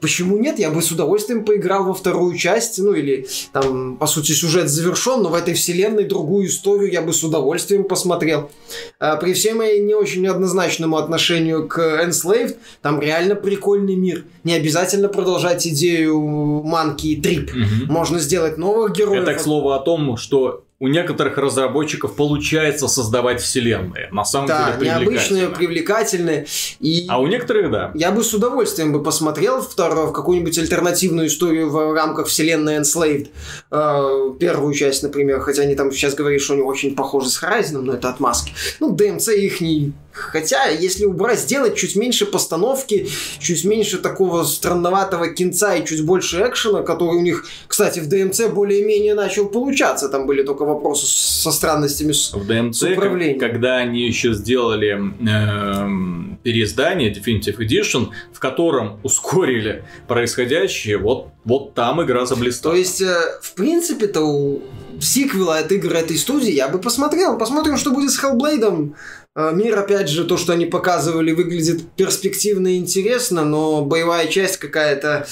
Почему 0.00 0.38
нет? 0.38 0.58
Я 0.58 0.70
бы 0.70 0.80
с 0.80 0.90
удовольствием 0.90 1.44
поиграл 1.44 1.84
во 1.84 1.92
вторую 1.92 2.36
часть, 2.36 2.78
ну 2.78 2.94
или 2.94 3.26
там, 3.52 3.98
по 3.98 4.06
сути, 4.06 4.32
сюжет 4.32 4.70
завершен, 4.70 5.22
но 5.22 5.28
в 5.28 5.34
этой 5.34 5.52
вселенной 5.52 6.04
другую 6.04 6.46
историю 6.46 6.90
я 6.90 7.02
бы 7.02 7.12
с 7.12 7.22
удовольствием 7.22 7.84
посмотрел. 7.84 8.50
А, 8.98 9.16
при 9.16 9.34
всем 9.34 9.58
моей 9.58 9.80
не 9.80 9.94
очень 9.94 10.26
однозначному 10.26 10.96
отношению 10.96 11.68
к 11.68 11.78
Enslaved, 11.78 12.56
там 12.80 12.98
реально 12.98 13.34
прикольный 13.34 13.94
мир. 13.94 14.24
Не 14.42 14.54
обязательно 14.54 15.08
продолжать 15.08 15.66
идею 15.66 16.18
манки 16.18 17.08
и 17.08 17.20
трип. 17.20 17.50
Угу. 17.50 17.92
Можно 17.92 18.20
сделать 18.20 18.56
новых 18.56 18.96
героев. 18.96 19.24
Это, 19.24 19.34
к 19.34 19.40
слову, 19.40 19.72
о 19.72 19.80
том, 19.80 20.16
что 20.16 20.64
у 20.80 20.88
некоторых 20.88 21.36
разработчиков 21.36 22.16
получается 22.16 22.88
создавать 22.88 23.42
вселенные. 23.42 24.08
На 24.12 24.24
самом 24.24 24.48
да, 24.48 24.76
деле 24.78 24.90
необычные, 24.90 25.48
привлекательные. 25.48 26.46
И 26.80 27.04
а 27.06 27.20
у 27.20 27.26
некоторых, 27.26 27.70
да. 27.70 27.90
Я 27.94 28.10
бы 28.10 28.24
с 28.24 28.32
удовольствием 28.32 28.90
бы 28.90 29.02
посмотрел 29.02 29.60
вторую, 29.60 30.06
в 30.06 30.12
какую-нибудь 30.12 30.56
альтернативную 30.56 31.26
историю 31.26 31.68
в 31.68 31.94
рамках 31.94 32.28
вселенной 32.28 32.78
Enslaved. 32.78 33.28
Э, 33.70 34.32
первую 34.40 34.72
часть, 34.72 35.02
например, 35.02 35.40
хотя 35.40 35.62
они 35.62 35.74
там 35.74 35.92
сейчас 35.92 36.14
говорят, 36.14 36.40
что 36.40 36.54
они 36.54 36.62
очень 36.62 36.96
похожи 36.96 37.28
с 37.28 37.42
Horizon, 37.42 37.82
но 37.82 37.92
это 37.92 38.08
отмазки. 38.08 38.54
Ну, 38.80 38.96
DMC 38.96 39.36
их 39.36 39.60
не 39.60 39.92
Хотя, 40.12 40.68
если 40.68 41.04
убрать, 41.04 41.38
сделать 41.38 41.76
чуть 41.76 41.96
меньше 41.96 42.26
постановки, 42.26 43.08
чуть 43.38 43.64
меньше 43.64 43.98
такого 43.98 44.44
странноватого 44.44 45.28
кинца 45.28 45.74
и 45.76 45.86
чуть 45.86 46.04
больше 46.04 46.44
экшена, 46.48 46.82
который 46.82 47.16
у 47.16 47.20
них, 47.20 47.46
кстати, 47.68 48.00
в 48.00 48.08
ДМЦ 48.08 48.48
более-менее 48.48 49.14
начал 49.14 49.48
получаться. 49.48 50.08
Там 50.08 50.26
были 50.26 50.42
только 50.42 50.64
вопросы 50.64 51.06
со 51.06 51.52
странностями 51.52 52.12
с, 52.12 52.32
в 52.32 52.46
ДМЦ, 52.46 52.82
управлением. 52.82 53.38
когда 53.38 53.76
они 53.76 54.06
еще 54.06 54.34
сделали 54.34 54.98
э, 54.98 56.36
переиздание 56.42 57.12
Definitive 57.12 57.58
Edition, 57.58 58.08
в 58.32 58.40
котором 58.40 59.00
ускорили 59.02 59.84
происходящее, 60.08 60.98
вот, 60.98 61.28
вот 61.44 61.74
там 61.74 62.02
игра 62.02 62.26
заблистала. 62.26 62.74
То 62.74 62.78
есть, 62.78 63.00
э, 63.00 63.16
в 63.42 63.54
принципе-то, 63.54 64.22
у 64.22 64.62
сиквела 65.00 65.58
от 65.58 65.72
игры 65.72 65.96
этой 65.96 66.16
студии 66.16 66.52
я 66.52 66.68
бы 66.68 66.78
посмотрел. 66.78 67.38
Посмотрим, 67.38 67.76
что 67.76 67.90
будет 67.90 68.10
с 68.10 68.22
Hellblade 68.22 68.92
мир, 69.36 69.78
опять 69.78 70.08
же, 70.08 70.24
то, 70.24 70.36
что 70.36 70.54
они 70.54 70.66
показывали, 70.66 71.32
выглядит 71.32 71.88
перспективно 71.92 72.74
и 72.74 72.78
интересно, 72.78 73.44
но 73.44 73.84
боевая 73.84 74.26
часть 74.26 74.56
какая-то 74.56 75.26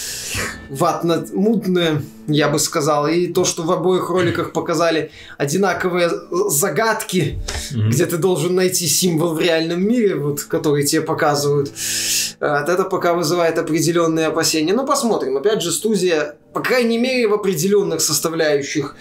ватно-мутная, 0.69 2.03
я 2.29 2.49
бы 2.49 2.61
сказал. 2.61 3.09
И 3.09 3.27
то, 3.27 3.45
что 3.45 3.65
в 3.65 3.73
обоих 3.73 4.09
роликах 4.09 4.53
показали 4.53 5.11
одинаковые 5.37 6.11
загадки, 6.49 7.43
mm-hmm. 7.73 7.89
где 7.89 8.07
ты 8.07 8.19
должен 8.19 8.55
найти 8.55 8.87
символ 8.87 9.35
в 9.35 9.41
реальном 9.41 9.83
мире, 9.83 10.15
вот, 10.15 10.43
который 10.43 10.85
тебе 10.85 11.03
показывают. 11.03 11.73
Вот 12.41 12.69
это 12.69 12.85
пока 12.85 13.15
вызывает 13.15 13.59
определенные 13.59 14.29
опасения. 14.29 14.75
Но 14.75 14.87
посмотрим. 14.87 15.37
Опять 15.37 15.61
же, 15.61 15.73
студия, 15.73 16.37
по 16.53 16.61
крайней 16.61 16.99
мере, 16.99 17.27
в 17.27 17.35
определенных 17.35 18.01
составляющих 18.01 18.95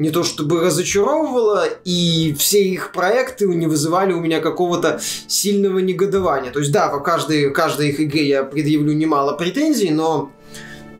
не 0.00 0.10
то 0.10 0.24
чтобы 0.24 0.62
разочаровывало, 0.62 1.66
и 1.84 2.34
все 2.38 2.64
их 2.64 2.90
проекты 2.90 3.46
не 3.46 3.66
вызывали 3.66 4.14
у 4.14 4.20
меня 4.20 4.40
какого-то 4.40 4.98
сильного 5.26 5.78
негодования. 5.78 6.50
То 6.50 6.60
есть, 6.60 6.72
да, 6.72 6.88
по 6.88 7.00
каждой, 7.00 7.50
каждой 7.52 7.90
их 7.90 8.00
игре 8.00 8.26
я 8.26 8.42
предъявлю 8.42 8.94
немало 8.94 9.36
претензий, 9.36 9.90
но 9.90 10.32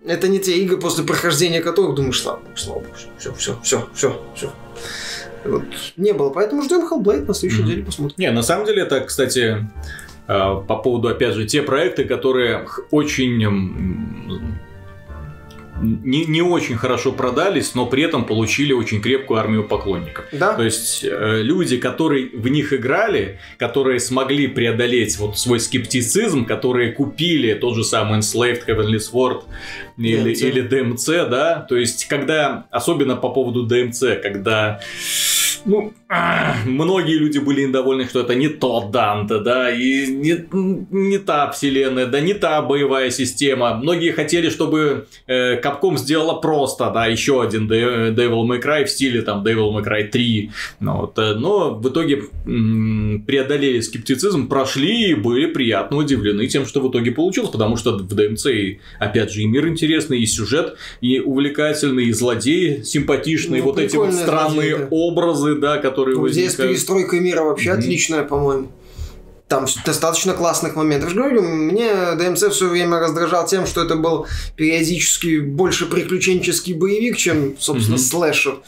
это 0.04 0.28
не 0.28 0.38
те 0.38 0.58
игры, 0.58 0.76
после 0.76 1.02
прохождения 1.04 1.62
которых 1.62 1.94
думаешь, 1.94 2.20
слава 2.20 2.40
богу, 2.40 2.56
слава 2.56 2.80
богу, 2.80 2.92
все, 3.18 3.32
все, 3.32 3.58
все, 3.62 3.88
все, 3.94 4.22
все. 4.34 4.52
Вот, 5.46 5.64
не 5.96 6.12
было, 6.12 6.28
поэтому 6.28 6.62
ждем 6.62 6.86
Hellblade 6.86 7.24
на 7.24 7.32
следующей 7.32 7.62
mm-hmm. 7.62 7.64
неделе 7.64 7.84
посмотрим. 7.84 8.14
Не, 8.18 8.30
на 8.32 8.42
самом 8.42 8.66
деле 8.66 8.82
это, 8.82 9.00
кстати, 9.00 9.66
э, 10.28 10.62
по 10.68 10.76
поводу, 10.76 11.08
опять 11.08 11.34
же, 11.34 11.46
те 11.46 11.62
проекты, 11.62 12.04
которые 12.04 12.68
очень 12.90 14.58
не, 15.80 16.24
не 16.26 16.42
очень 16.42 16.76
хорошо 16.76 17.12
продались, 17.12 17.74
но 17.74 17.86
при 17.86 18.02
этом 18.02 18.24
получили 18.24 18.72
очень 18.72 19.00
крепкую 19.00 19.40
армию 19.40 19.64
поклонников. 19.64 20.26
Да. 20.32 20.54
То 20.54 20.62
есть 20.62 21.04
э, 21.04 21.40
люди, 21.42 21.78
которые 21.78 22.30
в 22.34 22.48
них 22.48 22.72
играли, 22.72 23.38
которые 23.58 24.00
смогли 24.00 24.46
преодолеть 24.46 25.18
вот 25.18 25.38
свой 25.38 25.60
скептицизм, 25.60 26.44
которые 26.44 26.92
купили 26.92 27.54
тот 27.54 27.76
же 27.76 27.84
самый 27.84 28.20
Enslaved 28.20 28.66
Heavenly 28.66 28.98
Sword 28.98 29.44
или, 29.96 30.32
DMC. 30.32 30.48
или 30.48 30.68
DMC, 30.68 31.28
да, 31.28 31.66
то 31.68 31.76
есть 31.76 32.06
когда, 32.06 32.66
особенно 32.70 33.16
по 33.16 33.30
поводу 33.30 33.66
DMC, 33.66 34.20
когда 34.20 34.80
ну, 35.64 35.92
многие 36.66 37.18
люди 37.18 37.38
были 37.38 37.66
недовольны, 37.66 38.06
что 38.06 38.20
это 38.20 38.34
не 38.34 38.48
тот 38.48 38.90
Данте, 38.90 39.38
да, 39.38 39.70
и 39.70 40.06
не, 40.06 40.44
не 40.90 41.18
та 41.18 41.50
вселенная, 41.50 42.06
да, 42.06 42.20
не 42.20 42.34
та 42.34 42.62
боевая 42.62 43.10
система. 43.10 43.74
Многие 43.74 44.12
хотели, 44.12 44.48
чтобы 44.48 45.06
э, 45.26 45.60
Capcom 45.60 45.96
сделала 45.96 46.40
просто, 46.40 46.90
да, 46.90 47.06
еще 47.06 47.42
один 47.42 47.70
Devil 47.70 48.44
May 48.46 48.62
Cry 48.62 48.84
в 48.84 48.90
стиле 48.90 49.22
там 49.22 49.44
Devil 49.44 49.72
May 49.72 49.84
Cry 49.84 50.08
3. 50.08 50.50
Ну, 50.80 50.96
вот, 50.96 51.18
э, 51.18 51.34
но 51.34 51.74
в 51.74 51.88
итоге 51.88 52.24
м- 52.46 53.24
преодолели 53.26 53.80
скептицизм, 53.80 54.48
прошли 54.48 55.10
и 55.10 55.14
были 55.14 55.46
приятно 55.46 55.96
удивлены 55.98 56.46
тем, 56.46 56.66
что 56.66 56.80
в 56.80 56.90
итоге 56.90 57.12
получилось, 57.12 57.50
потому 57.50 57.76
что 57.76 57.96
в 57.98 58.12
DMC, 58.12 58.78
опять 58.98 59.32
же, 59.32 59.42
и 59.42 59.46
мир 59.46 59.68
интересный, 59.68 60.20
и 60.20 60.26
сюжет, 60.26 60.76
и 61.00 61.20
увлекательный, 61.20 62.06
и 62.06 62.12
злодеи 62.12 62.82
симпатичные, 62.82 63.62
ну, 63.62 63.68
вот 63.68 63.78
эти 63.78 63.96
вот 63.96 64.12
странные 64.12 64.70
злодеи, 64.70 64.88
да. 64.90 64.96
образы, 64.96 65.49
да, 65.58 65.78
которые 65.78 66.16
ну, 66.16 66.28
Здесь 66.28 66.54
перестройка 66.54 67.18
мира 67.20 67.42
вообще 67.42 67.70
mm-hmm. 67.70 67.78
отличная, 67.78 68.22
по-моему. 68.24 68.68
Там 69.48 69.66
достаточно 69.84 70.32
классных 70.32 70.76
моментов. 70.76 71.08
Я 71.08 71.14
же 71.14 71.20
говорю, 71.20 71.42
мне 71.42 71.92
ДМЦ 72.16 72.54
все 72.54 72.68
время 72.68 73.00
раздражал 73.00 73.48
тем, 73.48 73.66
что 73.66 73.82
это 73.82 73.96
был 73.96 74.28
периодически 74.54 75.40
больше 75.40 75.86
приключенческий 75.86 76.72
боевик, 76.72 77.16
чем, 77.16 77.56
собственно, 77.58 77.96
mm-hmm. 77.96 77.98
слэшер. 77.98 78.58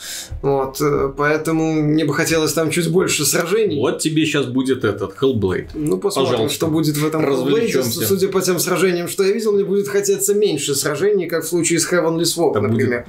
Вот, 0.43 0.81
э, 0.81 1.13
поэтому 1.17 1.73
мне 1.73 2.05
бы 2.05 2.13
хотелось 2.13 2.53
там 2.53 2.73
чуть 2.73 2.91
больше 2.91 3.25
сражений. 3.25 3.79
Вот 3.79 4.01
тебе 4.01 4.27
сейчас 4.27 4.47
будет 4.47 4.83
этот 4.83 5.15
Hellblade. 5.23 5.69
Ну, 5.75 5.99
посмотрим, 5.99 6.33
Пожалуйста. 6.33 6.57
что 6.57 6.67
будет 6.67 6.97
в 6.97 7.07
этом 7.07 7.25
Hellblade. 7.25 7.83
Судя 7.85 8.27
по 8.27 8.41
тем 8.41 8.59
сражениям, 8.59 9.07
что 9.07 9.23
я 9.23 9.31
видел, 9.31 9.53
мне 9.53 9.65
будет 9.65 9.87
хотеться 9.87 10.35
меньше 10.35 10.75
сражений, 10.75 11.29
как 11.29 11.45
в 11.45 11.47
случае 11.47 11.79
с 11.79 11.89
Heavenly 11.93 12.25
Sword, 12.25 12.55
Там 12.55 12.67
например. 12.67 13.07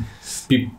Будет 0.48 0.70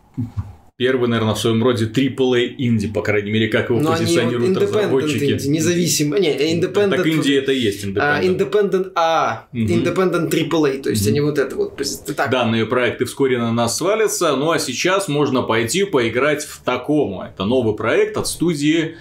первый, 0.77 1.07
наверное, 1.07 1.35
в 1.35 1.39
своем 1.39 1.63
роде 1.63 1.85
AAA 1.85 2.55
инди, 2.57 2.87
по 2.87 3.01
крайней 3.01 3.31
мере, 3.31 3.47
как 3.47 3.69
его 3.69 3.79
Но 3.79 3.91
позиционируют 3.91 4.57
они 4.57 4.65
разработчики. 4.65 5.33
Инди, 5.33 5.47
независимо. 5.47 6.19
Не, 6.19 6.33
independent... 6.33 6.97
Так 6.97 7.07
инди 7.07 7.33
это 7.33 7.51
и 7.51 7.59
есть 7.59 7.85
independent. 7.85 8.01
А, 8.01 8.21
independent 8.21 8.91
А, 8.95 9.47
угу. 9.53 9.61
independent 9.61 10.29
AAA, 10.29 10.81
то 10.81 10.89
есть 10.89 11.03
угу. 11.03 11.09
они 11.09 11.21
вот 11.21 11.37
это 11.39 11.55
вот. 11.55 11.81
Так. 12.15 12.29
Данные 12.29 12.65
проекты 12.65 13.05
вскоре 13.05 13.37
на 13.37 13.51
нас 13.51 13.77
свалятся, 13.77 14.35
ну 14.35 14.51
а 14.51 14.59
сейчас 14.59 15.07
можно 15.07 15.41
пойти 15.43 15.85
поиграть 15.85 16.43
в 16.43 16.61
такому. 16.63 17.23
Это 17.23 17.45
новый 17.45 17.75
проект 17.75 18.17
от 18.17 18.27
студии 18.27 18.97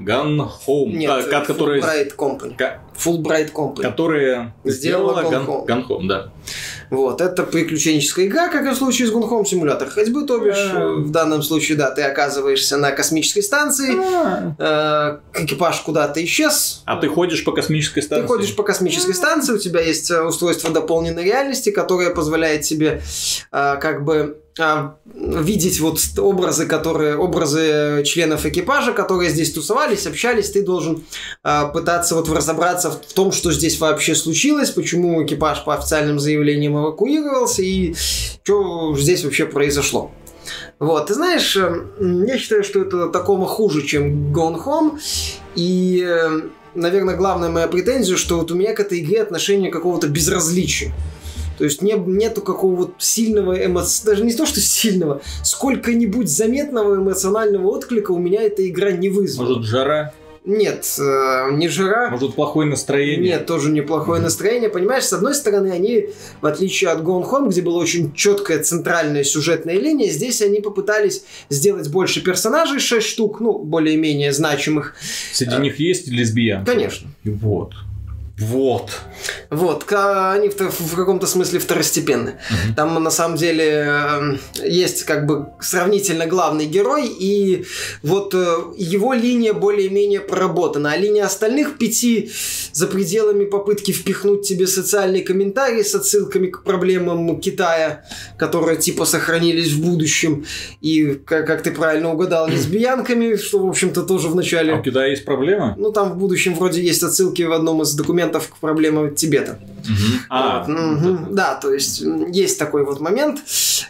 Gun 0.00 0.48
Home. 0.66 0.92
Нет, 0.92 1.10
а, 1.10 1.40
которая... 1.40 1.80
Fulbright 1.80 2.16
Company. 2.16 2.56
Fulbright 2.96 3.52
Company. 3.52 3.82
Которая 3.82 4.54
сделала, 4.64 5.24
сделала 5.26 5.64
Home, 5.66 6.06
да. 6.06 6.32
Вот, 6.90 7.20
это 7.20 7.42
приключенческая 7.44 8.26
игра, 8.26 8.48
как 8.48 8.66
и 8.66 8.70
в 8.70 8.74
случае 8.74 9.08
с 9.08 9.12
Home 9.12 9.44
симулятор 9.44 9.88
ходьбы, 9.88 10.26
то 10.26 10.38
бишь, 10.38 10.72
в 10.72 11.10
данном 11.10 11.42
случае, 11.42 11.76
да, 11.76 11.90
ты 11.90 12.02
оказываешься 12.02 12.76
на 12.76 12.92
космической 12.92 13.42
станции, 13.42 13.94
э, 14.58 15.18
экипаж 15.34 15.80
куда-то 15.80 16.24
исчез. 16.24 16.82
А 16.84 16.96
ты 16.96 17.08
ходишь 17.08 17.44
по 17.44 17.52
космической 17.52 18.02
станции? 18.02 18.22
Ты 18.22 18.28
ходишь 18.28 18.54
по 18.54 18.62
космической 18.62 19.14
станции, 19.14 19.54
у 19.54 19.58
тебя 19.58 19.80
есть 19.80 20.10
э, 20.10 20.22
устройство 20.22 20.70
дополненной 20.70 21.24
реальности, 21.24 21.70
которое 21.70 22.10
позволяет 22.10 22.62
тебе 22.62 23.02
э, 23.52 23.76
как 23.80 24.04
бы 24.04 24.38
видеть 24.56 25.80
вот 25.80 25.98
образы, 26.18 26.66
которые, 26.66 27.16
образы 27.16 28.02
членов 28.04 28.46
экипажа, 28.46 28.92
которые 28.92 29.30
здесь 29.30 29.52
тусовались, 29.52 30.06
общались, 30.06 30.50
ты 30.50 30.62
должен 30.62 31.04
а, 31.42 31.66
пытаться 31.66 32.14
вот 32.14 32.28
разобраться 32.28 32.90
в, 32.90 33.02
в 33.02 33.12
том, 33.14 33.32
что 33.32 33.52
здесь 33.52 33.80
вообще 33.80 34.14
случилось, 34.14 34.70
почему 34.70 35.24
экипаж 35.24 35.64
по 35.64 35.74
официальным 35.74 36.20
заявлениям 36.20 36.78
эвакуировался 36.78 37.62
и 37.62 37.94
что 38.44 38.96
здесь 38.96 39.24
вообще 39.24 39.46
произошло. 39.46 40.12
Вот, 40.78 41.06
ты 41.06 41.14
знаешь, 41.14 41.56
э, 41.56 41.86
я 42.26 42.38
считаю, 42.38 42.62
что 42.64 42.82
это 42.82 43.08
такого 43.08 43.46
хуже, 43.46 43.82
чем 43.82 44.32
Gone 44.32 44.62
Home, 44.64 45.00
и, 45.54 46.04
э, 46.06 46.40
наверное, 46.74 47.16
главная 47.16 47.48
моя 47.48 47.68
претензия, 47.68 48.16
что 48.16 48.38
вот 48.38 48.50
у 48.50 48.54
меня 48.54 48.74
к 48.74 48.80
этой 48.80 49.00
игре 49.00 49.22
отношение 49.22 49.70
какого-то 49.70 50.08
безразличия. 50.08 50.92
То 51.58 51.64
есть 51.64 51.82
не, 51.82 51.92
нету 51.92 52.42
какого-то 52.42 52.94
сильного 52.98 53.52
эмоционального, 53.52 54.04
даже 54.04 54.24
не 54.24 54.32
то, 54.32 54.46
что 54.46 54.60
сильного, 54.60 55.22
сколько-нибудь 55.42 56.28
заметного 56.28 56.96
эмоционального 56.96 57.68
отклика 57.68 58.12
у 58.12 58.18
меня 58.18 58.42
эта 58.42 58.66
игра 58.68 58.92
не 58.92 59.08
вызвала. 59.08 59.48
Может, 59.48 59.64
жара? 59.64 60.12
Нет, 60.44 60.84
э, 60.98 61.52
не 61.52 61.68
жара. 61.68 62.10
Может, 62.10 62.34
плохое 62.34 62.68
настроение? 62.68 63.32
Нет, 63.32 63.46
тоже 63.46 63.70
неплохое 63.70 64.20
mm-hmm. 64.20 64.24
настроение. 64.24 64.68
Понимаешь, 64.68 65.04
с 65.04 65.12
одной 65.14 65.34
стороны, 65.34 65.68
они, 65.68 66.08
в 66.42 66.46
отличие 66.46 66.90
от 66.90 67.00
Gone 67.00 67.24
Home, 67.30 67.48
где 67.48 67.62
была 67.62 67.78
очень 67.78 68.12
четкая 68.12 68.62
центральная 68.62 69.24
сюжетная 69.24 69.76
линия, 69.76 70.10
здесь 70.10 70.42
они 70.42 70.60
попытались 70.60 71.24
сделать 71.48 71.88
больше 71.88 72.22
персонажей, 72.22 72.78
6 72.78 73.06
штук, 73.06 73.40
ну, 73.40 73.58
более-менее 73.58 74.34
значимых. 74.34 74.96
Среди 75.32 75.56
них 75.56 75.78
есть 75.78 76.08
лесбиянки? 76.08 76.70
Конечно. 76.70 77.08
Вот. 77.24 77.72
Вот. 78.38 78.90
Вот, 79.50 79.84
они 79.92 80.48
в, 80.48 80.58
в 80.58 80.96
каком-то 80.96 81.26
смысле 81.26 81.60
второстепенны. 81.60 82.30
Угу. 82.30 82.74
Там 82.74 83.02
на 83.02 83.10
самом 83.10 83.36
деле 83.36 83.64
эм, 83.64 84.40
есть 84.64 85.04
как 85.04 85.26
бы 85.26 85.46
сравнительно 85.60 86.26
главный 86.26 86.66
герой, 86.66 87.06
и 87.06 87.64
вот 88.02 88.34
э, 88.34 88.56
его 88.76 89.12
линия 89.12 89.52
более-менее 89.52 90.20
проработана. 90.20 90.92
А 90.92 90.96
линия 90.96 91.24
остальных 91.24 91.78
пяти 91.78 92.32
за 92.72 92.88
пределами 92.88 93.44
попытки 93.44 93.92
впихнуть 93.92 94.42
тебе 94.42 94.66
социальные 94.66 95.22
комментарии 95.22 95.82
с 95.82 95.94
отсылками 95.94 96.48
к 96.48 96.64
проблемам 96.64 97.40
Китая, 97.40 98.04
которые 98.36 98.78
типа 98.78 99.04
сохранились 99.04 99.70
в 99.70 99.84
будущем, 99.84 100.44
и, 100.80 101.14
как, 101.24 101.46
как 101.46 101.62
ты 101.62 101.70
правильно 101.70 102.12
угадал, 102.12 102.48
лесбиянками, 102.48 103.36
что, 103.36 103.60
в 103.60 103.68
общем-то, 103.68 104.02
тоже 104.02 104.26
в 104.26 104.34
начале... 104.34 104.72
А 104.72 104.80
у 104.80 104.82
Китая 104.82 105.06
есть 105.06 105.24
проблема? 105.24 105.76
Ну, 105.78 105.92
там 105.92 106.14
в 106.14 106.16
будущем 106.16 106.56
вроде 106.56 106.82
есть 106.82 107.04
отсылки 107.04 107.42
в 107.42 107.52
одном 107.52 107.82
из 107.82 107.94
документов 107.94 108.23
к 108.32 108.56
проблемам 108.58 109.14
Тибета. 109.14 109.58
Угу. 109.84 110.18
А, 110.30 110.64
угу. 110.66 111.34
Да, 111.34 111.54
то 111.54 111.72
есть 111.72 112.00
есть 112.32 112.58
такой 112.58 112.84
вот 112.84 113.00
момент. 113.00 113.40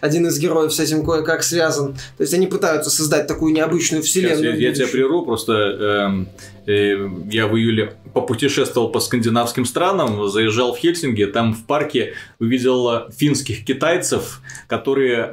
Один 0.00 0.26
из 0.26 0.38
героев 0.38 0.72
с 0.72 0.80
этим 0.80 1.04
кое-как 1.04 1.42
связан. 1.42 1.94
То 2.16 2.22
есть 2.22 2.34
они 2.34 2.46
пытаются 2.46 2.90
создать 2.90 3.26
такую 3.26 3.54
необычную 3.54 4.02
вселенную. 4.02 4.52
Сейчас 4.52 4.60
я, 4.60 4.68
я 4.68 4.74
тебя 4.74 4.86
прерву, 4.88 5.24
просто 5.24 5.52
эм, 5.52 6.28
э, 6.66 7.08
я 7.30 7.46
в 7.46 7.56
июле 7.56 7.94
попутешествовал 8.12 8.90
по 8.90 9.00
скандинавским 9.00 9.64
странам, 9.64 10.28
заезжал 10.28 10.74
в 10.74 10.78
Хельсинки, 10.78 11.26
там 11.26 11.54
в 11.54 11.64
парке 11.64 12.14
увидел 12.38 13.10
финских 13.10 13.64
китайцев, 13.64 14.40
которые 14.68 15.24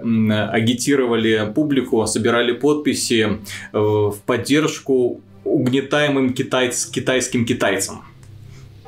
агитировали 0.50 1.52
публику, 1.54 2.06
собирали 2.06 2.52
подписи 2.52 3.40
э, 3.74 3.78
в 3.78 4.18
поддержку 4.26 5.22
угнетаемым 5.44 6.34
китайц, 6.34 6.86
китайским 6.86 7.46
китайцам. 7.46 8.04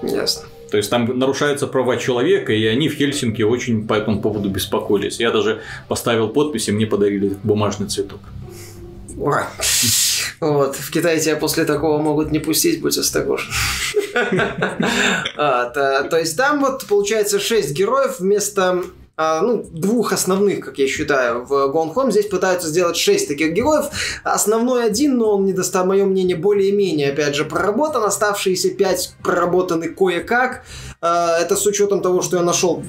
Ясно. 0.04 0.43
То 0.70 0.78
есть 0.78 0.89
там 0.89 1.20
нарушаются 1.20 1.68
права 1.68 1.97
человека, 1.97 2.51
и 2.51 2.66
они 2.66 2.89
в 2.89 2.95
Хельсинки 2.95 3.43
очень 3.43 3.88
по 3.88 3.93
этому 3.93 4.22
поводу 4.22 4.49
беспокоились. 4.49 5.20
Я 5.20 5.32
даже 5.32 5.62
поставил 5.88 6.30
подпись, 6.30 6.68
и 6.68 6.72
мне 6.72 6.88
подарили 6.88 7.38
бумажный 7.43 7.88
цветок. 7.88 8.20
Ура! 9.18 9.47
Вот, 10.39 10.76
в 10.76 10.91
Китае 10.91 11.20
тебя 11.20 11.36
после 11.36 11.66
такого 11.66 12.01
могут 12.01 12.32
не 12.32 12.39
пустить, 12.39 12.82
будь 12.82 12.97
осторожен. 12.97 13.51
А, 15.36 15.70
то 15.70 16.18
есть 16.18 16.38
там 16.38 16.60
вот 16.60 16.86
получается 16.86 17.39
шесть 17.39 17.74
героев 17.74 18.20
вместо 18.20 18.84
ну, 19.16 19.64
двух 19.72 20.11
основных, 20.11 20.66
как 20.66 20.80
я 20.80 20.88
считаю, 20.88 21.45
в 21.45 21.51
Gone 21.51 21.93
Home. 21.93 22.11
Здесь 22.11 22.26
пытаются 22.26 22.68
сделать 22.68 22.97
шесть 22.97 23.28
таких 23.28 23.53
героев. 23.53 23.86
Основной 24.24 24.86
один, 24.86 25.18
но 25.18 25.36
он, 25.36 25.45
недоста... 25.45 25.84
мое 25.84 26.05
мнение, 26.05 26.36
более-менее, 26.36 27.11
опять 27.11 27.36
же, 27.36 27.45
проработан. 27.45 28.03
Оставшиеся 28.03 28.72
пять 28.72 29.14
проработаны 29.24 29.89
кое-как. 29.89 30.64
А, 31.01 31.38
это 31.39 31.55
с 31.55 31.66
учетом 31.68 32.01
того, 32.01 32.22
что 32.22 32.38
я 32.38 32.43
нашел 32.43 32.82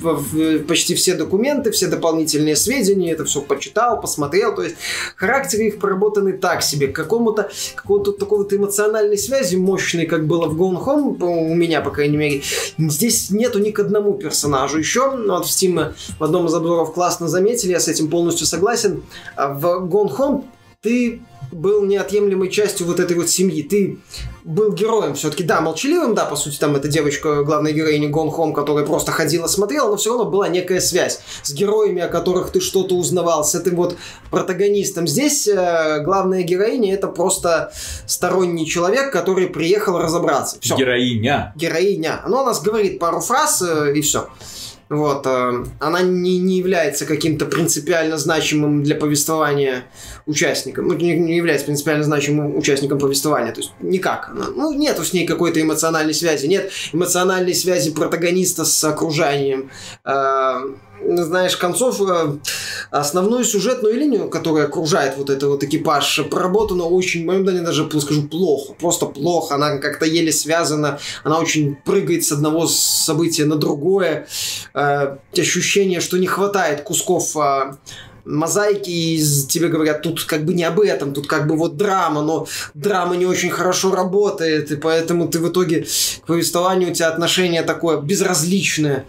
почти 0.67 0.95
все 0.95 1.15
документы, 1.15 1.71
все 1.73 1.89
дополнительные 1.89 2.57
сведения, 2.57 3.13
это 3.13 3.25
все 3.25 3.43
почитал, 3.43 4.01
посмотрел. 4.01 4.55
То 4.55 4.63
есть 4.63 4.77
характеры 5.17 5.65
их 5.65 5.79
проработаны 5.79 6.33
так 6.33 6.63
себе. 6.63 6.89
К 6.89 6.97
какому-то 6.97 7.51
какого-то 7.75 8.13
такого-то 8.13 8.57
эмоциональной 8.57 9.19
связи 9.19 9.57
мощной, 9.57 10.07
как 10.07 10.27
было 10.27 10.47
в 10.47 10.61
Gone 10.61 10.83
Home, 10.85 11.23
у 11.23 11.55
меня, 11.55 11.81
по 11.81 11.91
крайней 11.91 12.17
мере, 12.17 12.43
здесь 12.79 13.31
нету 13.31 13.59
ни 13.59 13.73
к 13.73 13.79
одному 13.79 14.15
персонажу 14.15 14.79
еще. 14.79 15.11
Вот 15.11 15.47
в 15.47 15.51
Steam 15.51 15.93
в 16.19 16.25
одном 16.25 16.47
из 16.47 16.55
обзоров 16.55 16.93
классно 16.95 17.29
заметили, 17.29 17.73
я 17.73 17.81
с 17.81 17.89
этим 17.89 18.09
полностью 18.09 18.47
согласен. 18.47 19.03
А 19.37 19.49
в 19.49 19.65
Gone 19.87 20.17
Home 20.17 20.45
ты 20.81 21.23
был 21.55 21.85
неотъемлемой 21.85 22.51
частью 22.51 22.87
вот 22.87 23.01
этой 23.01 23.17
вот 23.17 23.31
семьи. 23.31 23.63
Ты 23.63 23.99
был 24.45 24.73
героем 24.73 25.15
все-таки, 25.15 25.45
да, 25.45 25.61
молчаливым, 25.61 26.15
да, 26.15 26.25
по 26.25 26.37
сути, 26.37 26.59
там 26.59 26.77
эта 26.77 26.89
девочка, 26.89 27.45
главная 27.45 27.73
героиня 27.73 28.09
Гон 28.09 28.31
Хом, 28.31 28.53
которая 28.53 28.85
просто 28.85 29.13
ходила, 29.13 29.47
смотрела, 29.47 29.89
но 29.89 29.97
все 29.97 30.11
равно 30.11 30.31
была 30.31 30.49
некая 30.49 30.81
связь 30.81 31.21
с 31.43 31.53
героями, 31.53 32.03
о 32.03 32.09
которых 32.09 32.51
ты 32.51 32.61
что-то 32.61 32.97
узнавал, 32.97 33.45
с 33.45 33.55
этим 33.55 33.77
вот 33.77 33.97
протагонистом. 34.31 35.07
Здесь 35.07 35.47
э, 35.47 36.03
главная 36.05 36.43
героиня 36.43 36.93
это 36.93 37.09
просто 37.09 37.73
сторонний 38.07 38.67
человек, 38.67 39.13
который 39.13 39.47
приехал 39.47 39.99
разобраться. 39.99 40.59
Всё. 40.61 40.77
Героиня. 40.77 41.53
Героиня. 41.57 42.21
Она 42.25 42.43
у 42.43 42.47
нас 42.47 42.61
говорит 42.61 42.99
пару 42.99 43.21
фраз 43.21 43.63
э, 43.63 43.95
и 43.97 44.01
все. 44.03 44.29
Вот, 44.89 45.27
э, 45.27 45.65
она 45.81 46.03
не, 46.03 46.39
не 46.39 46.59
является 46.59 47.07
каким-то 47.07 47.47
принципиально 47.47 48.19
значимым 48.19 48.83
для 48.83 48.95
повествования 48.95 49.85
участником, 50.27 50.89
ну, 50.89 50.95
не, 50.95 51.17
не 51.19 51.37
является 51.37 51.67
принципиально 51.67 52.05
значимым 52.05 52.57
участником 52.57 52.99
повествования, 52.99 53.53
то 53.53 53.61
есть 53.61 53.73
никак. 53.81 54.29
Она, 54.31 54.47
ну, 54.55 54.73
нету 54.73 55.05
с 55.05 55.13
ней 55.13 55.27
какой-то 55.27 55.61
эмоциональной 55.61 56.15
связи, 56.15 56.47
нет 56.47 56.71
эмоциональной 56.93 57.55
связи 57.55 57.93
протагониста 57.93 58.65
с 58.65 58.85
окружанием. 58.85 59.71
Э, 60.05 60.61
знаешь, 61.09 61.57
концов, 61.57 62.01
э, 62.01 62.37
основную 62.91 63.45
сюжетную 63.45 63.95
линию, 63.95 64.29
которая 64.29 64.67
окружает 64.67 65.17
вот 65.17 65.31
этот 65.31 65.49
вот 65.49 65.65
экипаж, 65.65 66.21
проработана 66.31 66.85
очень, 66.85 67.25
моем 67.25 67.43
мнении, 67.43 67.61
даже 67.61 67.89
скажу, 68.01 68.23
плохо. 68.29 68.75
Просто 68.75 69.07
плохо. 69.07 69.55
Она 69.55 69.79
как-то 69.79 70.07
еле 70.07 70.33
связана. 70.33 70.99
Она 71.23 71.39
очень 71.39 71.77
прыгает 71.85 72.25
с 72.25 72.33
одного 72.33 72.67
события 72.67 73.45
на 73.45 73.57
другое. 73.57 74.27
Э, 74.75 75.17
ощущение, 75.37 76.01
что 76.01 76.19
не 76.19 76.27
хватает 76.27 76.83
кусков 76.83 77.37
э, 77.37 77.75
мозаики, 78.25 78.91
и 78.91 79.23
тебе 79.49 79.69
говорят, 79.69 80.03
тут 80.03 80.25
как 80.25 80.45
бы 80.45 80.55
не 80.55 80.65
об 80.65 80.81
этом, 80.81 81.13
тут 81.13 81.27
как 81.27 81.47
бы 81.47 81.57
вот 81.57 81.77
драма, 81.77 82.23
но 82.23 82.47
драма 82.75 83.17
не 83.17 83.27
очень 83.27 83.51
хорошо 83.51 83.95
работает, 83.95 84.71
и 84.71 84.77
поэтому 84.77 85.29
ты 85.29 85.39
в 85.39 85.49
итоге 85.49 85.87
к 86.23 86.27
повествованию 86.27 86.91
у 86.91 86.95
тебя 86.95 87.09
отношение 87.09 87.63
такое 87.63 88.01
безразличное. 88.01 89.05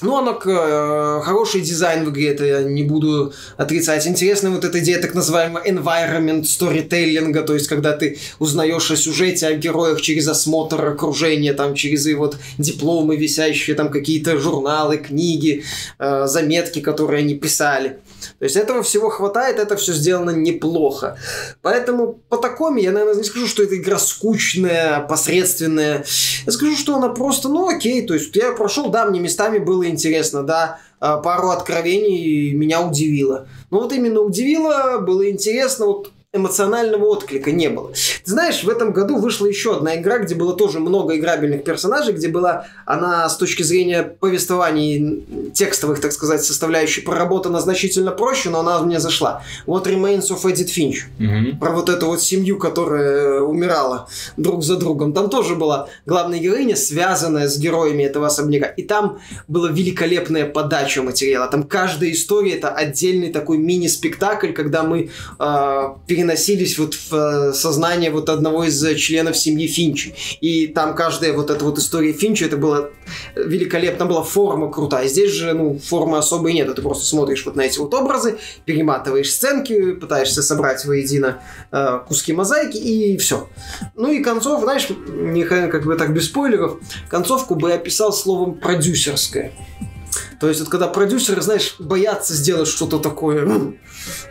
Ну, 0.00 0.16
оно 0.16 0.38
э, 0.44 1.20
хороший 1.24 1.60
дизайн 1.60 2.04
в 2.04 2.10
игре, 2.10 2.28
это 2.28 2.44
я 2.44 2.62
не 2.62 2.84
буду 2.84 3.32
отрицать. 3.56 4.06
Интересная 4.06 4.52
вот 4.52 4.64
эта 4.64 4.78
идея 4.78 5.00
так 5.00 5.14
называемого 5.14 5.62
environment 5.66 6.42
storytelling, 6.42 7.42
то 7.42 7.54
есть 7.54 7.66
когда 7.66 7.96
ты 7.96 8.18
узнаешь 8.38 8.90
о 8.92 8.96
сюжете, 8.96 9.48
о 9.48 9.54
героях 9.54 10.00
через 10.00 10.28
осмотр 10.28 10.86
окружения, 10.86 11.52
там 11.52 11.74
через 11.74 12.06
и 12.06 12.14
вот 12.14 12.36
дипломы 12.58 13.16
висящие, 13.16 13.74
там 13.74 13.90
какие-то 13.90 14.38
журналы, 14.38 14.98
книги, 14.98 15.64
э, 15.98 16.26
заметки, 16.26 16.80
которые 16.80 17.20
они 17.20 17.34
писали. 17.34 17.98
То 18.38 18.44
есть 18.44 18.56
этого 18.56 18.82
всего 18.82 19.10
хватает, 19.10 19.58
это 19.58 19.76
все 19.76 19.92
сделано 19.92 20.30
неплохо. 20.30 21.18
Поэтому 21.62 22.20
по 22.28 22.36
такому 22.36 22.78
я, 22.78 22.92
наверное, 22.92 23.16
не 23.16 23.24
скажу, 23.24 23.46
что 23.46 23.62
эта 23.62 23.76
игра 23.76 23.98
скучная, 23.98 25.00
посредственная. 25.00 26.04
Я 26.46 26.52
скажу, 26.52 26.76
что 26.76 26.96
она 26.96 27.08
просто, 27.08 27.48
ну 27.48 27.68
окей, 27.68 28.06
то 28.06 28.14
есть 28.14 28.34
я 28.36 28.52
прошел, 28.52 28.90
да, 28.90 29.06
мне 29.06 29.20
местами 29.20 29.58
было 29.58 29.87
интересно, 29.88 30.42
да, 30.42 30.78
а, 31.00 31.18
пару 31.18 31.50
откровений 31.50 32.52
меня 32.52 32.82
удивило. 32.82 33.48
Но 33.70 33.80
вот 33.80 33.92
именно 33.92 34.20
удивило, 34.20 34.98
было 34.98 35.30
интересно, 35.30 35.86
вот 35.86 36.12
эмоционального 36.34 37.06
отклика 37.06 37.50
не 37.52 37.70
было. 37.70 37.92
Ты 38.24 38.30
знаешь, 38.30 38.62
в 38.62 38.68
этом 38.68 38.92
году 38.92 39.16
вышла 39.16 39.46
еще 39.46 39.76
одна 39.76 39.96
игра, 39.96 40.18
где 40.18 40.34
было 40.34 40.54
тоже 40.54 40.78
много 40.78 41.16
играбельных 41.16 41.64
персонажей, 41.64 42.12
где 42.12 42.28
была 42.28 42.66
она 42.84 43.26
с 43.26 43.38
точки 43.38 43.62
зрения 43.62 44.02
повествований 44.02 45.24
текстовых, 45.54 46.00
так 46.02 46.12
сказать, 46.12 46.44
составляющих 46.44 47.04
проработана 47.04 47.60
значительно 47.60 48.10
проще, 48.10 48.50
но 48.50 48.60
она 48.60 48.78
мне 48.80 49.00
зашла. 49.00 49.42
Вот 49.64 49.86
Remains 49.86 50.28
of 50.30 50.42
Edith 50.42 50.68
Finch. 50.76 50.98
Угу. 51.18 51.60
Про 51.60 51.70
вот 51.70 51.88
эту 51.88 52.06
вот 52.06 52.20
семью, 52.20 52.58
которая 52.58 53.40
умирала 53.40 54.06
друг 54.36 54.62
за 54.62 54.76
другом. 54.76 55.14
Там 55.14 55.30
тоже 55.30 55.54
была 55.54 55.88
главная 56.04 56.40
героиня, 56.40 56.76
связанная 56.76 57.48
с 57.48 57.58
героями 57.58 58.02
этого 58.02 58.26
особняка. 58.26 58.66
И 58.66 58.82
там 58.82 59.18
была 59.48 59.70
великолепная 59.70 60.44
подача 60.44 61.02
материала. 61.02 61.48
Там 61.48 61.62
каждая 61.62 62.12
история 62.12 62.52
это 62.52 62.68
отдельный 62.68 63.32
такой 63.32 63.56
мини-спектакль, 63.56 64.52
когда 64.52 64.82
мы 64.82 65.08
э, 65.38 65.88
переносились 66.18 66.78
вот 66.78 66.94
в 66.94 67.14
э, 67.14 67.52
сознание 67.52 68.10
вот 68.10 68.28
одного 68.28 68.64
из 68.64 68.82
э, 68.84 68.96
членов 68.96 69.36
семьи 69.36 69.68
Финчи. 69.68 70.16
И 70.40 70.66
там 70.66 70.96
каждая 70.96 71.32
вот 71.32 71.50
эта 71.50 71.64
вот 71.64 71.78
история 71.78 72.12
Финчи, 72.12 72.42
это 72.42 72.56
было 72.56 72.90
великолепно, 73.36 74.04
была 74.04 74.24
форма 74.24 74.68
крутая. 74.68 75.06
Здесь 75.06 75.30
же, 75.30 75.52
ну, 75.52 75.78
формы 75.78 76.18
особой 76.18 76.54
нет. 76.54 76.74
Ты 76.74 76.82
просто 76.82 77.04
смотришь 77.04 77.46
вот 77.46 77.54
на 77.54 77.60
эти 77.60 77.78
вот 77.78 77.94
образы, 77.94 78.38
перематываешь 78.64 79.30
сценки, 79.32 79.92
пытаешься 79.92 80.42
собрать 80.42 80.84
воедино 80.84 81.40
э, 81.70 82.00
куски 82.08 82.32
мозаики 82.32 82.78
и 82.78 83.16
все. 83.18 83.48
Ну 83.94 84.10
и 84.10 84.20
концов, 84.20 84.62
знаешь, 84.62 84.88
не 85.08 85.44
как 85.44 85.84
бы 85.84 85.94
так 85.94 86.12
без 86.12 86.26
спойлеров, 86.26 86.78
концовку 87.08 87.54
бы 87.54 87.68
я 87.68 87.76
описал 87.76 88.12
словом 88.12 88.54
продюсерская. 88.54 89.52
То 90.40 90.48
есть 90.48 90.60
вот 90.60 90.68
когда 90.68 90.88
продюсеры, 90.88 91.42
знаешь, 91.42 91.76
боятся 91.78 92.34
сделать 92.34 92.68
что-то 92.68 92.98
такое 92.98 93.74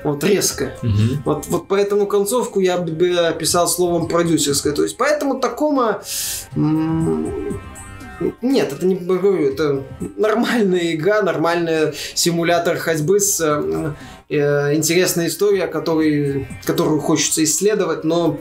вот 0.04 0.24
резкое. 0.24 0.78
Угу. 0.84 1.24
Вот, 1.26 1.46
вот 1.48 1.68
поэтому 1.68 2.08
концовку 2.08 2.60
я 2.60 2.78
бы 2.78 3.16
описал 3.18 3.68
словом 3.68 4.08
продюсерская. 4.08 4.74
То 4.74 4.84
есть 4.84 4.98
поэтому 4.98 5.40
такому 5.40 6.02
нет, 8.42 8.74
это 8.74 8.86
не 8.86 8.96
говорю, 8.96 9.48
это 9.48 9.84
нормальная 10.16 10.94
игра, 10.94 11.22
нормальный 11.22 11.94
симулятор 12.16 12.78
ходьбы 12.78 13.20
с 13.20 13.40
э, 13.40 13.94
э, 14.30 14.76
интересная 14.76 15.28
история, 15.28 15.68
который, 15.68 16.48
которую 16.66 17.00
хочется 17.00 17.44
исследовать, 17.44 18.04
но 18.04 18.40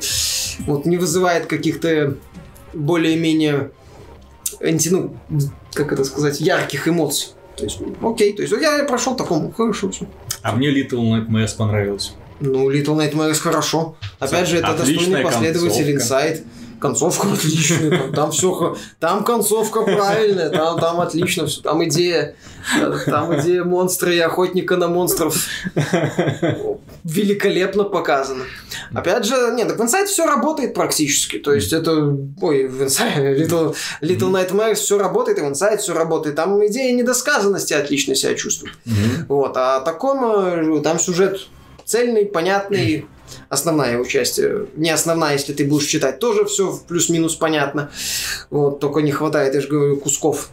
вот 0.61 0.86
не 0.86 0.97
вызывает 0.97 1.47
каких-то 1.47 2.16
более-менее, 2.72 3.70
ну, 4.61 5.16
как 5.74 5.92
это 5.92 6.05
сказать, 6.05 6.40
ярких 6.40 6.88
эмоций. 6.88 7.36
То 7.57 7.64
есть, 7.64 7.78
окей, 8.02 8.32
то 8.34 8.42
есть 8.42 8.54
я 8.61 8.84
прошел 8.84 9.16
такому, 9.16 9.50
хорошо 9.52 9.90
все. 9.90 10.07
А 10.42 10.52
мне 10.52 10.68
Little 10.70 11.02
Nightmares 11.11 11.57
понравилось. 11.57 12.14
Ну, 12.40 12.70
Little 12.70 12.96
Nightmares 12.96 13.38
хорошо. 13.38 13.96
Опять 14.18 14.48
же, 14.48 14.59
это 14.59 14.76
достойный 14.76 15.22
последователь 15.22 15.96
Inside 15.96 16.44
концовка 16.81 17.29
отличная, 17.33 17.91
там, 17.91 18.12
там 18.12 18.31
все, 18.31 18.77
там 19.01 19.24
концовка 19.24 19.83
правильная, 19.83 20.51
там, 20.51 20.79
там 20.79 21.01
отлично 21.01 21.47
все, 21.47 21.61
там 21.62 21.85
идея, 21.85 22.35
там 23.07 23.39
идея 23.41 23.64
монстра 23.64 24.12
и 24.12 24.18
охотника 24.18 24.77
на 24.77 24.89
монстров 24.89 25.37
великолепно 27.05 27.85
показана. 27.85 28.45
Опять 28.93 29.24
же, 29.24 29.53
нет, 29.55 29.68
так 29.68 29.79
в 29.79 29.83
Inside 29.83 30.07
все 30.07 30.27
работает 30.27 30.74
практически, 30.74 31.39
то 31.39 31.53
есть 31.53 31.72
это, 31.72 32.16
ой, 32.41 32.66
в 32.66 32.83
Inside, 32.83 33.37
Little, 33.37 33.77
Little 34.03 34.31
Nightmares 34.33 34.74
все 34.74 34.99
работает, 34.99 35.39
и 35.39 35.43
в 35.43 35.45
Inside 35.45 35.79
все 35.79 35.95
работает, 35.95 36.37
там 36.37 36.64
идея 36.66 36.93
недосказанности 36.93 37.74
отлично 37.74 38.14
себя 38.14 38.35
чувствует. 38.35 38.74
Вот, 39.29 39.57
а 39.57 39.81
таком, 39.81 40.24
э, 40.24 40.81
там 40.83 40.99
сюжет 40.99 41.47
цельный, 41.85 42.27
понятный, 42.27 43.07
основная 43.49 43.95
его 43.95 44.05
часть. 44.05 44.39
Э, 44.39 44.66
не 44.77 44.91
основная, 44.91 45.35
если 45.35 45.53
ты 45.53 45.64
будешь 45.64 45.87
читать, 45.87 46.18
тоже 46.18 46.45
все 46.45 46.79
плюс-минус 46.89 47.37
понятно. 47.37 47.91
Вот, 48.51 48.81
только 48.81 49.01
не 49.01 49.12
хватает, 49.12 49.55
я 49.55 49.61
же 49.61 49.68
говорю, 49.68 49.97
кусков, 49.97 50.51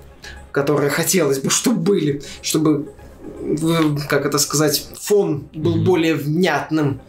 которые 0.51 0.89
хотелось 0.89 1.39
бы, 1.39 1.49
чтобы 1.51 1.79
были, 1.79 2.21
чтобы 2.41 2.87
как 4.09 4.25
это 4.25 4.37
сказать, 4.37 4.85
фон 4.99 5.47
был 5.53 5.77
mm-hmm. 5.77 5.83
более 5.83 6.15
внятным. 6.15 7.01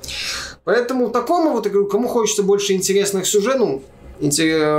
Поэтому 0.64 1.10
такому 1.10 1.50
вот, 1.50 1.66
я 1.66 1.72
говорю, 1.72 1.88
кому 1.88 2.08
хочется 2.08 2.42
больше 2.42 2.72
интересных 2.72 3.26
сюжетов, 3.26 3.82
ну, 4.20 4.30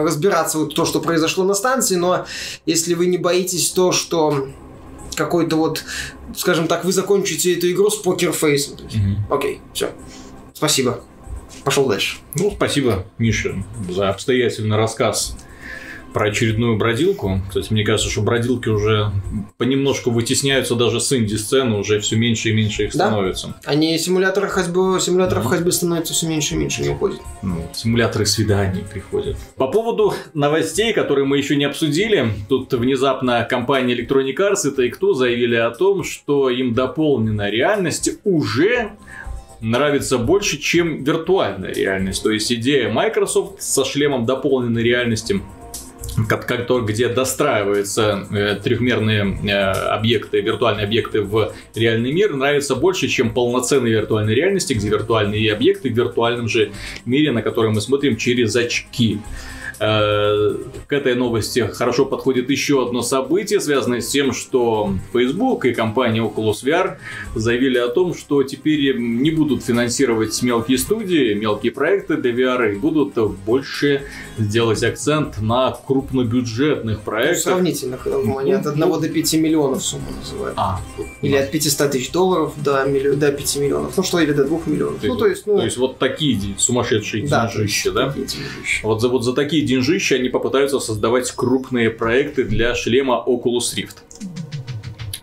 разбираться 0.03 0.59
вот 0.59 0.75
то, 0.75 0.85
что 0.85 1.01
произошло 1.01 1.43
на 1.43 1.53
станции, 1.53 1.95
но 1.95 2.25
если 2.65 2.93
вы 2.93 3.07
не 3.07 3.17
боитесь 3.17 3.71
то, 3.71 3.91
что 3.91 4.47
какой-то 5.15 5.55
вот, 5.55 5.83
скажем 6.35 6.67
так, 6.67 6.85
вы 6.85 6.91
закончите 6.91 7.55
эту 7.55 7.71
игру 7.71 7.89
с 7.89 7.95
покерфейсом. 7.95 8.75
Mm-hmm. 8.75 9.15
Окей, 9.35 9.61
все. 9.73 9.91
Спасибо. 10.55 11.01
Пошел 11.63 11.87
дальше. 11.87 12.17
Ну, 12.35 12.51
спасибо, 12.51 13.05
Миша, 13.17 13.63
за 13.89 14.09
обстоятельный 14.09 14.77
рассказ 14.77 15.35
про 16.13 16.27
очередную 16.27 16.77
бродилку. 16.77 17.41
Кстати, 17.49 17.73
мне 17.73 17.83
кажется, 17.83 18.09
что 18.09 18.21
бродилки 18.21 18.69
уже 18.69 19.11
понемножку 19.57 20.11
вытесняются 20.11 20.75
даже 20.75 21.01
с 21.01 21.11
инди-сцены, 21.11 21.75
уже 21.77 21.99
все 21.99 22.15
меньше 22.15 22.49
и 22.49 22.53
меньше 22.53 22.83
их 22.83 22.93
да? 22.93 23.07
становится. 23.07 23.55
Они 23.65 23.97
симуляторы 23.97 24.47
ходьбы, 24.47 24.97
симуляторов 25.01 25.43
да. 25.43 25.49
ходьбы 25.49 25.73
становятся 25.73 26.13
все 26.13 26.27
меньше 26.27 26.55
и 26.55 26.57
меньше, 26.57 26.83
не 26.83 26.89
уходят. 26.89 27.19
Ну, 27.41 27.69
симуляторы 27.73 28.25
свиданий 28.25 28.85
приходят. 28.89 29.35
По 29.57 29.67
поводу 29.67 30.13
новостей, 30.33 30.93
которые 30.93 31.25
мы 31.25 31.37
еще 31.37 31.57
не 31.57 31.65
обсудили, 31.65 32.31
тут 32.47 32.71
внезапно 32.73 33.43
компания 33.43 33.93
Electronic 33.93 34.37
Arts 34.37 34.73
и 34.73 34.89
Take-Two 34.89 35.15
заявили 35.15 35.57
о 35.57 35.71
том, 35.71 36.05
что 36.05 36.49
им 36.49 36.73
дополненная 36.73 37.49
реальность 37.49 38.09
уже 38.23 38.91
нравится 39.65 40.17
больше, 40.17 40.57
чем 40.57 41.03
виртуальная 41.03 41.73
реальность. 41.73 42.21
То 42.23 42.31
есть 42.31 42.51
идея 42.51 42.89
Microsoft 42.89 43.61
со 43.61 43.83
шлемом 43.83 44.25
дополненной 44.25 44.83
реальности 44.83 45.41
как, 46.29 46.45
как 46.45 46.67
то, 46.67 46.81
где 46.81 47.09
достраиваются 47.09 48.27
э, 48.31 48.55
трехмерные 48.63 49.37
э, 49.43 49.71
объекты, 49.89 50.39
виртуальные 50.39 50.85
объекты 50.85 51.21
в 51.21 51.53
реальный 51.73 52.13
мир, 52.13 52.33
нравится 52.35 52.75
больше, 52.75 53.07
чем 53.07 53.33
полноценной 53.33 53.91
виртуальной 53.91 54.33
реальности, 54.33 54.73
где 54.73 54.87
виртуальные 54.87 55.51
объекты 55.51 55.89
в 55.89 55.93
виртуальном 55.93 56.47
же 56.47 56.71
мире, 57.05 57.31
на 57.31 57.41
который 57.41 57.71
мы 57.71 57.81
смотрим 57.81 58.15
через 58.15 58.55
очки. 58.55 59.19
Э, 59.79 60.55
к 60.87 60.93
этой 60.93 61.15
новости 61.15 61.59
хорошо 61.59 62.05
подходит 62.05 62.49
еще 62.49 62.85
одно 62.85 63.01
событие, 63.01 63.59
связанное 63.59 64.01
с 64.01 64.07
тем, 64.07 64.33
что 64.33 64.93
Facebook 65.11 65.65
и 65.65 65.73
компания 65.73 66.21
Oculus 66.21 66.63
VR 66.63 66.97
заявили 67.35 67.77
о 67.77 67.89
том, 67.89 68.13
что 68.15 68.43
теперь 68.43 68.97
не 68.97 69.31
будут 69.31 69.63
финансировать 69.63 70.41
мелкие 70.41 70.77
студии, 70.77 71.33
мелкие 71.33 71.71
проекты 71.71 72.17
для 72.17 72.31
VR, 72.31 72.73
и 72.73 72.75
будут 72.77 73.15
больше 73.45 74.03
делать 74.37 74.83
акцент 74.83 75.41
на 75.41 75.71
крупнобюджетных 75.71 77.01
проектах. 77.01 77.45
Ну, 77.45 77.51
сравнительных. 77.51 78.07
Они 78.07 78.53
от 78.53 78.65
1 78.65 78.79
до 78.79 79.09
5 79.09 79.33
миллионов 79.33 79.83
сумму 79.83 80.07
называют. 80.17 80.57
А, 80.57 80.79
или 81.21 81.35
от 81.35 81.51
500 81.51 81.91
тысяч 81.91 82.11
долларов 82.11 82.53
до, 82.57 82.85
милли... 82.85 83.11
до 83.11 83.31
5 83.31 83.55
миллионов. 83.57 83.97
Ну 83.97 84.03
что, 84.03 84.19
или 84.19 84.31
до 84.31 84.45
2 84.45 84.59
миллионов. 84.67 85.01
То, 85.01 85.07
ну, 85.07 85.17
то 85.17 85.27
есть, 85.27 85.45
ну... 85.47 85.57
то 85.57 85.65
есть 85.65 85.77
вот 85.77 85.97
такие 85.97 86.39
сумасшедшие 86.57 87.27
да, 87.27 87.47
деньжища, 87.47 87.91
да? 87.91 88.15
Вот 88.83 89.01
за, 89.01 89.09
вот 89.09 89.23
за 89.23 89.33
такие 89.33 89.64
деньжища 89.65 90.15
они 90.15 90.29
попытаются 90.29 90.79
создавать 90.79 91.31
крупные 91.31 91.89
проекты 91.89 92.43
для 92.43 92.75
шлема 92.75 93.23
Oculus 93.25 93.75
Rift. 93.75 93.97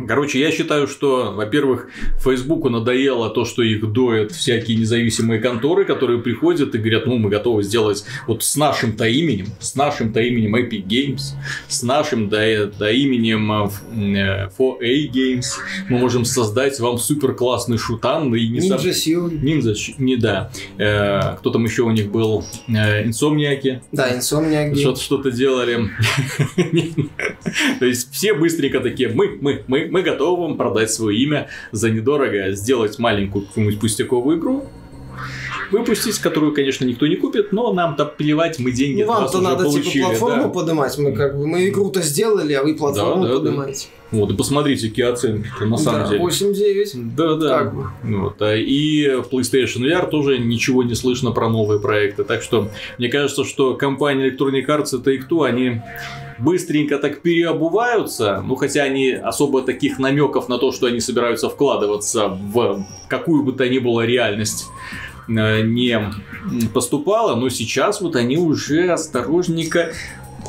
Короче, 0.06 0.40
я 0.40 0.50
считаю, 0.50 0.86
что, 0.86 1.32
во-первых, 1.32 1.88
Фейсбуку 2.20 2.68
надоело 2.68 3.30
то, 3.30 3.44
что 3.44 3.62
их 3.62 3.92
доят 3.92 4.32
всякие 4.32 4.76
независимые 4.76 5.40
конторы, 5.40 5.84
которые 5.84 6.20
приходят 6.20 6.74
и 6.74 6.78
говорят, 6.78 7.06
ну, 7.06 7.18
мы 7.18 7.30
готовы 7.30 7.62
сделать 7.62 8.04
вот 8.26 8.42
с 8.42 8.56
нашим-то 8.56 9.06
именем, 9.06 9.46
с 9.60 9.74
нашим-то 9.74 10.20
именем 10.20 10.56
Epic 10.56 10.86
Games, 10.86 11.34
с 11.68 11.82
нашим 11.82 12.28
да, 12.28 12.90
именем 12.90 13.52
4A 13.52 14.76
э, 14.80 15.06
Games, 15.08 15.44
мы 15.88 15.98
можем 15.98 16.24
создать 16.24 16.78
вам 16.80 16.98
супер 16.98 17.34
классный 17.34 17.78
шутан. 17.78 18.34
И 18.34 18.48
не 18.48 18.60
Ninja 18.60 18.90
Seal. 18.90 19.30
Ninja, 19.30 19.74
не 19.98 20.16
да. 20.16 20.50
Э, 20.78 21.36
кто 21.38 21.50
там 21.50 21.64
еще 21.64 21.82
у 21.82 21.90
них 21.90 22.10
был? 22.10 22.44
Э, 22.68 23.04
Инсомниаки. 23.04 23.82
Да, 23.92 24.14
Инсомниаки. 24.14 24.78
Что-то, 24.78 25.00
что-то 25.00 25.30
делали. 25.30 25.90
То 27.78 27.86
есть 27.86 28.12
все 28.12 28.34
быстренько 28.34 28.80
такие, 28.80 29.08
мы, 29.08 29.38
мы, 29.40 29.62
мы, 29.66 29.88
мы 29.92 30.00
готовы 30.02 30.42
вам 30.42 30.56
продать 30.56 30.90
свое 30.90 31.18
имя 31.18 31.48
за 31.70 31.90
недорого, 31.90 32.52
сделать 32.52 32.98
маленькую 32.98 33.44
какую-нибудь 33.44 33.78
пустяковую 33.78 34.38
игру, 34.38 34.64
выпустить, 35.70 36.18
которую, 36.18 36.54
конечно, 36.54 36.86
никто 36.86 37.06
не 37.06 37.16
купит, 37.16 37.52
но 37.52 37.74
нам-то 37.74 38.06
плевать, 38.06 38.58
мы 38.58 38.72
деньги 38.72 39.02
ну, 39.02 39.08
вам-то 39.08 39.42
надо 39.42 39.64
типа, 39.64 39.70
получили, 39.70 39.92
типа 39.92 40.08
платформу 40.08 40.42
да. 40.44 40.48
поднимать, 40.48 40.98
мы 40.98 41.12
как 41.12 41.36
бы 41.36 41.46
мы 41.46 41.68
игру-то 41.68 42.00
сделали, 42.00 42.54
а 42.54 42.62
вы 42.62 42.74
платформу 42.74 43.22
да, 43.22 43.28
да, 43.28 43.38
поднимаете. 43.40 43.88
Да. 44.10 44.18
Вот, 44.18 44.30
и 44.30 44.34
посмотрите, 44.34 44.88
какие 44.88 45.06
оценки 45.06 45.48
на 45.62 45.76
самом 45.76 46.02
да, 46.02 46.08
деле. 46.08 46.24
8-9. 46.24 47.14
Да, 47.14 47.34
да. 47.34 47.58
Как 47.58 47.74
бы. 47.74 47.86
Вот, 48.02 48.40
а 48.40 48.54
и 48.54 49.08
в 49.16 49.28
PlayStation 49.30 49.82
VR 49.82 50.08
тоже 50.08 50.38
ничего 50.38 50.82
не 50.82 50.94
слышно 50.94 51.32
про 51.32 51.50
новые 51.50 51.80
проекты. 51.80 52.24
Так 52.24 52.42
что 52.42 52.68
мне 52.96 53.08
кажется, 53.08 53.44
что 53.44 53.74
компания 53.74 54.30
Electronic 54.30 54.66
Arts 54.66 54.98
и 54.98 55.02
Take-Two, 55.02 55.46
они 55.46 55.80
быстренько 56.42 56.98
так 56.98 57.22
переобуваются, 57.22 58.42
ну 58.44 58.56
хотя 58.56 58.82
они 58.82 59.10
особо 59.10 59.62
таких 59.62 59.98
намеков 59.98 60.48
на 60.48 60.58
то, 60.58 60.72
что 60.72 60.86
они 60.86 61.00
собираются 61.00 61.48
вкладываться 61.48 62.28
в 62.28 62.84
какую 63.08 63.44
бы 63.44 63.52
то 63.52 63.68
ни 63.68 63.78
было 63.78 64.04
реальность 64.04 64.66
э, 65.28 65.62
не 65.62 65.98
поступало, 66.74 67.36
но 67.36 67.48
сейчас 67.48 68.00
вот 68.00 68.16
они 68.16 68.36
уже 68.36 68.90
осторожненько 68.90 69.92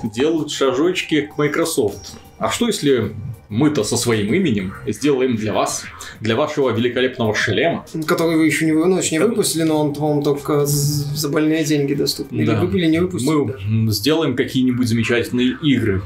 делают 0.04 0.52
шажочки 0.52 1.22
к 1.22 1.38
Microsoft. 1.38 2.18
А 2.38 2.50
что 2.50 2.68
если 2.68 3.16
мы-то 3.54 3.84
со 3.84 3.98
своим 3.98 4.34
именем 4.34 4.74
сделаем 4.88 5.36
для 5.36 5.54
вас, 5.54 5.84
для 6.20 6.36
вашего 6.36 6.72
великолепного 6.72 7.36
шлема. 7.36 7.86
Который 8.08 8.36
вы 8.36 8.48
еще 8.48 8.66
не, 8.66 8.72
ну, 8.72 8.98
еще 8.98 9.16
не 9.16 9.20
выпустили, 9.20 9.62
но 9.62 9.80
он 9.80 9.94
вам 9.94 10.24
только 10.24 10.66
за 10.66 11.30
больные 11.30 11.64
деньги 11.64 11.94
доступен. 11.94 12.40
Или 12.40 12.48
да. 12.48 12.60
выпили, 12.60 12.88
не 12.88 13.00
выпустили. 13.00 13.32
Мы 13.32 13.52
даже. 13.52 13.92
сделаем 13.92 14.36
какие-нибудь 14.36 14.88
замечательные 14.88 15.56
игры. 15.62 16.02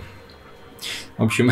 В 1.18 1.24
общем... 1.24 1.52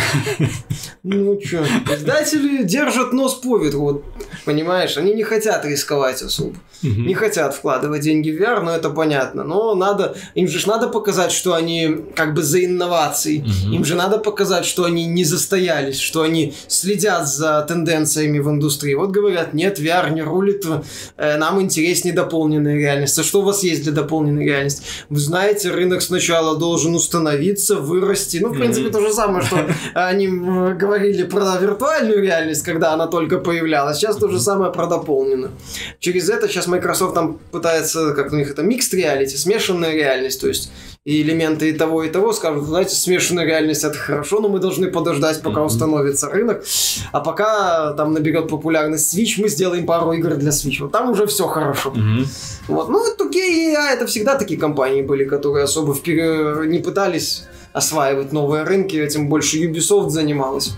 Ну 1.04 1.40
что, 1.40 1.64
издатели 1.94 2.64
держат 2.64 3.14
нос 3.14 3.36
по 3.36 3.58
ветру, 3.58 3.80
вот, 3.82 4.04
понимаешь? 4.44 4.98
Они 4.98 5.14
не 5.14 5.24
хотят 5.24 5.66
рисковать 5.66 6.22
особо. 6.22 6.56
Угу. 6.84 7.02
Не 7.02 7.14
хотят 7.14 7.54
вкладывать 7.54 8.02
деньги 8.02 8.32
в 8.32 8.42
VR, 8.42 8.62
но 8.62 8.76
это 8.76 8.90
понятно. 8.90 9.44
Но 9.44 9.76
надо, 9.76 10.16
им 10.34 10.48
же 10.48 10.68
надо 10.68 10.88
показать, 10.88 11.32
что 11.32 11.54
они 11.54 11.98
как 12.16 12.34
бы 12.34 12.44
за 12.44 12.64
инновации. 12.64 13.42
Угу. 13.42 13.76
Им 13.76 13.86
же 13.86 13.96
надо 13.96 14.18
показать, 14.18 14.66
что 14.66 14.86
они 14.86 15.06
не 15.06 15.24
застоялись, 15.24 16.00
что 16.00 16.22
они 16.22 16.54
следят 16.68 17.28
за 17.28 17.62
тенденциями 17.68 18.40
в 18.40 18.50
индустрии. 18.50 18.94
Вот 18.94 19.12
говорят, 19.12 19.54
нет, 19.54 19.80
VR 19.80 20.12
не 20.14 20.22
рулит, 20.22 20.66
э, 21.18 21.38
нам 21.38 21.62
интереснее 21.62 22.14
дополненная 22.14 22.78
реальность. 22.78 23.18
А 23.20 23.24
что 23.24 23.42
у 23.42 23.44
вас 23.44 23.64
есть 23.64 23.84
для 23.84 23.92
дополненной 23.92 24.46
реальности? 24.46 24.84
Вы 25.10 25.20
знаете, 25.20 25.72
рынок 25.72 26.02
сначала 26.02 26.58
должен 26.58 26.96
установиться, 26.96 27.76
вырасти. 27.76 28.38
Ну, 28.38 28.50
в 28.50 28.58
принципе, 28.58 28.88
угу. 28.88 28.94
то 28.94 29.02
же 29.02 29.14
самое, 29.14 29.46
что 29.46 29.55
они 29.94 30.28
говорили 30.28 31.24
про 31.24 31.58
виртуальную 31.58 32.22
реальность, 32.22 32.64
когда 32.64 32.94
она 32.94 33.08
только 33.08 33.40
появлялась. 33.40 33.98
Сейчас 33.98 34.18
то 34.18 34.28
же 34.28 34.40
самое 34.40 34.72
про 34.72 34.88
дополненную. 34.88 35.52
Через 36.00 36.30
это 36.30 36.48
сейчас 36.48 36.68
Microsoft 36.68 37.14
там 37.14 37.40
пытается, 37.52 38.14
как 38.14 38.32
у 38.32 38.36
них 38.36 38.52
это, 38.52 38.62
mixed 38.62 38.94
reality, 38.94 39.38
смешанная 39.38 39.94
реальность. 39.94 40.42
То 40.42 40.48
есть 40.48 40.72
и 41.06 41.22
элементы 41.22 41.70
и 41.70 41.74
того, 41.74 42.04
и 42.04 42.10
того, 42.10 42.34
скажут, 42.34 42.66
знаете, 42.66 42.96
смешанная 42.96 43.46
реальность 43.46 43.84
это 43.84 43.96
хорошо, 43.96 44.40
но 44.40 44.50
мы 44.50 44.60
должны 44.60 44.88
подождать, 44.88 45.40
пока 45.44 45.60
mm-hmm. 45.60 45.66
установится 45.66 46.30
рынок. 46.30 46.64
А 47.12 47.20
пока 47.20 47.94
там 47.94 48.14
наберет 48.14 48.48
популярность 48.48 49.16
Switch, 49.16 49.40
мы 49.40 49.48
сделаем 49.48 49.86
пару 49.86 50.14
игр 50.14 50.34
для 50.34 50.50
Switch. 50.50 50.78
Вот 50.82 50.92
там 50.92 51.12
уже 51.12 51.28
все 51.28 51.46
хорошо. 51.46 51.94
Mm-hmm. 51.96 52.28
Вот. 52.70 52.90
Ну, 52.90 53.06
2K 53.06 53.36
и 53.36 53.74
EA 53.74 53.94
это 53.94 54.08
всегда 54.08 54.36
такие 54.36 54.60
компании 54.60 55.04
были, 55.04 55.26
которые 55.26 55.66
особо 55.66 55.94
вперед 55.94 56.66
не 56.66 56.80
пытались 56.80 57.44
осваивать 57.76 58.32
новые 58.32 58.64
рынки, 58.64 58.96
этим 58.96 59.30
больше 59.30 59.58
Ubisoft 59.58 60.10
занималась 60.10 60.74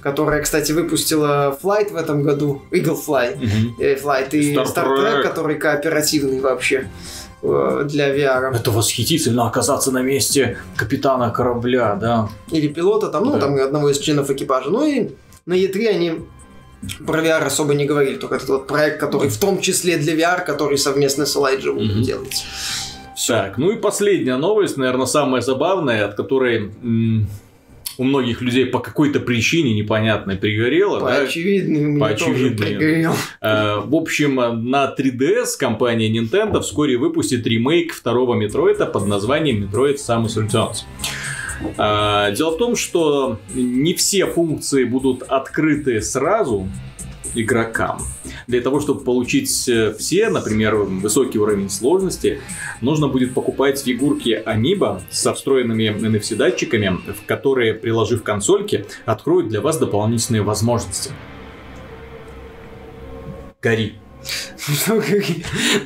которая, 0.00 0.42
кстати, 0.42 0.72
выпустила 0.72 1.56
Flight 1.62 1.92
в 1.92 1.96
этом 1.96 2.24
году, 2.24 2.62
Eagle 2.72 2.98
Fly, 3.06 3.38
mm-hmm. 3.38 4.02
Flight 4.02 4.30
и 4.32 4.52
Star, 4.52 4.64
Star 4.64 4.86
Trek, 4.86 4.98
Trek, 4.98 5.22
который 5.22 5.56
кооперативный 5.56 6.40
вообще. 6.40 6.88
Э, 7.42 7.84
для 7.88 8.14
VR. 8.14 8.54
Это 8.54 8.70
восхитительно 8.70 9.48
оказаться 9.48 9.90
на 9.90 10.02
месте 10.02 10.58
капитана 10.76 11.30
корабля, 11.30 11.96
да. 11.96 12.28
Или 12.50 12.68
пилота, 12.68 13.08
там, 13.08 13.24
ну, 13.24 13.32
да. 13.32 13.40
там 13.40 13.54
одного 13.56 13.90
из 13.90 13.98
членов 13.98 14.30
экипажа. 14.30 14.70
Ну 14.70 14.86
и 14.86 15.10
на 15.46 15.54
E3 15.54 15.88
они 15.88 16.12
про 17.04 17.20
VR 17.20 17.44
особо 17.44 17.74
не 17.74 17.84
говорили, 17.84 18.16
только 18.16 18.36
этот 18.36 18.48
вот 18.48 18.66
проект, 18.68 19.00
который 19.00 19.28
в 19.28 19.36
том 19.38 19.60
числе 19.60 19.96
для 19.96 20.14
VR, 20.14 20.44
который 20.44 20.78
совместно 20.78 21.26
с 21.26 21.36
Elijah 21.36 21.76
mm-hmm. 21.76 22.02
делать. 22.02 22.44
Так, 23.26 23.58
ну 23.58 23.70
и 23.70 23.76
последняя 23.76 24.36
новость, 24.36 24.76
наверное, 24.76 25.06
самая 25.06 25.42
забавная, 25.42 26.04
от 26.06 26.14
которой 26.14 26.70
у 27.98 28.04
многих 28.04 28.40
людей 28.40 28.66
по 28.66 28.78
какой-то 28.78 29.20
причине 29.20 29.74
непонятной 29.74 30.36
пригорело. 30.36 31.00
По 31.00 31.06
да? 31.06 31.16
очевидным. 31.22 32.00
По 32.00 32.08
очевидным. 32.08 33.12
Э, 33.40 33.80
в 33.84 33.94
общем, 33.94 34.36
на 34.36 34.94
3DS 34.98 35.58
компания 35.58 36.10
Nintendo 36.10 36.60
вскоре 36.60 36.96
выпустит 36.96 37.46
ремейк 37.46 37.92
второго 37.92 38.34
Метроида 38.34 38.86
под 38.86 39.06
названием 39.06 39.64
Metroid 39.64 39.96
Samus 39.96 40.36
Returns. 40.36 40.84
Э, 41.76 42.34
дело 42.34 42.52
в 42.52 42.58
том, 42.58 42.76
что 42.76 43.38
не 43.54 43.94
все 43.94 44.26
функции 44.26 44.84
будут 44.84 45.22
открыты 45.22 46.00
сразу, 46.00 46.68
игрокам. 47.34 48.00
Для 48.46 48.60
того, 48.60 48.80
чтобы 48.80 49.02
получить 49.02 49.68
э, 49.68 49.94
все, 49.98 50.28
например, 50.28 50.76
высокий 50.76 51.38
уровень 51.38 51.70
сложности, 51.70 52.40
нужно 52.80 53.08
будет 53.08 53.34
покупать 53.34 53.82
фигурки 53.82 54.30
Амиба 54.44 55.02
со 55.10 55.34
встроенными 55.34 55.84
NFC-датчиками, 55.84 57.00
которые, 57.26 57.74
приложив 57.74 58.22
консольки, 58.22 58.86
откроют 59.04 59.48
для 59.48 59.60
вас 59.60 59.78
дополнительные 59.78 60.42
возможности. 60.42 61.10
Гори. 63.62 63.94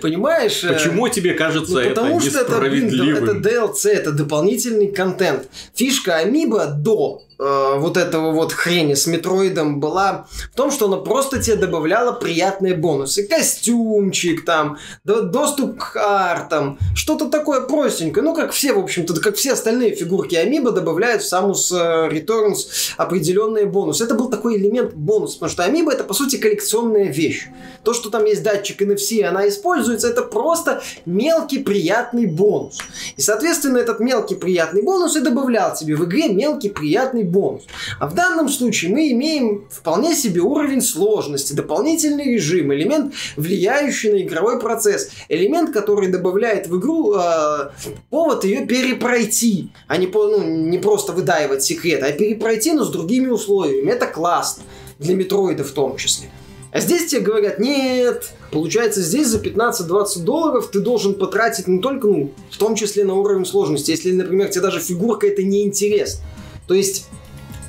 Понимаешь? 0.03 0.63
Э, 0.65 0.75
Почему 0.75 1.09
тебе 1.09 1.35
кажется 1.35 1.73
ну, 1.73 1.79
это 1.79 1.89
потому 1.91 2.21
что 2.21 2.41
это, 2.41 2.61
блин, 2.61 3.17
это 3.17 3.33
DLC, 3.33 3.89
это 3.91 4.13
дополнительный 4.13 4.89
контент. 4.89 5.49
Фишка 5.75 6.17
Амиба 6.17 6.67
до 6.67 7.23
э, 7.39 7.74
вот 7.78 7.97
этого 7.97 8.32
вот 8.32 8.53
хрени 8.53 8.95
с 8.95 9.07
Метроидом 9.07 9.80
была 9.80 10.26
в 10.53 10.57
том, 10.57 10.70
что 10.70 10.87
она 10.87 10.97
просто 10.99 11.43
тебе 11.43 11.57
добавляла 11.57 12.12
приятные 12.12 12.74
бонусы. 12.74 13.26
Костюмчик 13.26 14.45
там, 14.45 14.78
до, 15.05 15.22
доступ 15.22 15.78
к 15.78 15.93
картам, 15.93 16.78
что-то 16.95 17.28
такое 17.28 17.61
простенькое. 17.61 18.24
Ну, 18.24 18.34
как 18.34 18.53
все, 18.53 18.72
в 18.72 18.78
общем-то, 18.78 19.20
как 19.20 19.37
все 19.37 19.53
остальные 19.53 19.95
фигурки 19.95 20.34
Амиба 20.34 20.70
добавляют 20.70 21.22
в 21.22 21.32
Samus 21.32 21.72
э, 21.72 22.09
Returns 22.11 22.93
определенные 22.97 23.66
бонусы. 23.66 24.05
Это 24.05 24.14
был 24.14 24.30
такой 24.30 24.57
элемент 24.57 24.95
бонус, 24.95 25.34
потому 25.34 25.51
что 25.51 25.64
Амиба 25.64 25.93
это, 25.93 26.05
по 26.05 26.14
сути, 26.14 26.37
коллекционная 26.37 27.07
вещь. 27.07 27.49
То, 27.82 27.95
что 27.95 28.11
там 28.11 28.24
есть 28.24 28.43
датчик 28.43 28.82
NFC, 28.82 29.22
она 29.22 29.49
используется, 29.49 30.09
это 30.09 30.22
просто 30.22 30.82
мелкий 31.05 31.59
приятный 31.59 32.26
бонус. 32.26 32.78
И, 33.16 33.22
соответственно, 33.22 33.78
этот 33.78 34.01
мелкий 34.01 34.34
приятный 34.34 34.82
бонус 34.82 35.16
и 35.16 35.20
добавлял 35.20 35.74
тебе 35.74 35.95
в 35.97 36.05
игре 36.05 36.28
мелкий 36.28 36.68
приятный 36.68 37.22
бонус. 37.27 37.64
А 37.99 38.07
в 38.07 38.14
данном 38.14 38.49
случае 38.49 38.93
мы 38.93 39.11
имеем 39.12 39.66
вполне 39.70 40.14
себе 40.14 40.41
уровень 40.41 40.81
сложности, 40.81 41.53
дополнительный 41.53 42.24
режим, 42.35 42.72
элемент, 42.72 43.14
влияющий 43.37 44.12
на 44.12 44.22
игровой 44.22 44.61
процесс, 44.61 45.11
элемент, 45.29 45.72
который 45.72 46.09
добавляет 46.09 46.66
в 46.68 46.79
игру 46.79 47.14
э, 47.14 47.70
повод 48.11 48.45
ее 48.45 48.66
перепройти, 48.66 49.70
а 49.87 49.97
не, 49.97 50.07
по, 50.07 50.27
ну, 50.27 50.43
не 50.43 50.79
просто 50.79 51.12
выдаивать 51.12 51.62
секрет, 51.62 52.03
а 52.03 52.12
перепройти, 52.12 52.72
но 52.72 52.85
с 52.85 52.91
другими 52.91 53.29
условиями. 53.29 53.91
Это 53.91 54.07
классно. 54.07 54.62
Для 54.99 55.14
метроида 55.14 55.62
в 55.62 55.72
том 55.72 55.97
числе. 55.97 56.31
А 56.77 56.81
здесь 56.81 57.07
тебе 57.07 57.22
говорят, 57.22 57.59
нет, 57.59 58.33
получается 58.51 59.01
здесь 59.01 59.29
за 59.29 59.39
15-20 59.39 60.20
долларов 60.24 60.68
ты 60.70 60.81
должен 60.81 61.14
потратить 61.14 61.68
не 61.68 61.79
только, 61.79 62.07
ну, 62.07 62.33
в 62.51 62.59
том 62.59 62.74
числе 62.74 63.05
на 63.05 63.14
уровень 63.14 63.47
сложности, 63.47 63.93
если, 63.93 64.12
например, 64.12 64.49
тебе 64.49 64.61
даже 64.61 64.81
фигурка 64.81 65.27
это 65.27 65.43
не 65.43 65.64
интересно. 65.64 66.20
То 66.67 66.75
есть 66.75 67.09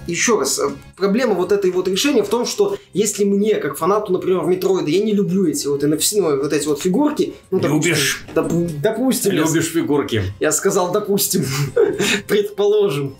еще 0.07 0.39
раз, 0.39 0.57
э, 0.59 0.69
проблема 0.95 1.33
вот 1.33 1.51
этой 1.51 1.69
вот 1.71 1.87
решения 1.87 2.23
в 2.23 2.29
том, 2.29 2.45
что 2.45 2.77
если 2.93 3.25
мне, 3.25 3.55
как 3.55 3.77
фанату, 3.77 4.13
например, 4.13 4.43
Метроида, 4.43 4.89
я 4.89 5.03
не 5.03 5.13
люблю 5.13 5.45
эти 5.45 5.67
вот 5.67 5.83
NFC, 5.83 6.21
ну, 6.21 6.41
вот 6.41 6.53
эти 6.53 6.65
вот 6.65 6.81
фигурки. 6.81 7.33
Ну, 7.51 7.59
Любишь? 7.59 8.25
Допустим, 8.33 8.67
доп, 8.67 8.81
допустим. 8.81 9.31
Любишь 9.33 9.65
я, 9.65 9.81
фигурки. 9.81 10.23
Я 10.39 10.51
сказал, 10.51 10.91
допустим. 10.91 11.45
Предположим 12.27 13.15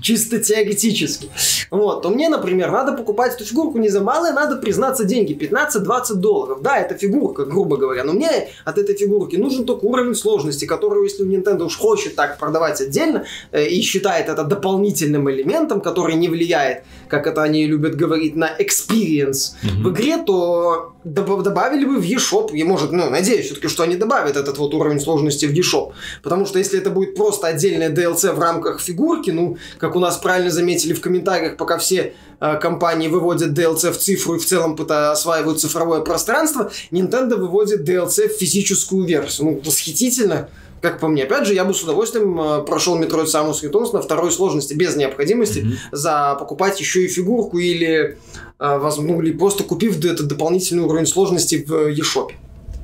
чисто 0.00 0.38
теоретически. 0.38 1.30
Вот, 1.70 2.02
то 2.02 2.10
мне, 2.10 2.28
например, 2.28 2.70
надо 2.70 2.92
покупать 2.92 3.34
эту 3.34 3.44
фигурку 3.44 3.78
не 3.78 3.88
за 3.88 4.00
малые, 4.00 4.32
надо 4.32 4.56
признаться 4.56 5.04
деньги, 5.04 5.32
15-20 5.32 6.14
долларов. 6.14 6.62
Да, 6.62 6.78
это 6.78 6.94
фигурка, 6.96 7.44
грубо 7.44 7.76
говоря, 7.76 8.04
но 8.04 8.12
мне 8.12 8.48
от 8.64 8.78
этой 8.78 8.96
фигурки 8.96 9.36
нужен 9.36 9.64
только 9.64 9.84
уровень 9.84 10.14
сложности, 10.14 10.64
который, 10.64 11.04
если 11.04 11.26
Nintendo 11.26 11.64
уж 11.64 11.76
хочет 11.76 12.14
так 12.14 12.38
продавать 12.38 12.80
отдельно 12.80 13.24
э, 13.52 13.66
и 13.66 13.80
считает 13.82 14.28
это 14.28 14.44
дополнительным 14.44 15.30
элементом, 15.30 15.80
который 15.80 16.14
не 16.14 16.28
влияет, 16.28 16.84
как 17.14 17.28
это 17.28 17.42
они 17.42 17.66
любят 17.66 17.94
говорить, 17.94 18.34
на 18.34 18.50
experience 18.58 19.54
mm-hmm. 19.62 19.82
в 19.82 19.92
игре, 19.92 20.16
то 20.18 20.94
добавили 21.04 21.84
бы 21.84 22.00
в 22.00 22.04
eShop, 22.04 22.50
и 22.52 22.64
может, 22.64 22.90
ну, 22.90 23.08
надеюсь 23.08 23.46
все-таки, 23.46 23.68
что 23.68 23.84
они 23.84 23.96
добавят 23.96 24.36
этот 24.36 24.58
вот 24.58 24.74
уровень 24.74 24.98
сложности 24.98 25.46
в 25.46 25.52
eShop, 25.52 25.92
потому 26.22 26.44
что 26.46 26.58
если 26.58 26.80
это 26.80 26.90
будет 26.90 27.14
просто 27.14 27.46
отдельное 27.46 27.90
DLC 27.90 28.32
в 28.32 28.40
рамках 28.40 28.80
фигурки, 28.80 29.30
ну, 29.30 29.56
как 29.78 29.94
у 29.94 30.00
нас 30.00 30.16
правильно 30.16 30.50
заметили 30.50 30.92
в 30.92 31.00
комментариях, 31.00 31.56
пока 31.56 31.78
все 31.78 32.14
э, 32.40 32.58
компании 32.58 33.06
выводят 33.06 33.56
DLC 33.56 33.92
в 33.92 33.98
цифру 33.98 34.34
и 34.34 34.38
в 34.38 34.44
целом 34.46 34.76
осваивают 34.88 35.60
цифровое 35.60 36.00
пространство, 36.00 36.72
Nintendo 36.90 37.36
выводит 37.36 37.88
DLC 37.88 38.28
в 38.28 38.32
физическую 38.32 39.06
версию. 39.06 39.46
Ну, 39.46 39.62
восхитительно 39.64 40.48
как 40.84 41.00
по 41.00 41.08
мне. 41.08 41.24
Опять 41.24 41.46
же, 41.46 41.54
я 41.54 41.64
бы 41.64 41.72
с 41.72 41.82
удовольствием 41.82 42.38
э, 42.38 42.62
прошел 42.62 43.00
Metroid 43.00 43.24
Samus 43.24 43.62
Returns 43.62 43.92
на 43.94 44.02
второй 44.02 44.30
сложности, 44.30 44.74
без 44.74 44.96
необходимости 44.96 45.60
mm-hmm. 45.60 45.76
за 45.92 46.36
покупать 46.38 46.78
еще 46.78 47.04
и 47.04 47.08
фигурку 47.08 47.58
или, 47.58 48.18
э, 48.58 48.78
возможно, 48.78 49.22
или 49.22 49.32
просто 49.32 49.64
купив 49.64 49.96
этот 50.04 50.28
дополнительный 50.28 50.82
уровень 50.82 51.06
сложности 51.06 51.64
в 51.66 51.88
eShop. 51.88 52.32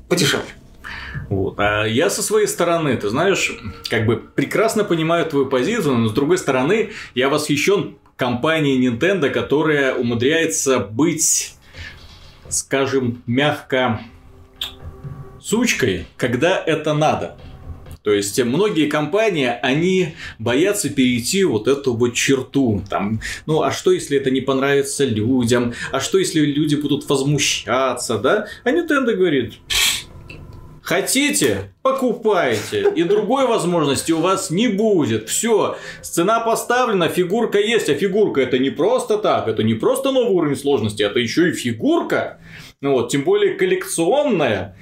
Подешевле. 0.09 0.49
Вот. 1.29 1.55
А 1.59 1.85
я 1.85 2.09
со 2.09 2.23
своей 2.23 2.47
стороны, 2.47 2.97
ты 2.97 3.11
знаешь, 3.11 3.55
как 3.91 4.07
бы 4.07 4.17
прекрасно 4.17 4.83
понимаю 4.83 5.27
твою 5.27 5.47
позицию, 5.47 5.99
но 5.99 6.09
с 6.09 6.13
другой 6.13 6.39
стороны, 6.39 6.91
я 7.15 7.29
восхищен 7.29 7.99
компанией 8.17 8.89
Nintendo, 8.89 9.29
которая 9.29 9.95
умудряется 9.95 10.79
быть, 10.79 11.55
скажем, 12.49 13.23
мягко 13.27 14.01
сучкой, 15.39 16.07
когда 16.17 16.63
это 16.65 16.95
надо. 16.95 17.37
То 18.03 18.13
есть 18.13 18.43
многие 18.43 18.87
компании, 18.87 19.53
они 19.63 20.15
боятся 20.39 20.89
перейти 20.89 21.45
вот 21.45 21.69
эту 21.69 21.95
вот 21.95 22.15
черту. 22.15 22.83
Там, 22.89 23.21
ну, 23.47 23.63
а 23.63 23.73
что, 23.73 23.93
если 23.93 24.17
это 24.17 24.31
не 24.31 24.41
понравится 24.41 25.05
людям? 25.05 25.75
А 25.93 26.01
что, 26.01 26.19
если 26.19 26.41
люди 26.41 26.77
будут 26.77 27.09
возмущаться, 27.09 28.19
да? 28.19 28.47
А 28.65 28.71
Nintendo 28.71 29.15
говорит, 29.15 29.55
Хотите? 30.91 31.73
Покупайте. 31.83 32.85
И 32.97 33.05
другой 33.05 33.47
возможности 33.47 34.11
у 34.11 34.19
вас 34.19 34.51
не 34.51 34.67
будет. 34.67 35.29
Все. 35.29 35.77
Цена 36.03 36.41
поставлена, 36.41 37.09
фигурка 37.09 37.61
есть. 37.61 37.89
А 37.89 37.95
фигурка 37.95 38.41
это 38.41 38.59
не 38.59 38.71
просто 38.71 39.17
так. 39.17 39.47
Это 39.47 39.63
не 39.63 39.75
просто 39.75 40.11
новый 40.11 40.35
уровень 40.35 40.57
сложности. 40.57 41.05
Это 41.05 41.21
еще 41.21 41.51
и 41.51 41.53
фигурка. 41.53 42.41
Ну 42.81 42.95
вот, 42.95 43.13
тем 43.13 43.23
более 43.23 43.55
коллекционная. 43.55 44.75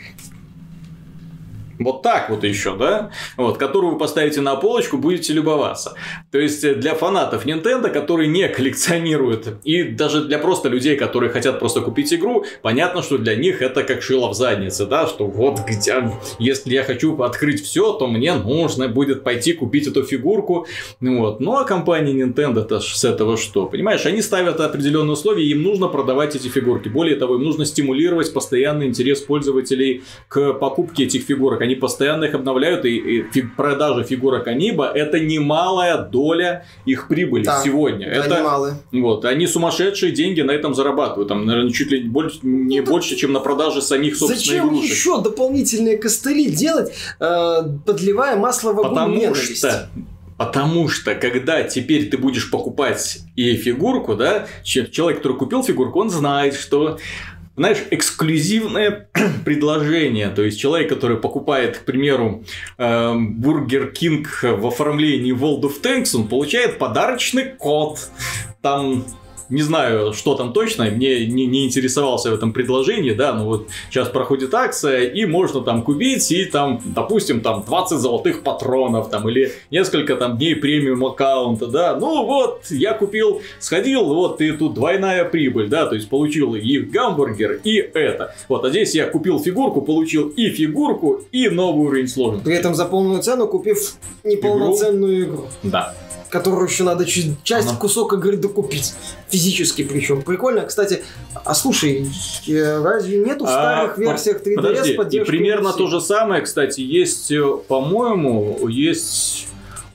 Вот 1.78 2.02
так 2.02 2.30
вот 2.30 2.44
еще, 2.44 2.76
да? 2.76 3.10
Вот, 3.36 3.58
которую 3.58 3.92
вы 3.92 3.98
поставите 3.98 4.40
на 4.40 4.56
полочку, 4.56 4.98
будете 4.98 5.32
любоваться. 5.32 5.94
То 6.30 6.38
есть 6.38 6.62
э, 6.62 6.74
для 6.74 6.94
фанатов 6.94 7.46
Nintendo, 7.46 7.88
которые 7.88 8.28
не 8.28 8.48
коллекционируют, 8.48 9.48
и 9.64 9.82
даже 9.82 10.24
для 10.24 10.38
просто 10.38 10.68
людей, 10.68 10.96
которые 10.96 11.30
хотят 11.30 11.58
просто 11.58 11.80
купить 11.80 12.12
игру, 12.12 12.44
понятно, 12.62 13.02
что 13.02 13.16
для 13.16 13.34
них 13.34 13.62
это 13.62 13.82
как 13.82 14.02
шило 14.02 14.28
в 14.28 14.34
заднице, 14.34 14.84
да, 14.84 15.06
что 15.06 15.26
вот 15.26 15.60
где, 15.66 16.10
если 16.38 16.74
я 16.74 16.84
хочу 16.84 17.16
открыть 17.22 17.64
все, 17.64 17.92
то 17.92 18.06
мне 18.06 18.34
нужно 18.34 18.88
будет 18.88 19.24
пойти 19.24 19.54
купить 19.54 19.86
эту 19.86 20.02
фигурку, 20.02 20.66
вот. 21.00 21.40
Ну 21.40 21.56
а 21.56 21.64
компания 21.64 22.12
Nintendo-то 22.12 22.80
с 22.80 23.04
этого 23.04 23.36
что? 23.38 23.66
Понимаешь, 23.66 24.04
они 24.04 24.20
ставят 24.20 24.60
определенные 24.60 25.12
условия, 25.12 25.46
им 25.46 25.62
нужно 25.62 25.88
продавать 25.88 26.36
эти 26.36 26.48
фигурки. 26.48 26.88
Более 26.88 27.16
того, 27.16 27.36
им 27.36 27.42
нужно 27.42 27.64
стимулировать 27.64 28.32
постоянный 28.34 28.86
интерес 28.86 29.22
пользователей 29.22 30.02
к 30.28 30.52
покупке 30.54 31.04
этих 31.04 31.22
фигурок. 31.22 31.62
Они 31.62 31.74
постоянно 31.74 32.24
их 32.24 32.34
обновляют, 32.34 32.84
и, 32.84 32.96
и 33.20 33.42
продажа 33.56 34.04
фигурок 34.04 34.46
Аниба 34.46 34.86
это 34.86 35.18
немалая 35.20 35.96
доля 35.98 36.17
их 36.84 37.08
прибыли 37.08 37.44
Да, 37.44 37.62
сегодня. 37.64 38.06
Да, 38.06 38.12
это 38.12 38.38
немалые. 38.40 38.74
вот, 38.92 39.24
они 39.24 39.46
сумасшедшие 39.46 40.12
деньги 40.12 40.40
на 40.40 40.52
этом 40.52 40.74
зарабатывают. 40.74 41.28
Там, 41.28 41.46
наверное, 41.46 41.72
чуть 41.72 41.90
ли 41.90 42.02
больше, 42.02 42.38
не 42.42 42.80
больше, 42.80 43.16
чем 43.16 43.32
на 43.32 43.40
продаже 43.40 43.82
самих 43.82 44.16
собственных 44.16 44.44
Зачем 44.46 44.68
игрушек. 44.68 44.90
еще 44.90 45.20
дополнительные 45.22 45.96
костыли 45.98 46.50
делать, 46.50 46.92
э, 47.20 47.56
подливая 47.86 48.36
масло 48.36 48.72
в 48.72 48.80
огонь 48.80 48.90
Потому 48.90 49.14
ненависти? 49.16 49.54
что 49.56 49.88
Потому 50.36 50.88
что, 50.88 51.16
когда 51.16 51.64
теперь 51.64 52.08
ты 52.08 52.16
будешь 52.16 52.48
покупать 52.48 53.18
и 53.34 53.56
фигурку, 53.56 54.14
да, 54.14 54.46
че- 54.62 54.86
человек, 54.86 55.18
который 55.18 55.36
купил 55.36 55.64
фигурку, 55.64 55.98
он 56.00 56.10
знает, 56.10 56.54
что 56.54 56.98
знаешь, 57.58 57.78
эксклюзивное 57.90 59.08
предложение. 59.44 60.28
То 60.28 60.42
есть 60.42 60.60
человек, 60.60 60.88
который 60.88 61.16
покупает, 61.16 61.78
к 61.78 61.84
примеру, 61.84 62.44
Burger 62.78 63.90
King 63.90 64.44
в 64.44 64.66
оформлении 64.66 65.34
World 65.34 65.62
of 65.62 65.82
Tanks, 65.82 66.14
он 66.14 66.28
получает 66.28 66.78
подарочный 66.78 67.46
код. 67.46 67.98
Там 68.62 69.04
не 69.50 69.62
знаю, 69.62 70.12
что 70.12 70.34
там 70.34 70.52
точно, 70.52 70.84
мне 70.84 71.26
не, 71.26 71.46
не 71.46 71.66
интересовался 71.66 72.30
в 72.30 72.34
этом 72.34 72.52
предложении, 72.52 73.12
да, 73.12 73.32
но 73.32 73.44
вот 73.44 73.68
сейчас 73.90 74.08
проходит 74.08 74.52
акция, 74.54 75.04
и 75.04 75.24
можно 75.24 75.60
там 75.62 75.82
купить, 75.82 76.30
и 76.32 76.44
там, 76.44 76.80
допустим, 76.84 77.40
там 77.40 77.64
20 77.66 77.98
золотых 77.98 78.42
патронов, 78.42 79.10
там, 79.10 79.28
или 79.28 79.52
несколько 79.70 80.16
там 80.16 80.36
дней 80.38 80.54
премиум 80.56 81.04
аккаунта, 81.06 81.66
да, 81.66 81.96
ну 81.96 82.24
вот, 82.26 82.62
я 82.70 82.92
купил, 82.94 83.40
сходил, 83.58 84.04
вот, 84.04 84.40
и 84.40 84.52
тут 84.52 84.74
двойная 84.74 85.24
прибыль, 85.24 85.68
да, 85.68 85.86
то 85.86 85.94
есть 85.94 86.08
получил 86.08 86.54
и 86.54 86.78
гамбургер, 86.78 87.60
и 87.64 87.76
это. 87.76 88.34
Вот, 88.48 88.64
а 88.64 88.70
здесь 88.70 88.94
я 88.94 89.06
купил 89.06 89.40
фигурку, 89.40 89.82
получил 89.82 90.28
и 90.28 90.50
фигурку, 90.50 91.22
и 91.32 91.48
новый 91.48 91.86
уровень 91.86 92.08
сложности. 92.08 92.44
При 92.44 92.54
этом 92.56 92.74
за 92.74 92.84
полную 92.84 93.22
цену 93.22 93.46
купив 93.48 93.94
неполноценную 94.24 95.24
игру, 95.24 95.46
Да. 95.62 95.94
которую 96.30 96.68
еще 96.68 96.84
надо 96.84 97.04
часть, 97.06 97.68
Ага. 97.68 97.78
кусок 97.78 98.12
игры 98.12 98.36
докупить. 98.36 98.92
Физически 99.42 99.84
причем. 99.84 100.22
Прикольно, 100.22 100.62
кстати. 100.62 101.04
А 101.44 101.54
слушай, 101.54 102.10
э, 102.48 102.82
разве 102.82 103.18
нету 103.18 103.44
в 103.44 103.48
А, 103.48 103.52
старых 103.52 103.94
по- 103.94 104.00
версиях 104.00 104.42
3DS 104.42 104.56
Подожди, 104.56 104.92
и 104.92 104.96
поддержки 104.96 105.30
примерно 105.30 105.68
NFC? 105.68 105.76
то 105.78 105.86
же 105.86 106.00
самое, 106.00 106.42
кстати, 106.42 106.80
есть, 106.80 107.30
э, 107.30 107.40
по-моему, 107.68 108.66
есть 108.66 109.46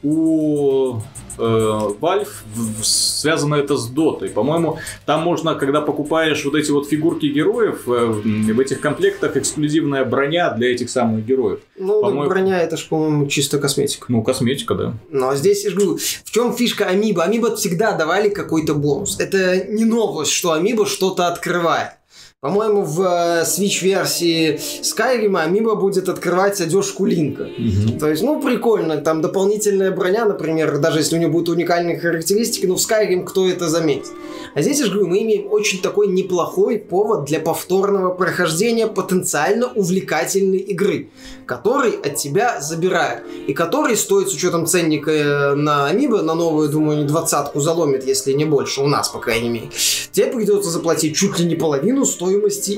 у 0.01 0.99
Valve 1.37 2.27
в- 2.55 2.81
в- 2.81 2.85
связано 2.85 3.55
это 3.55 3.77
с 3.77 3.87
Дотой. 3.87 4.29
По-моему, 4.29 4.77
там 5.05 5.21
можно, 5.23 5.55
когда 5.55 5.81
покупаешь 5.81 6.43
вот 6.45 6.55
эти 6.55 6.71
вот 6.71 6.87
фигурки 6.87 7.25
героев, 7.27 7.83
э, 7.87 8.05
в 8.53 8.59
этих 8.59 8.79
комплектах 8.81 9.37
эксклюзивная 9.37 10.05
броня 10.05 10.51
для 10.51 10.71
этих 10.73 10.89
самых 10.89 11.25
героев. 11.25 11.59
Ну, 11.77 12.01
по-моему- 12.01 12.29
броня 12.29 12.61
это 12.61 12.77
ж, 12.77 12.87
по-моему, 12.89 13.27
чисто 13.27 13.59
косметика. 13.59 14.05
Ну, 14.09 14.21
косметика, 14.23 14.75
да. 14.75 14.93
Ну, 15.09 15.29
а 15.29 15.35
здесь, 15.35 15.63
я 15.63 15.69
же 15.71 15.75
говорю, 15.75 15.97
в 15.97 16.31
чем 16.31 16.53
фишка 16.53 16.85
Амиба? 16.85 17.23
Амиба 17.23 17.55
всегда 17.55 17.93
давали 17.93 18.29
какой-то 18.29 18.73
бонус. 18.75 19.19
Это 19.19 19.65
не 19.67 19.85
новость, 19.85 20.31
что 20.31 20.51
Амиба 20.51 20.85
что-то 20.85 21.27
открывает. 21.27 21.91
По-моему, 22.43 22.81
в 22.81 23.01
э, 23.01 23.43
Switch-версии 23.43 24.59
Skyrim 24.81 25.41
Амиба 25.41 25.75
будет 25.75 26.09
открывать 26.09 26.59
одежку 26.59 27.05
Линка. 27.05 27.47
То 28.01 28.09
есть, 28.09 28.21
ну, 28.21 28.41
прикольно, 28.41 28.97
там 28.97 29.21
дополнительная 29.21 29.91
броня, 29.91 30.25
например, 30.25 30.77
даже 30.79 30.99
если 30.99 31.15
у 31.15 31.19
нее 31.19 31.29
будут 31.29 31.47
уникальные 31.47 31.97
характеристики, 31.97 32.65
ну, 32.65 32.75
в 32.75 32.79
Skyrim 32.79 33.23
кто 33.23 33.47
это 33.47 33.69
заметит? 33.69 34.11
А 34.55 34.61
здесь, 34.61 34.79
я 34.79 34.87
же 34.87 34.91
говорю, 34.91 35.07
мы 35.07 35.23
имеем 35.23 35.49
очень 35.53 35.81
такой 35.81 36.07
неплохой 36.07 36.79
повод 36.79 37.23
для 37.23 37.39
повторного 37.39 38.13
прохождения 38.13 38.87
потенциально 38.87 39.67
увлекательной 39.67 40.57
игры, 40.57 41.11
который 41.45 41.91
от 41.91 42.17
тебя 42.17 42.59
забирают, 42.59 43.23
и 43.47 43.53
который 43.53 43.95
стоит 43.95 44.27
с 44.27 44.33
учетом 44.33 44.65
ценника 44.65 45.11
э, 45.11 45.55
на 45.55 45.85
Амибо, 45.85 46.21
на 46.21 46.33
новую, 46.35 46.67
думаю, 46.67 46.97
не 46.97 47.05
двадцатку 47.05 47.61
заломит, 47.61 48.05
если 48.05 48.33
не 48.33 48.43
больше, 48.43 48.81
у 48.81 48.87
нас, 48.87 49.07
по 49.07 49.19
крайней 49.19 49.47
мере. 49.47 49.69
Тебе 50.11 50.27
придется 50.27 50.69
заплатить 50.69 51.15
чуть 51.15 51.39
ли 51.39 51.45
не 51.45 51.55
половину 51.55 52.03
стоимости 52.05 52.32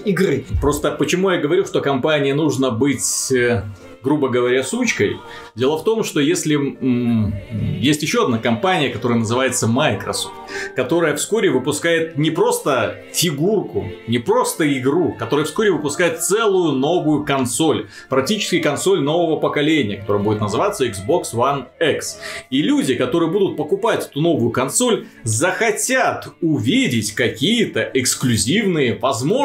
игры. 0.05 0.45
Просто 0.61 0.91
почему 0.91 1.29
я 1.29 1.39
говорю, 1.39 1.65
что 1.65 1.81
компании 1.81 2.31
нужно 2.33 2.71
быть, 2.71 3.31
э, 3.31 3.63
грубо 4.03 4.29
говоря, 4.29 4.63
сучкой? 4.63 5.17
Дело 5.55 5.77
в 5.77 5.83
том, 5.83 6.03
что 6.03 6.19
если 6.19 6.55
м, 6.55 7.33
есть 7.79 8.01
еще 8.03 8.25
одна 8.25 8.37
компания, 8.37 8.89
которая 8.89 9.19
называется 9.19 9.67
Microsoft, 9.67 10.33
которая 10.75 11.15
вскоре 11.15 11.49
выпускает 11.49 12.17
не 12.17 12.29
просто 12.29 12.97
фигурку, 13.13 13.85
не 14.07 14.19
просто 14.19 14.71
игру, 14.77 15.15
которая 15.17 15.45
вскоре 15.45 15.71
выпускает 15.71 16.21
целую 16.21 16.73
новую 16.73 17.25
консоль, 17.25 17.87
практически 18.09 18.59
консоль 18.59 19.01
нового 19.01 19.39
поколения, 19.39 19.97
которая 19.97 20.23
будет 20.23 20.41
называться 20.41 20.85
Xbox 20.85 21.33
One 21.33 21.65
X. 21.79 22.19
И 22.49 22.61
люди, 22.61 22.95
которые 22.95 23.31
будут 23.31 23.55
покупать 23.57 24.07
эту 24.09 24.21
новую 24.21 24.51
консоль, 24.51 25.07
захотят 25.23 26.27
увидеть 26.41 27.13
какие-то 27.13 27.89
эксклюзивные 27.93 28.97
возможности. 28.97 29.44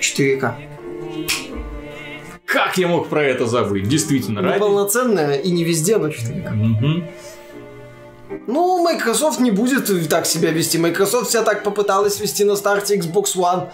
4К. 0.00 0.54
Как 2.44 2.76
я 2.76 2.88
мог 2.88 3.08
про 3.08 3.22
это 3.24 3.46
забыть? 3.46 3.88
Действительно, 3.88 4.42
ради... 4.42 4.56
Неполноценная 4.56 5.36
и 5.36 5.50
не 5.50 5.64
везде, 5.64 5.96
но 5.96 6.08
4К. 6.08 6.50
Мгм. 6.50 7.08
Ну, 8.46 8.82
Microsoft 8.82 9.40
не 9.40 9.50
будет 9.50 10.08
так 10.08 10.26
себя 10.26 10.50
вести. 10.50 10.78
Microsoft 10.78 11.30
себя 11.30 11.42
так 11.42 11.62
попыталась 11.62 12.20
вести 12.20 12.44
на 12.44 12.56
старте 12.56 12.96
Xbox 12.96 13.36
One. 13.36 13.68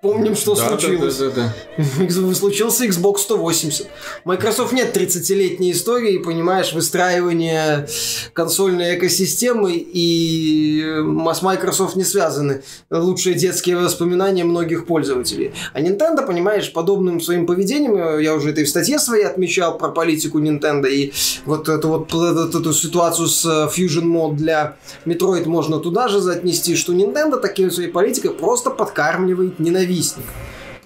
Помним, 0.00 0.36
что 0.36 0.54
Да, 0.54 0.62
да, 0.62 0.68
случилось. 0.78 1.16
да, 1.16 1.30
да, 1.30 1.54
да. 1.76 2.10
Случился 2.34 2.84
Xbox 2.86 3.18
180. 3.18 3.88
У 4.24 4.28
Microsoft 4.28 4.72
нет 4.72 4.96
30-летней 4.96 5.72
истории, 5.72 6.18
понимаешь, 6.18 6.72
выстраивания 6.72 7.88
консольной 8.32 8.96
экосистемы, 8.96 9.72
и 9.74 10.82
м- 10.84 11.28
с 11.28 11.42
Microsoft 11.42 11.96
не 11.96 12.04
связаны 12.04 12.62
лучшие 12.90 13.34
детские 13.34 13.76
воспоминания 13.76 14.44
многих 14.44 14.86
пользователей. 14.86 15.52
А 15.72 15.80
Nintendo, 15.80 16.24
понимаешь, 16.24 16.72
подобным 16.72 17.20
своим 17.20 17.44
поведением, 17.44 17.96
э, 17.96 18.22
я 18.22 18.34
уже 18.36 18.50
это 18.50 18.60
и 18.60 18.64
в 18.64 18.68
статье 18.68 19.00
своей 19.00 19.24
отмечал 19.24 19.78
про 19.78 19.88
политику 19.88 20.38
Nintendo, 20.38 20.88
и 20.88 21.12
вот 21.44 21.68
эту 21.68 21.88
вот, 21.88 22.12
вот 22.12 22.54
эту 22.54 22.72
ситуацию 22.72 23.26
с 23.26 23.44
э, 23.44 23.68
Fusion 23.76 24.04
Mode 24.04 24.36
для 24.36 24.76
Metroid 25.06 25.46
можно 25.48 25.80
туда 25.80 26.06
же 26.06 26.18
отнести, 26.30 26.76
что 26.76 26.92
Nintendo 26.92 27.40
такой 27.40 27.68
своей 27.72 27.90
политикой 27.90 28.30
просто 28.30 28.70
подкармливает 28.70 29.58
ненавистников. 29.88 30.34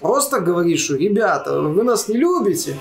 Просто 0.01 0.39
говоришь, 0.39 0.81
что, 0.83 0.95
ребята, 0.95 1.61
вы 1.61 1.83
нас 1.83 2.07
не 2.07 2.17
любите, 2.17 2.77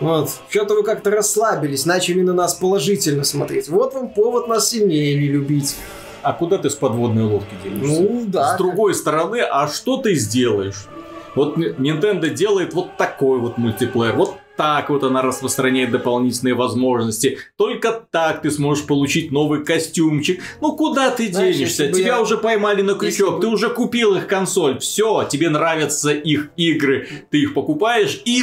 вот, 0.00 0.30
что-то 0.48 0.74
вы 0.74 0.82
как-то 0.82 1.10
расслабились, 1.10 1.86
начали 1.86 2.22
на 2.22 2.32
нас 2.32 2.54
положительно 2.54 3.24
смотреть. 3.24 3.68
Вот 3.68 3.94
вам 3.94 4.10
повод 4.10 4.46
нас 4.48 4.70
сильнее 4.70 5.18
не 5.18 5.26
любить. 5.26 5.74
А 6.22 6.32
куда 6.32 6.58
ты 6.58 6.68
с 6.68 6.74
подводной 6.74 7.24
лодки 7.24 7.54
делишься? 7.64 8.02
Ну, 8.02 8.24
да. 8.26 8.54
С 8.54 8.58
другой 8.58 8.94
стороны, 8.94 9.40
а 9.40 9.66
что 9.66 9.96
ты 9.96 10.14
сделаешь? 10.14 10.86
Вот 11.34 11.56
Nintendo 11.56 12.28
делает 12.28 12.74
вот 12.74 12.96
такой 12.96 13.38
вот 13.38 13.58
мультиплеер, 13.58 14.14
вот 14.14 14.34
так 14.58 14.90
вот 14.90 15.04
она 15.04 15.22
распространяет 15.22 15.92
дополнительные 15.92 16.54
возможности. 16.54 17.38
Только 17.56 17.92
так 18.10 18.42
ты 18.42 18.50
сможешь 18.50 18.84
получить 18.86 19.30
новый 19.30 19.64
костюмчик. 19.64 20.42
Ну 20.60 20.76
куда 20.76 21.10
ты 21.12 21.30
Знаешь, 21.32 21.56
денешься? 21.56 21.84
если 21.84 21.92
бы 21.92 21.98
Тебя 22.00 22.16
я- 22.16 22.20
уже 22.20 22.36
поймали 22.36 22.82
на 22.82 22.94
крючок, 22.94 23.36
бы- 23.36 23.40
ты 23.40 23.46
уже 23.46 23.70
купил 23.70 24.16
их 24.16 24.26
консоль, 24.26 24.80
все, 24.80 25.26
тебе 25.30 25.48
нравятся 25.48 26.10
их 26.10 26.50
игры, 26.56 27.08
ты 27.30 27.38
их 27.42 27.54
покупаешь 27.54 28.20
и 28.24 28.42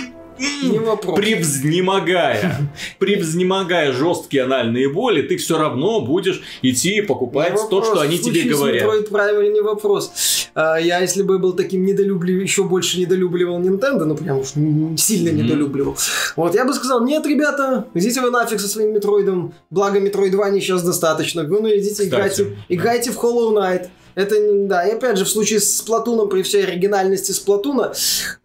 Не 0.63 0.79
вопрос. 0.79 1.17
Превзнемогая, 1.17 2.69
превзнемогая 2.99 3.91
жесткие 3.93 4.43
анальные 4.43 4.89
боли, 4.89 5.21
ты 5.21 5.37
все 5.37 5.57
равно 5.57 6.01
будешь 6.01 6.41
идти 6.61 6.97
и 6.97 7.01
покупать 7.01 7.57
то, 7.69 7.83
что 7.83 8.01
они 8.01 8.19
тебе 8.19 8.43
говорят. 8.43 8.83
Не 8.83 9.61
вопрос. 9.61 10.11
А, 10.55 10.77
Я, 10.79 10.99
если 11.01 11.21
бы 11.21 11.37
был 11.37 11.51
таким 11.53 11.85
недолюблив... 11.85 12.41
еще 12.41 12.63
больше 12.63 12.97
недолюбливал 12.99 13.59
Nintendo, 13.61 14.05
ну 14.05 14.15
прям 14.15 14.39
уж 14.39 14.53
сильно 14.97 15.31
Мгм. 15.31 15.43
недолюбливал, 15.43 15.97
вот, 16.37 16.55
я 16.55 16.63
бы 16.65 16.73
сказал, 16.73 17.03
нет, 17.05 17.25
ребята, 17.25 17.85
идите 17.93 18.21
вы 18.21 18.31
нафиг 18.31 18.61
со 18.61 18.67
своим 18.69 18.93
Метроидом, 18.93 19.53
благо 19.69 19.99
Metroid 19.99 20.31
2 20.31 20.51
сейчас 20.61 20.81
достаточно, 20.83 21.43
вы 21.43 21.59
ну 21.61 21.67
идите 21.67 21.89
Кстати. 21.91 22.07
играйте, 22.07 22.57
играйте 22.69 23.11
в 23.11 23.17
Hollow 23.21 23.53
Knight. 23.53 23.87
Это, 24.15 24.39
не- 24.39 24.65
да, 24.69 24.87
и 24.87 24.93
опять 24.93 25.17
же, 25.17 25.25
в 25.25 25.29
случае 25.29 25.59
с 25.59 25.81
Платуном, 25.81 26.29
при 26.29 26.41
всей 26.41 26.63
оригинальности 26.63 27.33
Сплатуна, 27.33 27.91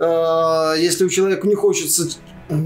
э, 0.00 0.74
если 0.78 1.04
у 1.04 1.08
человека 1.08 1.46
не 1.46 1.54
хочется 1.54 2.08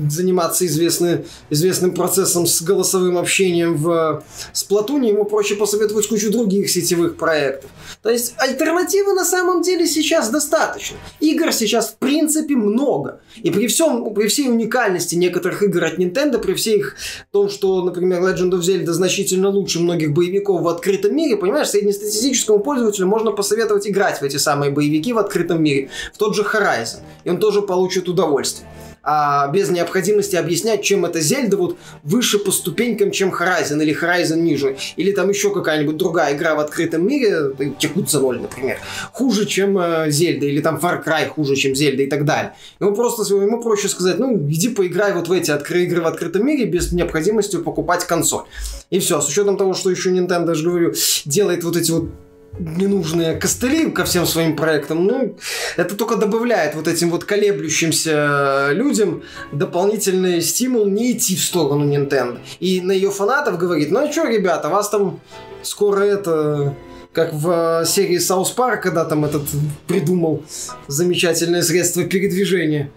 заниматься 0.08 0.66
известны, 0.66 1.24
известным 1.50 1.94
процессом 1.94 2.46
с 2.46 2.62
голосовым 2.62 3.18
общением 3.18 3.76
в 3.76 4.24
Сплатуне, 4.52 5.10
ему 5.10 5.24
проще 5.24 5.54
посоветовать 5.54 6.06
кучу 6.08 6.30
других 6.30 6.70
сетевых 6.70 7.16
проектов. 7.16 7.70
То 8.02 8.10
есть 8.10 8.34
альтернативы 8.38 9.14
на 9.14 9.24
самом 9.24 9.62
деле 9.62 9.86
сейчас 9.86 10.30
достаточно. 10.30 10.96
Игр 11.20 11.52
сейчас 11.52 11.90
в 11.90 11.96
принципе 11.96 12.54
много. 12.56 13.20
И 13.36 13.50
при, 13.50 13.66
всем, 13.66 14.12
при 14.14 14.28
всей 14.28 14.48
уникальности 14.48 15.14
некоторых 15.14 15.62
игр 15.62 15.84
от 15.84 15.98
Nintendo, 15.98 16.38
при 16.38 16.54
всей 16.54 16.78
их 16.78 16.96
том, 17.30 17.48
что, 17.48 17.82
например, 17.82 18.22
Legend 18.22 18.50
of 18.50 18.60
Zelda 18.60 18.92
значительно 18.92 19.48
лучше 19.48 19.80
многих 19.80 20.12
боевиков 20.12 20.62
в 20.62 20.68
открытом 20.68 21.16
мире, 21.16 21.36
понимаешь, 21.36 21.68
среднестатистическому 21.68 22.60
пользователю 22.60 23.06
можно 23.06 23.32
посоветовать 23.32 23.88
играть 23.88 24.20
в 24.20 24.22
эти 24.22 24.36
самые 24.36 24.70
боевики 24.70 25.12
в 25.12 25.18
открытом 25.18 25.62
мире, 25.62 25.90
в 26.12 26.18
тот 26.18 26.34
же 26.34 26.42
Horizon. 26.42 27.00
И 27.24 27.30
он 27.30 27.38
тоже 27.38 27.62
получит 27.62 28.08
удовольствие 28.08 28.68
а, 29.04 29.48
без 29.48 29.70
необходимости 29.70 30.36
объяснять, 30.36 30.82
чем 30.82 31.04
это 31.04 31.20
Зельда 31.20 31.56
вот 31.56 31.76
выше 32.02 32.38
по 32.38 32.50
ступенькам, 32.50 33.10
чем 33.10 33.28
Horizon, 33.28 33.82
или 33.82 33.94
Horizon 33.94 34.36
ниже, 34.36 34.76
или 34.96 35.12
там 35.12 35.28
еще 35.28 35.52
какая-нибудь 35.52 35.96
другая 35.96 36.34
игра 36.34 36.54
в 36.54 36.60
открытом 36.60 37.06
мире, 37.06 37.52
Якудза 37.80 38.20
0, 38.20 38.40
например, 38.40 38.78
хуже, 39.12 39.44
чем 39.44 39.78
э, 39.78 40.10
Зельда, 40.10 40.46
или 40.46 40.60
там 40.60 40.76
Far 40.76 41.04
Cry 41.04 41.28
хуже, 41.28 41.56
чем 41.56 41.74
Зельда 41.74 42.02
и 42.02 42.06
так 42.06 42.24
далее. 42.24 42.54
Ему 42.80 42.94
просто 42.94 43.22
ему 43.34 43.62
проще 43.62 43.88
сказать, 43.88 44.18
ну, 44.18 44.36
иди 44.48 44.70
поиграй 44.70 45.12
вот 45.12 45.28
в 45.28 45.32
эти 45.32 45.50
открытые 45.50 45.84
игры 45.86 46.02
в 46.02 46.06
открытом 46.06 46.46
мире 46.46 46.64
без 46.64 46.92
необходимости 46.92 47.56
покупать 47.56 48.04
консоль. 48.04 48.44
И 48.90 49.00
все, 49.00 49.20
с 49.20 49.28
учетом 49.28 49.56
того, 49.56 49.74
что 49.74 49.90
еще 49.90 50.10
Nintendo, 50.10 50.48
я 50.48 50.54
же 50.54 50.64
говорю, 50.64 50.94
делает 51.24 51.64
вот 51.64 51.76
эти 51.76 51.90
вот 51.90 52.10
ненужные 52.58 53.34
костыли 53.34 53.90
ко 53.90 54.04
всем 54.04 54.26
своим 54.26 54.56
проектам, 54.56 55.04
ну, 55.04 55.36
это 55.76 55.96
только 55.96 56.16
добавляет 56.16 56.74
вот 56.74 56.88
этим 56.88 57.10
вот 57.10 57.24
колеблющимся 57.24 58.70
людям 58.72 59.22
дополнительный 59.52 60.40
стимул 60.40 60.86
не 60.86 61.12
идти 61.12 61.36
в 61.36 61.42
сторону 61.42 61.84
Nintendo. 61.92 62.38
И 62.60 62.80
на 62.80 62.92
ее 62.92 63.10
фанатов 63.10 63.58
говорит, 63.58 63.90
ну 63.90 64.00
а 64.00 64.12
что, 64.12 64.28
ребята, 64.28 64.68
вас 64.68 64.88
там 64.88 65.20
скоро 65.62 66.00
это 66.02 66.74
как 67.14 67.32
в 67.32 67.84
серии 67.86 68.18
South 68.18 68.50
Park, 68.50 68.82
когда 68.82 69.04
там 69.04 69.24
этот 69.24 69.42
придумал 69.86 70.44
замечательное 70.88 71.62
средство 71.62 72.02
передвижения. 72.04 72.90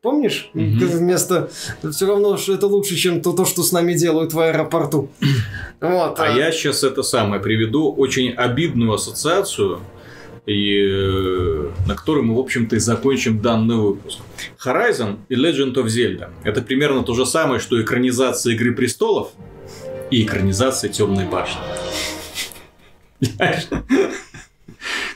Помнишь? 0.00 0.50
Mm-hmm. 0.54 0.86
Вместо... 0.86 1.50
Все 1.90 2.06
равно, 2.06 2.36
что 2.38 2.54
это 2.54 2.66
лучше, 2.66 2.96
чем 2.96 3.20
то, 3.20 3.32
то, 3.32 3.44
что 3.44 3.62
с 3.62 3.70
нами 3.72 3.92
делают 3.92 4.32
в 4.32 4.40
аэропорту. 4.40 5.10
Вот, 5.80 6.20
а, 6.20 6.26
а 6.26 6.38
я 6.38 6.52
сейчас 6.52 6.84
это 6.84 7.02
самое 7.02 7.42
приведу 7.42 7.90
очень 7.90 8.30
обидную 8.30 8.92
ассоциацию, 8.92 9.80
и, 10.46 10.78
э, 10.80 11.70
на 11.88 11.96
которой 11.96 12.22
мы, 12.22 12.36
в 12.36 12.38
общем-то, 12.38 12.76
и 12.76 12.78
закончим 12.78 13.40
данный 13.40 13.74
выпуск. 13.74 14.20
Horizon 14.64 15.16
и 15.28 15.34
Legend 15.34 15.74
of 15.74 15.86
Zelda– 15.86 16.30
это 16.44 16.62
примерно 16.62 17.02
то 17.02 17.14
же 17.14 17.26
самое, 17.26 17.58
что 17.58 17.82
экранизация 17.82 18.54
Игры 18.54 18.72
Престолов 18.76 19.30
и 20.12 20.22
экранизация 20.22 20.88
Темной 20.88 21.26
башни. 21.26 21.60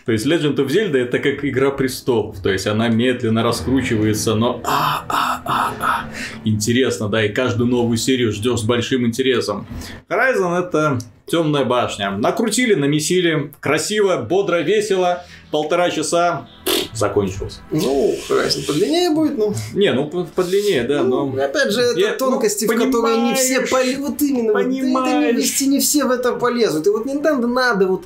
То 0.05 0.13
есть 0.13 0.25
Legend 0.27 0.57
of 0.57 0.69
Zelda 0.69 0.99
это 0.99 1.19
как 1.19 1.45
Игра 1.45 1.71
Престолов. 1.71 2.41
То 2.41 2.51
есть 2.51 2.67
она 2.67 2.89
медленно 2.89 3.43
раскручивается, 3.43 4.35
но 4.37 4.61
а, 4.65 5.05
а, 5.09 5.43
а, 5.45 5.73
а. 5.81 6.11
интересно, 6.45 7.09
да, 7.09 7.25
и 7.25 7.29
каждую 7.33 7.69
новую 7.69 7.97
серию 7.97 8.33
ждешь 8.33 8.61
с 8.61 8.63
большим 8.63 9.05
интересом. 9.05 9.67
Horizon 10.09 10.61
это 10.61 10.99
Темная 11.27 11.65
башня. 11.65 12.13
Накрутили, 12.13 12.75
намесили, 12.75 13.53
красиво, 13.59 14.19
бодро, 14.19 14.61
весело, 14.61 15.25
полтора 15.51 15.91
часа, 15.91 16.49
закончился. 16.97 17.61
Ну, 17.71 18.17
Horizon 18.29 18.67
подлиннее 18.67 19.11
будет, 19.11 19.39
ну. 19.39 19.55
Не, 19.75 19.93
ну 19.93 20.09
подлиннее, 20.09 20.85
да, 20.85 21.03
ну, 21.03 21.27
но... 21.27 21.43
Опять 21.43 21.71
же, 21.71 21.81
это 21.81 22.01
я, 22.01 22.13
ну, 22.13 22.19
тонкости, 22.19 22.65
ну, 22.65 22.75
в 22.75 22.77
которые 22.77 23.21
не 23.23 23.35
все 23.35 23.61
полезут. 23.61 24.01
Вот 24.01 24.23
именно, 24.23 24.53
понимаешь. 24.53 24.93
вот, 24.93 25.07
это 25.09 25.65
не, 25.65 25.69
не 25.69 25.81
все 25.81 26.05
в 26.05 26.11
это 26.11 26.33
полезут. 26.33 26.87
И 26.87 26.91
вот 26.91 27.07
Nintendo 27.07 27.47
надо 27.47 27.87
вот 27.87 28.05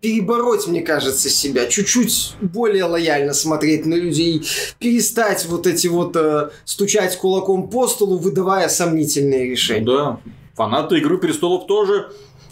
перебороть, 0.00 0.66
мне 0.68 0.82
кажется, 0.82 1.28
себя, 1.28 1.66
чуть-чуть 1.66 2.34
более 2.40 2.84
лояльно 2.84 3.32
смотреть 3.32 3.84
на 3.84 3.94
людей, 3.94 4.42
перестать 4.78 5.44
вот 5.46 5.66
эти 5.66 5.88
вот 5.88 6.14
э, 6.16 6.50
стучать 6.64 7.16
кулаком 7.16 7.68
по 7.68 7.88
столу, 7.88 8.18
выдавая 8.18 8.68
сомнительные 8.68 9.50
решения. 9.50 9.84
Ну 9.84 9.92
да, 9.92 10.20
фанаты 10.54 10.98
Игры 10.98 11.18
Престолов 11.18 11.66
тоже 11.66 12.10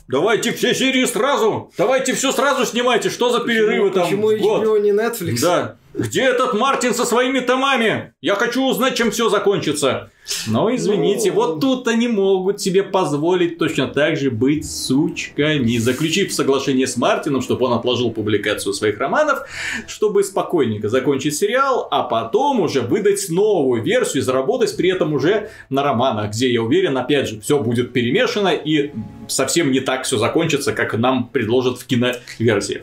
Давайте 0.08 0.52
все 0.52 0.74
серии 0.74 1.04
сразу! 1.04 1.72
Давайте 1.76 2.14
все 2.14 2.30
сразу 2.30 2.64
снимайте! 2.64 3.10
Что 3.10 3.30
за 3.30 3.40
перерывы 3.40 3.90
там? 3.90 4.04
Почему 4.04 4.32
HBO 4.32 4.64
вот. 4.64 4.78
не 4.80 4.90
Netflix? 4.90 5.40
Да. 5.40 5.76
Где 5.94 6.22
этот 6.22 6.54
Мартин 6.54 6.94
со 6.94 7.04
своими 7.04 7.40
томами? 7.40 8.14
Я 8.20 8.36
хочу 8.36 8.62
узнать, 8.64 8.96
чем 8.96 9.10
все 9.10 9.28
закончится. 9.28 10.10
Но 10.46 10.74
извините, 10.74 11.30
ну... 11.30 11.36
вот 11.36 11.60
тут 11.60 11.88
они 11.88 12.08
могут 12.08 12.60
себе 12.60 12.82
позволить 12.82 13.58
точно 13.58 13.88
так 13.88 14.16
же 14.16 14.30
быть 14.30 14.68
сучками, 14.68 15.76
заключив 15.78 16.32
соглашение 16.32 16.86
с 16.86 16.96
Мартином, 16.96 17.42
чтобы 17.42 17.66
он 17.66 17.72
отложил 17.74 18.10
публикацию 18.10 18.72
своих 18.72 18.98
романов, 18.98 19.40
чтобы 19.86 20.24
спокойненько 20.24 20.88
закончить 20.88 21.36
сериал, 21.36 21.86
а 21.90 22.02
потом 22.02 22.60
уже 22.60 22.80
выдать 22.80 23.28
новую 23.28 23.82
версию 23.82 24.22
и 24.22 24.24
заработать 24.24 24.76
при 24.76 24.90
этом 24.90 25.12
уже 25.12 25.50
на 25.70 25.82
романах, 25.82 26.30
где, 26.30 26.52
я 26.52 26.62
уверен, 26.62 26.96
опять 26.98 27.28
же, 27.28 27.40
все 27.40 27.60
будет 27.60 27.92
перемешано 27.92 28.48
и 28.48 28.92
совсем 29.28 29.70
не 29.70 29.80
так 29.80 30.04
все 30.04 30.18
закончится, 30.18 30.72
как 30.72 30.94
нам 30.94 31.28
предложат 31.28 31.78
в 31.78 31.86
киноверсии. 31.86 32.82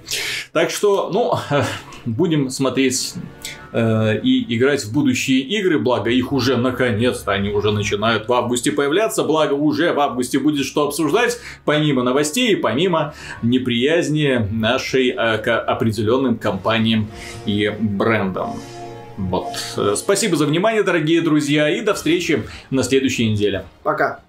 Так 0.52 0.70
что, 0.70 1.10
ну, 1.12 1.34
будем 2.06 2.50
смотреть 2.50 3.16
э, 3.74 4.19
и 4.19 4.55
играть 4.55 4.86
в 4.86 4.93
будущие 4.93 5.39
игры, 5.39 5.80
благо 5.80 6.09
их 6.09 6.32
уже 6.32 6.55
наконец-то, 6.57 7.32
они 7.32 7.49
уже 7.49 7.71
начинают 7.71 8.28
в 8.28 8.34
августе 8.34 8.71
появляться, 8.71 9.24
благо 9.24 9.53
уже 9.53 9.91
в 9.91 9.99
августе 9.99 10.39
будет 10.39 10.65
что 10.65 10.88
обсуждать, 10.88 11.39
помимо 11.65 12.03
новостей, 12.03 12.55
помимо 12.55 13.13
неприязни 13.41 14.47
нашей 14.51 15.09
э, 15.09 15.38
к 15.39 15.59
определенным 15.59 16.38
компаниям 16.38 17.07
и 17.45 17.71
брендам. 17.80 18.55
Вот. 19.17 19.53
Э, 19.78 19.95
спасибо 19.97 20.36
за 20.36 20.45
внимание, 20.45 20.84
дорогие 20.84 21.21
друзья, 21.21 21.69
и 21.69 21.82
до 21.82 21.93
встречи 21.93 22.43
на 22.69 22.84
следующей 22.84 23.30
неделе. 23.30 23.65
Пока. 23.84 24.21